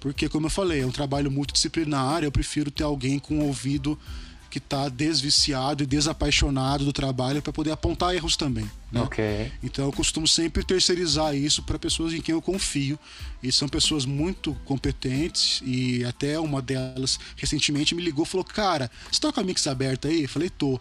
porque, 0.00 0.28
como 0.28 0.46
eu 0.46 0.50
falei, 0.50 0.82
é 0.82 0.86
um 0.86 0.90
trabalho 0.90 1.30
multidisciplinar. 1.30 2.22
Eu 2.22 2.32
prefiro 2.32 2.70
ter 2.70 2.84
alguém 2.84 3.18
com 3.18 3.36
um 3.36 3.46
ouvido 3.46 3.98
que 4.50 4.58
está 4.58 4.88
desviciado 4.88 5.82
e 5.82 5.86
desapaixonado 5.86 6.84
do 6.84 6.92
trabalho 6.92 7.42
para 7.42 7.52
poder 7.52 7.72
apontar 7.72 8.14
erros 8.14 8.36
também. 8.36 8.70
Né? 8.90 9.02
Okay. 9.02 9.52
Então 9.62 9.84
eu 9.84 9.92
costumo 9.92 10.26
sempre 10.26 10.64
terceirizar 10.64 11.34
isso 11.34 11.62
para 11.62 11.78
pessoas 11.78 12.14
em 12.14 12.22
quem 12.22 12.34
eu 12.34 12.40
confio. 12.40 12.98
E 13.42 13.52
são 13.52 13.68
pessoas 13.68 14.06
muito 14.06 14.54
competentes. 14.64 15.60
E 15.64 16.04
até 16.04 16.38
uma 16.38 16.62
delas 16.62 17.18
recentemente 17.36 17.94
me 17.94 18.02
ligou 18.02 18.24
e 18.24 18.28
falou: 18.28 18.44
Cara, 18.44 18.90
você 19.10 19.20
tá 19.20 19.32
com 19.32 19.40
a 19.40 19.44
mix 19.44 19.66
aberta 19.66 20.08
aí? 20.08 20.22
Eu 20.22 20.28
falei: 20.28 20.48
Tô. 20.48 20.80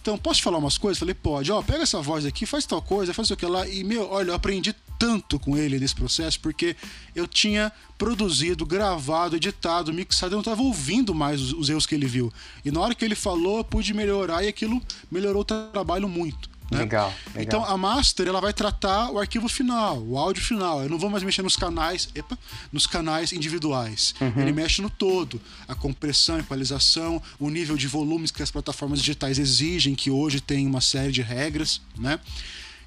Então, 0.00 0.16
posso 0.16 0.36
te 0.36 0.44
falar 0.44 0.56
umas 0.56 0.78
coisas? 0.78 0.98
Falei, 0.98 1.14
pode. 1.14 1.52
Ó, 1.52 1.60
pega 1.60 1.82
essa 1.82 2.00
voz 2.00 2.24
aqui, 2.24 2.46
faz 2.46 2.64
tal 2.64 2.80
coisa, 2.80 3.12
faz 3.12 3.30
o 3.30 3.36
que 3.36 3.44
lá. 3.44 3.68
E, 3.68 3.84
meu, 3.84 4.10
olha, 4.10 4.30
eu 4.30 4.34
aprendi 4.34 4.74
tanto 5.00 5.38
com 5.38 5.56
ele 5.56 5.78
nesse 5.78 5.94
processo, 5.94 6.38
porque 6.40 6.76
eu 7.16 7.26
tinha 7.26 7.72
produzido, 7.96 8.66
gravado, 8.66 9.34
editado, 9.34 9.94
mixado, 9.94 10.32
eu 10.32 10.36
não 10.36 10.40
estava 10.40 10.60
ouvindo 10.60 11.14
mais 11.14 11.40
os, 11.40 11.54
os, 11.54 11.70
erros 11.70 11.86
que 11.86 11.94
ele 11.94 12.06
viu. 12.06 12.30
E 12.62 12.70
na 12.70 12.80
hora 12.80 12.94
que 12.94 13.02
ele 13.02 13.14
falou, 13.14 13.56
eu 13.56 13.64
pude 13.64 13.94
melhorar 13.94 14.44
e 14.44 14.48
aquilo 14.48 14.80
melhorou 15.10 15.40
o 15.40 15.44
trabalho 15.44 16.06
muito. 16.06 16.50
Né? 16.70 16.80
Legal, 16.80 17.12
legal, 17.34 17.42
Então 17.42 17.64
a 17.64 17.78
master 17.78 18.28
ela 18.28 18.42
vai 18.42 18.52
tratar 18.52 19.10
o 19.10 19.18
arquivo 19.18 19.48
final, 19.48 19.98
o 20.02 20.18
áudio 20.18 20.44
final. 20.44 20.82
Eu 20.82 20.90
não 20.90 20.98
vou 20.98 21.08
mais 21.08 21.22
mexer 21.22 21.42
nos 21.42 21.56
canais, 21.56 22.10
epa, 22.14 22.38
nos 22.70 22.86
canais 22.86 23.32
individuais. 23.32 24.14
Uhum. 24.20 24.34
Ele 24.36 24.52
mexe 24.52 24.82
no 24.82 24.90
todo, 24.90 25.40
a 25.66 25.74
compressão, 25.74 26.36
a 26.36 26.40
equalização, 26.40 27.22
o 27.38 27.48
nível 27.48 27.74
de 27.74 27.88
volumes 27.88 28.30
que 28.30 28.42
as 28.42 28.50
plataformas 28.50 29.00
digitais 29.00 29.38
exigem, 29.38 29.94
que 29.94 30.10
hoje 30.10 30.42
tem 30.42 30.66
uma 30.66 30.82
série 30.82 31.10
de 31.10 31.22
regras, 31.22 31.80
né? 31.98 32.20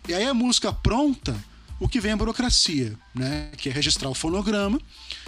E 0.08 0.14
aí 0.14 0.26
a 0.26 0.34
música 0.34 0.72
pronta, 0.72 1.36
o 1.84 1.90
que 1.90 2.00
vem 2.00 2.12
é 2.12 2.14
a 2.14 2.18
burocracia, 2.18 2.98
né? 3.14 3.52
Que 3.58 3.68
é 3.68 3.72
registrar 3.72 4.10
o 4.10 4.14
fonograma. 4.14 4.80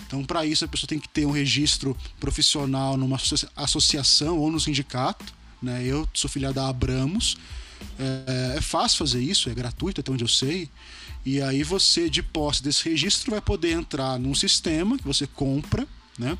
Então, 0.07 0.23
para 0.23 0.45
isso, 0.45 0.63
a 0.63 0.67
pessoa 0.69 0.87
tem 0.87 0.97
que 0.97 1.09
ter 1.09 1.25
um 1.25 1.31
registro 1.31 1.97
profissional 2.17 2.95
numa 2.95 3.17
associação 3.57 4.37
ou 4.37 4.49
no 4.49 4.57
sindicato. 4.57 5.33
Né? 5.61 5.83
Eu 5.83 6.07
sou 6.13 6.29
filiado 6.29 6.55
da 6.55 6.69
Abramos. 6.69 7.35
É, 7.99 8.55
é 8.57 8.61
fácil 8.61 8.99
fazer 8.99 9.19
isso, 9.19 9.49
é 9.49 9.53
gratuito, 9.53 9.99
até 9.99 10.09
onde 10.09 10.23
eu 10.23 10.29
sei. 10.29 10.69
E 11.25 11.41
aí 11.41 11.61
você, 11.61 12.09
de 12.09 12.23
posse 12.23 12.63
desse 12.63 12.87
registro, 12.87 13.31
vai 13.31 13.41
poder 13.41 13.71
entrar 13.71 14.17
num 14.17 14.33
sistema 14.33 14.97
que 14.97 15.03
você 15.03 15.27
compra, 15.27 15.85
né? 16.17 16.37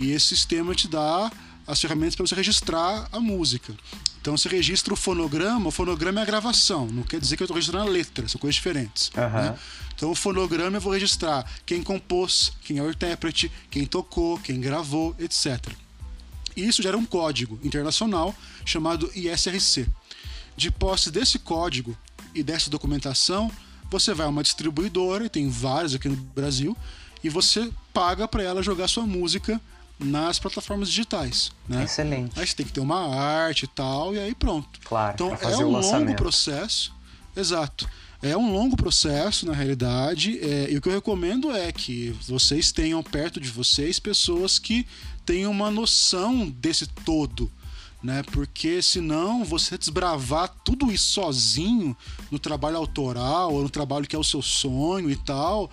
E 0.00 0.10
esse 0.10 0.26
sistema 0.26 0.74
te 0.74 0.88
dá 0.88 1.30
as 1.66 1.80
ferramentas 1.80 2.14
para 2.14 2.26
você 2.26 2.34
registrar 2.34 3.08
a 3.12 3.20
música. 3.20 3.74
Então 4.20 4.36
você 4.36 4.48
registra 4.48 4.94
o 4.94 4.96
fonograma, 4.96 5.68
o 5.68 5.70
fonograma 5.70 6.20
é 6.20 6.22
a 6.22 6.26
gravação, 6.26 6.86
não 6.86 7.02
quer 7.02 7.20
dizer 7.20 7.36
que 7.36 7.42
eu 7.42 7.46
estou 7.46 7.56
registrando 7.56 7.88
a 7.88 7.90
letra, 7.90 8.28
são 8.28 8.40
coisas 8.40 8.54
diferentes. 8.54 9.10
Uhum. 9.16 9.22
Né? 9.22 9.58
Então 9.94 10.10
o 10.10 10.14
fonograma 10.14 10.76
eu 10.76 10.80
vou 10.80 10.92
registrar 10.92 11.44
quem 11.66 11.82
compôs, 11.82 12.52
quem 12.62 12.78
é 12.78 12.82
o 12.82 12.90
intérprete, 12.90 13.50
quem 13.70 13.84
tocou, 13.84 14.38
quem 14.38 14.60
gravou, 14.60 15.14
etc. 15.18 15.72
E 16.56 16.66
isso 16.66 16.82
gera 16.82 16.96
um 16.96 17.04
código 17.04 17.58
internacional 17.62 18.34
chamado 18.64 19.10
ISRC. 19.14 19.86
De 20.56 20.70
posse 20.70 21.10
desse 21.10 21.38
código 21.38 21.96
e 22.34 22.42
dessa 22.42 22.70
documentação, 22.70 23.50
você 23.90 24.14
vai 24.14 24.26
a 24.26 24.28
uma 24.28 24.42
distribuidora, 24.42 25.26
e 25.26 25.28
tem 25.28 25.48
várias 25.48 25.94
aqui 25.94 26.08
no 26.08 26.16
Brasil, 26.16 26.76
e 27.24 27.28
você 27.28 27.70
paga 27.92 28.26
para 28.26 28.42
ela 28.42 28.62
jogar 28.62 28.88
sua 28.88 29.06
música 29.06 29.60
nas 30.02 30.38
plataformas 30.38 30.88
digitais. 30.88 31.52
Né? 31.68 31.84
Excelente. 31.84 32.38
Aí 32.38 32.46
você 32.46 32.54
tem 32.54 32.66
que 32.66 32.72
ter 32.72 32.80
uma 32.80 33.14
arte 33.14 33.64
e 33.64 33.68
tal, 33.68 34.14
e 34.14 34.18
aí 34.18 34.34
pronto. 34.34 34.80
Claro. 34.84 35.14
Então 35.14 35.38
é 35.40 35.56
um 35.56 35.70
longo 35.70 36.14
processo. 36.16 36.94
Exato. 37.36 37.88
É 38.22 38.36
um 38.36 38.52
longo 38.52 38.76
processo, 38.76 39.44
na 39.46 39.52
realidade, 39.52 40.38
é, 40.38 40.70
e 40.70 40.76
o 40.76 40.80
que 40.80 40.88
eu 40.88 40.92
recomendo 40.92 41.50
é 41.50 41.72
que 41.72 42.14
vocês 42.28 42.70
tenham 42.70 43.02
perto 43.02 43.40
de 43.40 43.50
vocês 43.50 43.98
pessoas 43.98 44.60
que 44.60 44.86
tenham 45.26 45.50
uma 45.50 45.72
noção 45.72 46.48
desse 46.48 46.86
todo, 46.86 47.50
né? 48.00 48.22
Porque 48.30 48.80
senão 48.80 49.44
você 49.44 49.76
desbravar 49.76 50.48
tudo 50.64 50.92
isso 50.92 51.14
sozinho 51.14 51.96
no 52.30 52.38
trabalho 52.38 52.76
autoral 52.76 53.54
ou 53.54 53.62
no 53.62 53.68
trabalho 53.68 54.06
que 54.06 54.14
é 54.14 54.18
o 54.18 54.22
seu 54.22 54.40
sonho 54.40 55.10
e 55.10 55.16
tal, 55.16 55.68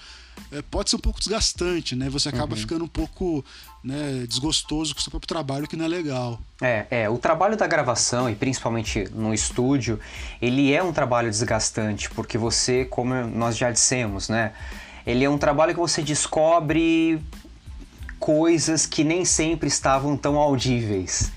é, 0.51 0.61
pode 0.61 0.89
ser 0.89 0.95
um 0.95 0.99
pouco 0.99 1.19
desgastante, 1.19 1.95
né? 1.95 2.09
Você 2.09 2.29
acaba 2.29 2.55
uhum. 2.55 2.61
ficando 2.61 2.83
um 2.83 2.87
pouco 2.87 3.45
né, 3.83 4.25
desgostoso 4.27 4.93
com 4.93 4.99
o 4.99 5.03
seu 5.03 5.09
próprio 5.09 5.27
trabalho, 5.27 5.67
que 5.67 5.75
não 5.75 5.85
é 5.85 5.87
legal. 5.87 6.39
É, 6.61 6.85
é, 6.89 7.09
o 7.09 7.17
trabalho 7.17 7.55
da 7.55 7.67
gravação, 7.67 8.29
e 8.29 8.35
principalmente 8.35 9.07
no 9.13 9.33
estúdio, 9.33 9.99
ele 10.41 10.73
é 10.73 10.83
um 10.83 10.91
trabalho 10.91 11.29
desgastante, 11.29 12.09
porque 12.09 12.37
você, 12.37 12.85
como 12.85 13.13
nós 13.27 13.57
já 13.57 13.71
dissemos, 13.71 14.29
né? 14.29 14.53
Ele 15.05 15.23
é 15.23 15.29
um 15.29 15.37
trabalho 15.37 15.73
que 15.73 15.79
você 15.79 16.01
descobre 16.01 17.19
coisas 18.19 18.85
que 18.85 19.03
nem 19.03 19.23
sempre 19.23 19.67
estavam 19.67 20.17
tão 20.17 20.37
audíveis. 20.37 21.31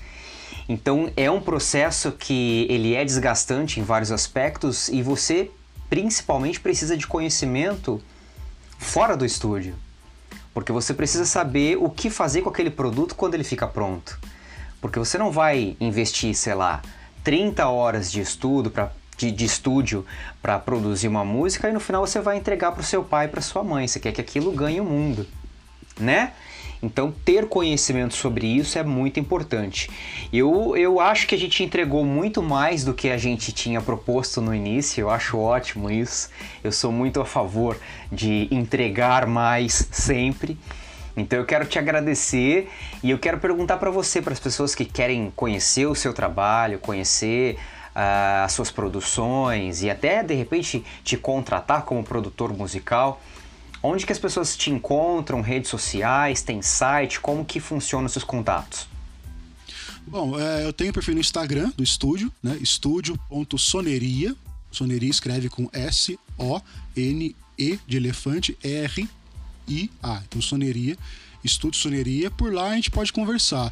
Então 0.67 1.11
é 1.15 1.29
um 1.29 1.41
processo 1.41 2.11
que 2.11 2.67
ele 2.69 2.93
é 2.93 3.03
desgastante 3.03 3.79
em 3.79 3.83
vários 3.83 4.11
aspectos 4.11 4.89
e 4.89 5.01
você 5.01 5.49
principalmente 5.89 6.59
precisa 6.59 6.95
de 6.97 7.07
conhecimento 7.07 8.01
fora 8.77 9.15
do 9.15 9.25
estúdio. 9.25 9.75
Porque 10.53 10.71
você 10.71 10.93
precisa 10.93 11.25
saber 11.25 11.77
o 11.77 11.89
que 11.89 12.09
fazer 12.09 12.41
com 12.41 12.49
aquele 12.49 12.69
produto 12.69 13.15
quando 13.15 13.33
ele 13.33 13.43
fica 13.43 13.67
pronto. 13.67 14.19
Porque 14.79 14.99
você 14.99 15.17
não 15.17 15.31
vai 15.31 15.75
investir, 15.79 16.35
sei 16.35 16.53
lá, 16.53 16.81
30 17.23 17.67
horas 17.67 18.11
de 18.11 18.21
estudo 18.21 18.69
para 18.69 18.91
de, 19.15 19.31
de, 19.31 19.45
estúdio 19.45 20.05
para 20.41 20.57
produzir 20.57 21.07
uma 21.07 21.23
música 21.23 21.69
e 21.69 21.71
no 21.71 21.79
final 21.79 22.05
você 22.05 22.19
vai 22.19 22.35
entregar 22.35 22.71
para 22.71 22.81
o 22.81 22.83
seu 22.83 23.03
pai, 23.03 23.27
para 23.27 23.41
sua 23.41 23.63
mãe. 23.63 23.87
Você 23.87 23.99
quer 23.99 24.11
que 24.11 24.19
aquilo 24.19 24.51
ganhe 24.51 24.81
o 24.81 24.83
mundo, 24.83 25.27
né? 25.99 26.33
Então, 26.83 27.13
ter 27.23 27.47
conhecimento 27.47 28.13
sobre 28.13 28.45
isso 28.45 28.77
é 28.77 28.83
muito 28.83 29.17
importante. 29.17 29.89
Eu, 30.33 30.75
eu 30.75 30.99
acho 30.99 31.25
que 31.25 31.33
a 31.33 31.37
gente 31.37 31.63
entregou 31.63 32.03
muito 32.03 32.43
mais 32.43 32.83
do 32.83 32.93
que 32.93 33.09
a 33.09 33.17
gente 33.17 33.53
tinha 33.53 33.79
proposto 33.79 34.41
no 34.41 34.53
início, 34.53 34.99
eu 34.99 35.09
acho 35.09 35.39
ótimo 35.39 35.89
isso. 35.89 36.29
Eu 36.61 36.73
sou 36.73 36.91
muito 36.91 37.21
a 37.21 37.25
favor 37.25 37.79
de 38.11 38.49
entregar 38.51 39.25
mais 39.25 39.87
sempre. 39.91 40.57
Então 41.15 41.39
eu 41.39 41.45
quero 41.45 41.65
te 41.65 41.79
agradecer 41.79 42.69
e 43.01 43.11
eu 43.11 43.17
quero 43.17 43.37
perguntar 43.37 43.77
para 43.77 43.89
você, 43.89 44.21
para 44.21 44.33
as 44.33 44.39
pessoas 44.39 44.75
que 44.75 44.83
querem 44.83 45.31
conhecer 45.35 45.85
o 45.85 45.95
seu 45.95 46.13
trabalho, 46.13 46.79
conhecer 46.79 47.55
uh, 47.95 48.43
as 48.43 48.51
suas 48.51 48.71
produções 48.71 49.83
e 49.83 49.89
até 49.89 50.21
de 50.21 50.33
repente 50.33 50.83
te 51.01 51.15
contratar 51.15 51.83
como 51.83 52.03
produtor 52.03 52.51
musical. 52.51 53.21
Onde 53.85 54.05
que 54.05 54.13
as 54.13 54.17
pessoas 54.17 54.55
te 54.55 54.71
encontram? 54.71 55.41
Redes 55.41 55.69
sociais? 55.69 56.41
Tem 56.41 56.61
site? 56.61 57.19
Como 57.19 57.43
que 57.43 57.59
funcionam 57.59 58.05
os 58.05 58.13
seus 58.13 58.23
contatos? 58.23 58.87
Bom, 60.07 60.39
é, 60.39 60.65
eu 60.65 60.71
tenho 60.71 60.93
perfil 60.93 61.15
no 61.15 61.19
Instagram 61.19 61.69
do 61.75 61.83
estúdio, 61.83 62.31
né? 62.41 62.57
Estúdio.soneria. 62.61 64.33
Soneria 64.71 65.09
escreve 65.09 65.49
com 65.49 65.69
S-O-N-E 65.73 67.35
de 67.85 67.97
elefante 67.97 68.57
R-I-A. 68.63 70.23
Então, 70.27 70.41
Soneria. 70.41 70.97
Estúdio 71.43 71.79
Soneria. 71.79 72.31
Por 72.31 72.53
lá 72.53 72.69
a 72.69 72.75
gente 72.75 72.89
pode 72.89 73.11
conversar. 73.11 73.71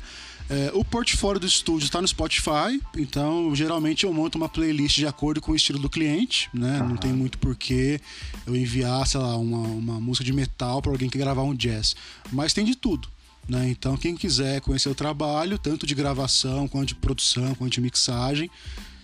É, 0.50 0.72
o 0.74 0.84
portfólio 0.84 1.40
do 1.40 1.48
estúdio 1.48 1.86
está 1.86 2.02
no 2.02 2.08
Spotify, 2.08 2.82
então 2.98 3.56
geralmente 3.56 4.06
eu 4.06 4.14
monto 4.14 4.38
uma 4.38 4.50
playlist 4.50 4.98
de 4.98 5.08
acordo 5.08 5.40
com 5.40 5.54
o 5.54 5.56
estilo 5.56 5.80
do 5.80 5.90
cliente, 5.90 6.50
né? 6.54 6.82
Uhum. 6.82 6.90
Não 6.90 6.98
tem 6.98 7.14
muito 7.14 7.38
porquê 7.38 8.02
eu 8.46 8.56
enviar, 8.56 9.08
sei 9.08 9.20
lá, 9.20 9.38
uma, 9.38 9.68
uma 9.68 10.00
música 10.00 10.26
de 10.26 10.34
metal 10.34 10.82
para 10.82 10.92
alguém 10.92 11.10
que 11.10 11.18
gravar 11.18 11.44
um 11.44 11.56
jazz. 11.56 11.96
Mas 12.32 12.54
tem 12.54 12.66
de 12.66 12.76
tudo. 12.76 13.08
Né? 13.48 13.70
Então, 13.70 13.98
quem 13.98 14.16
quiser 14.16 14.62
conhecer 14.62 14.90
o 14.90 14.96
trabalho, 14.96 15.58
tanto 15.58 15.86
de 15.86 15.96
gravação, 15.96 16.68
quanto 16.68 16.90
de 16.90 16.96
produção, 16.96 17.56
quanto 17.56 17.74
de 17.74 17.82
mixagem, 17.82 18.50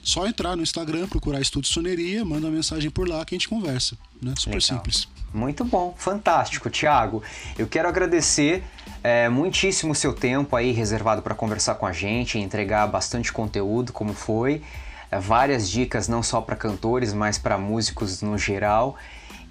só 0.08 0.26
entrar 0.26 0.56
no 0.56 0.64
Instagram, 0.64 1.06
procurar 1.06 1.42
Estúdio 1.42 1.70
Soneria, 1.70 2.24
manda 2.24 2.48
uma 2.48 2.56
mensagem 2.56 2.90
por 2.90 3.10
lá 3.10 3.26
que 3.26 3.36
a 3.36 3.38
gente 3.38 3.50
conversa. 3.50 3.98
Né? 4.22 4.34
Super 4.38 4.56
Legal. 4.56 4.62
simples. 4.62 5.08
Muito 5.34 5.66
bom, 5.66 5.94
fantástico, 5.98 6.70
Thiago. 6.70 7.22
Eu 7.58 7.68
quero 7.68 7.90
agradecer 7.90 8.64
é, 9.04 9.28
muitíssimo 9.28 9.92
o 9.92 9.96
seu 9.96 10.14
tempo 10.14 10.56
aí 10.56 10.72
reservado 10.72 11.22
para 11.22 11.36
conversar 11.36 11.76
com 11.76 11.86
a 11.86 11.92
gente, 11.92 12.40
entregar 12.40 12.88
bastante 12.88 13.34
conteúdo, 13.34 13.92
como 13.92 14.14
foi, 14.14 14.62
é, 15.12 15.20
várias 15.20 15.70
dicas 15.70 16.08
não 16.08 16.24
só 16.24 16.40
para 16.40 16.56
cantores, 16.56 17.14
mas 17.14 17.38
para 17.38 17.58
músicos 17.58 18.22
no 18.22 18.38
geral. 18.38 18.96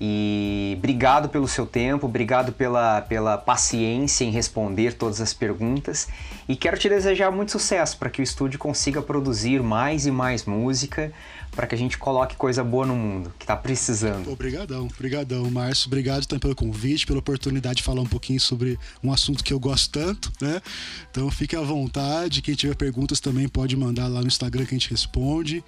E 0.01 0.75
obrigado 0.77 1.29
pelo 1.29 1.49
seu 1.49 1.67
tempo, 1.67 2.07
obrigado 2.07 2.53
pela, 2.53 3.01
pela 3.01 3.39
paciência 3.39 4.25
em 4.25 4.31
responder 4.31 4.93
todas 4.93 5.21
as 5.21 5.33
perguntas. 5.33 6.09
E 6.49 6.55
quero 6.55 6.79
te 6.79 6.89
desejar 6.89 7.31
muito 7.31 7.53
sucesso 7.53 7.97
para 7.97 8.11
que 8.11 8.21
o 8.21 8.23
estúdio 8.23 8.59
consiga 8.59 9.01
produzir 9.01 9.63
mais 9.63 10.07
e 10.07 10.11
mais 10.11 10.45
música, 10.45 11.13
para 11.51 11.67
que 11.67 11.75
a 11.75 11.79
gente 11.79 11.97
coloque 11.97 12.37
coisa 12.37 12.63
boa 12.63 12.85
no 12.85 12.95
mundo, 12.95 13.33
que 13.39 13.45
está 13.45 13.57
precisando. 13.57 14.31
Obrigadão, 14.31 14.87
obrigadão, 14.95 15.51
Márcio. 15.51 15.87
Obrigado 15.87 16.27
também 16.27 16.41
pelo 16.41 16.55
convite, 16.55 17.07
pela 17.07 17.19
oportunidade 17.19 17.77
de 17.77 17.83
falar 17.83 18.03
um 18.03 18.07
pouquinho 18.07 18.39
sobre 18.39 18.79
um 19.03 19.11
assunto 19.11 19.43
que 19.43 19.53
eu 19.53 19.59
gosto 19.59 19.91
tanto, 19.91 20.31
né? 20.41 20.61
Então 21.11 21.31
fique 21.31 21.57
à 21.57 21.63
vontade. 21.63 22.43
Quem 22.43 22.55
tiver 22.55 22.77
perguntas 22.77 23.19
também 23.19 23.49
pode 23.49 23.75
mandar 23.75 24.07
lá 24.07 24.21
no 24.21 24.27
Instagram 24.27 24.67
que 24.67 24.75
a 24.75 24.79
gente 24.79 24.91
responde. 24.91 25.65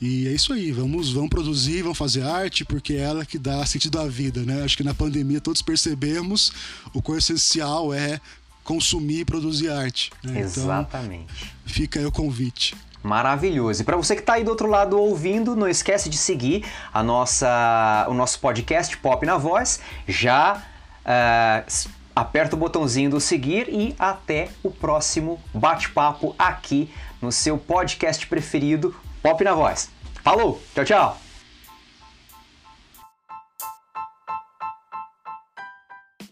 E 0.00 0.28
é 0.28 0.32
isso 0.32 0.52
aí, 0.52 0.72
vamos, 0.72 1.10
vamos 1.12 1.30
produzir, 1.30 1.82
vamos 1.82 1.96
fazer 1.96 2.22
arte, 2.22 2.64
porque 2.64 2.94
é 2.94 3.00
ela 3.00 3.24
que 3.24 3.38
dá 3.38 3.64
sentido 3.64 3.98
à 3.98 4.06
vida, 4.06 4.42
né? 4.42 4.62
Acho 4.62 4.76
que 4.76 4.84
na 4.84 4.92
pandemia 4.92 5.40
todos 5.40 5.62
percebemos 5.62 6.52
o 6.92 7.00
quão 7.00 7.16
essencial 7.16 7.94
é 7.94 8.20
consumir 8.62 9.20
e 9.20 9.24
produzir 9.24 9.70
arte. 9.70 10.10
Né? 10.22 10.32
Então, 10.32 10.42
Exatamente. 10.42 11.32
Então, 11.34 11.48
fica 11.64 11.98
aí 11.98 12.04
o 12.04 12.12
convite. 12.12 12.74
Maravilhoso. 13.02 13.82
E 13.82 13.84
para 13.84 13.96
você 13.96 14.14
que 14.16 14.20
está 14.20 14.34
aí 14.34 14.44
do 14.44 14.50
outro 14.50 14.68
lado 14.68 14.98
ouvindo, 14.98 15.54
não 15.54 15.68
esquece 15.68 16.10
de 16.10 16.16
seguir 16.16 16.64
a 16.92 17.02
nossa, 17.02 18.04
o 18.08 18.14
nosso 18.14 18.40
podcast 18.40 18.96
Pop 18.98 19.24
na 19.24 19.38
Voz. 19.38 19.80
Já 20.08 20.62
uh, 21.04 21.90
aperta 22.14 22.56
o 22.56 22.58
botãozinho 22.58 23.08
do 23.08 23.20
seguir 23.20 23.68
e 23.68 23.94
até 23.96 24.48
o 24.62 24.70
próximo 24.70 25.40
bate-papo 25.54 26.34
aqui 26.36 26.90
no 27.22 27.30
seu 27.30 27.56
podcast 27.56 28.26
preferido, 28.26 28.94
Pop 29.26 29.42
na 29.42 29.54
Voz. 29.54 29.90
Falou, 30.22 30.60
tchau, 30.72 30.84
tchau. 30.84 31.25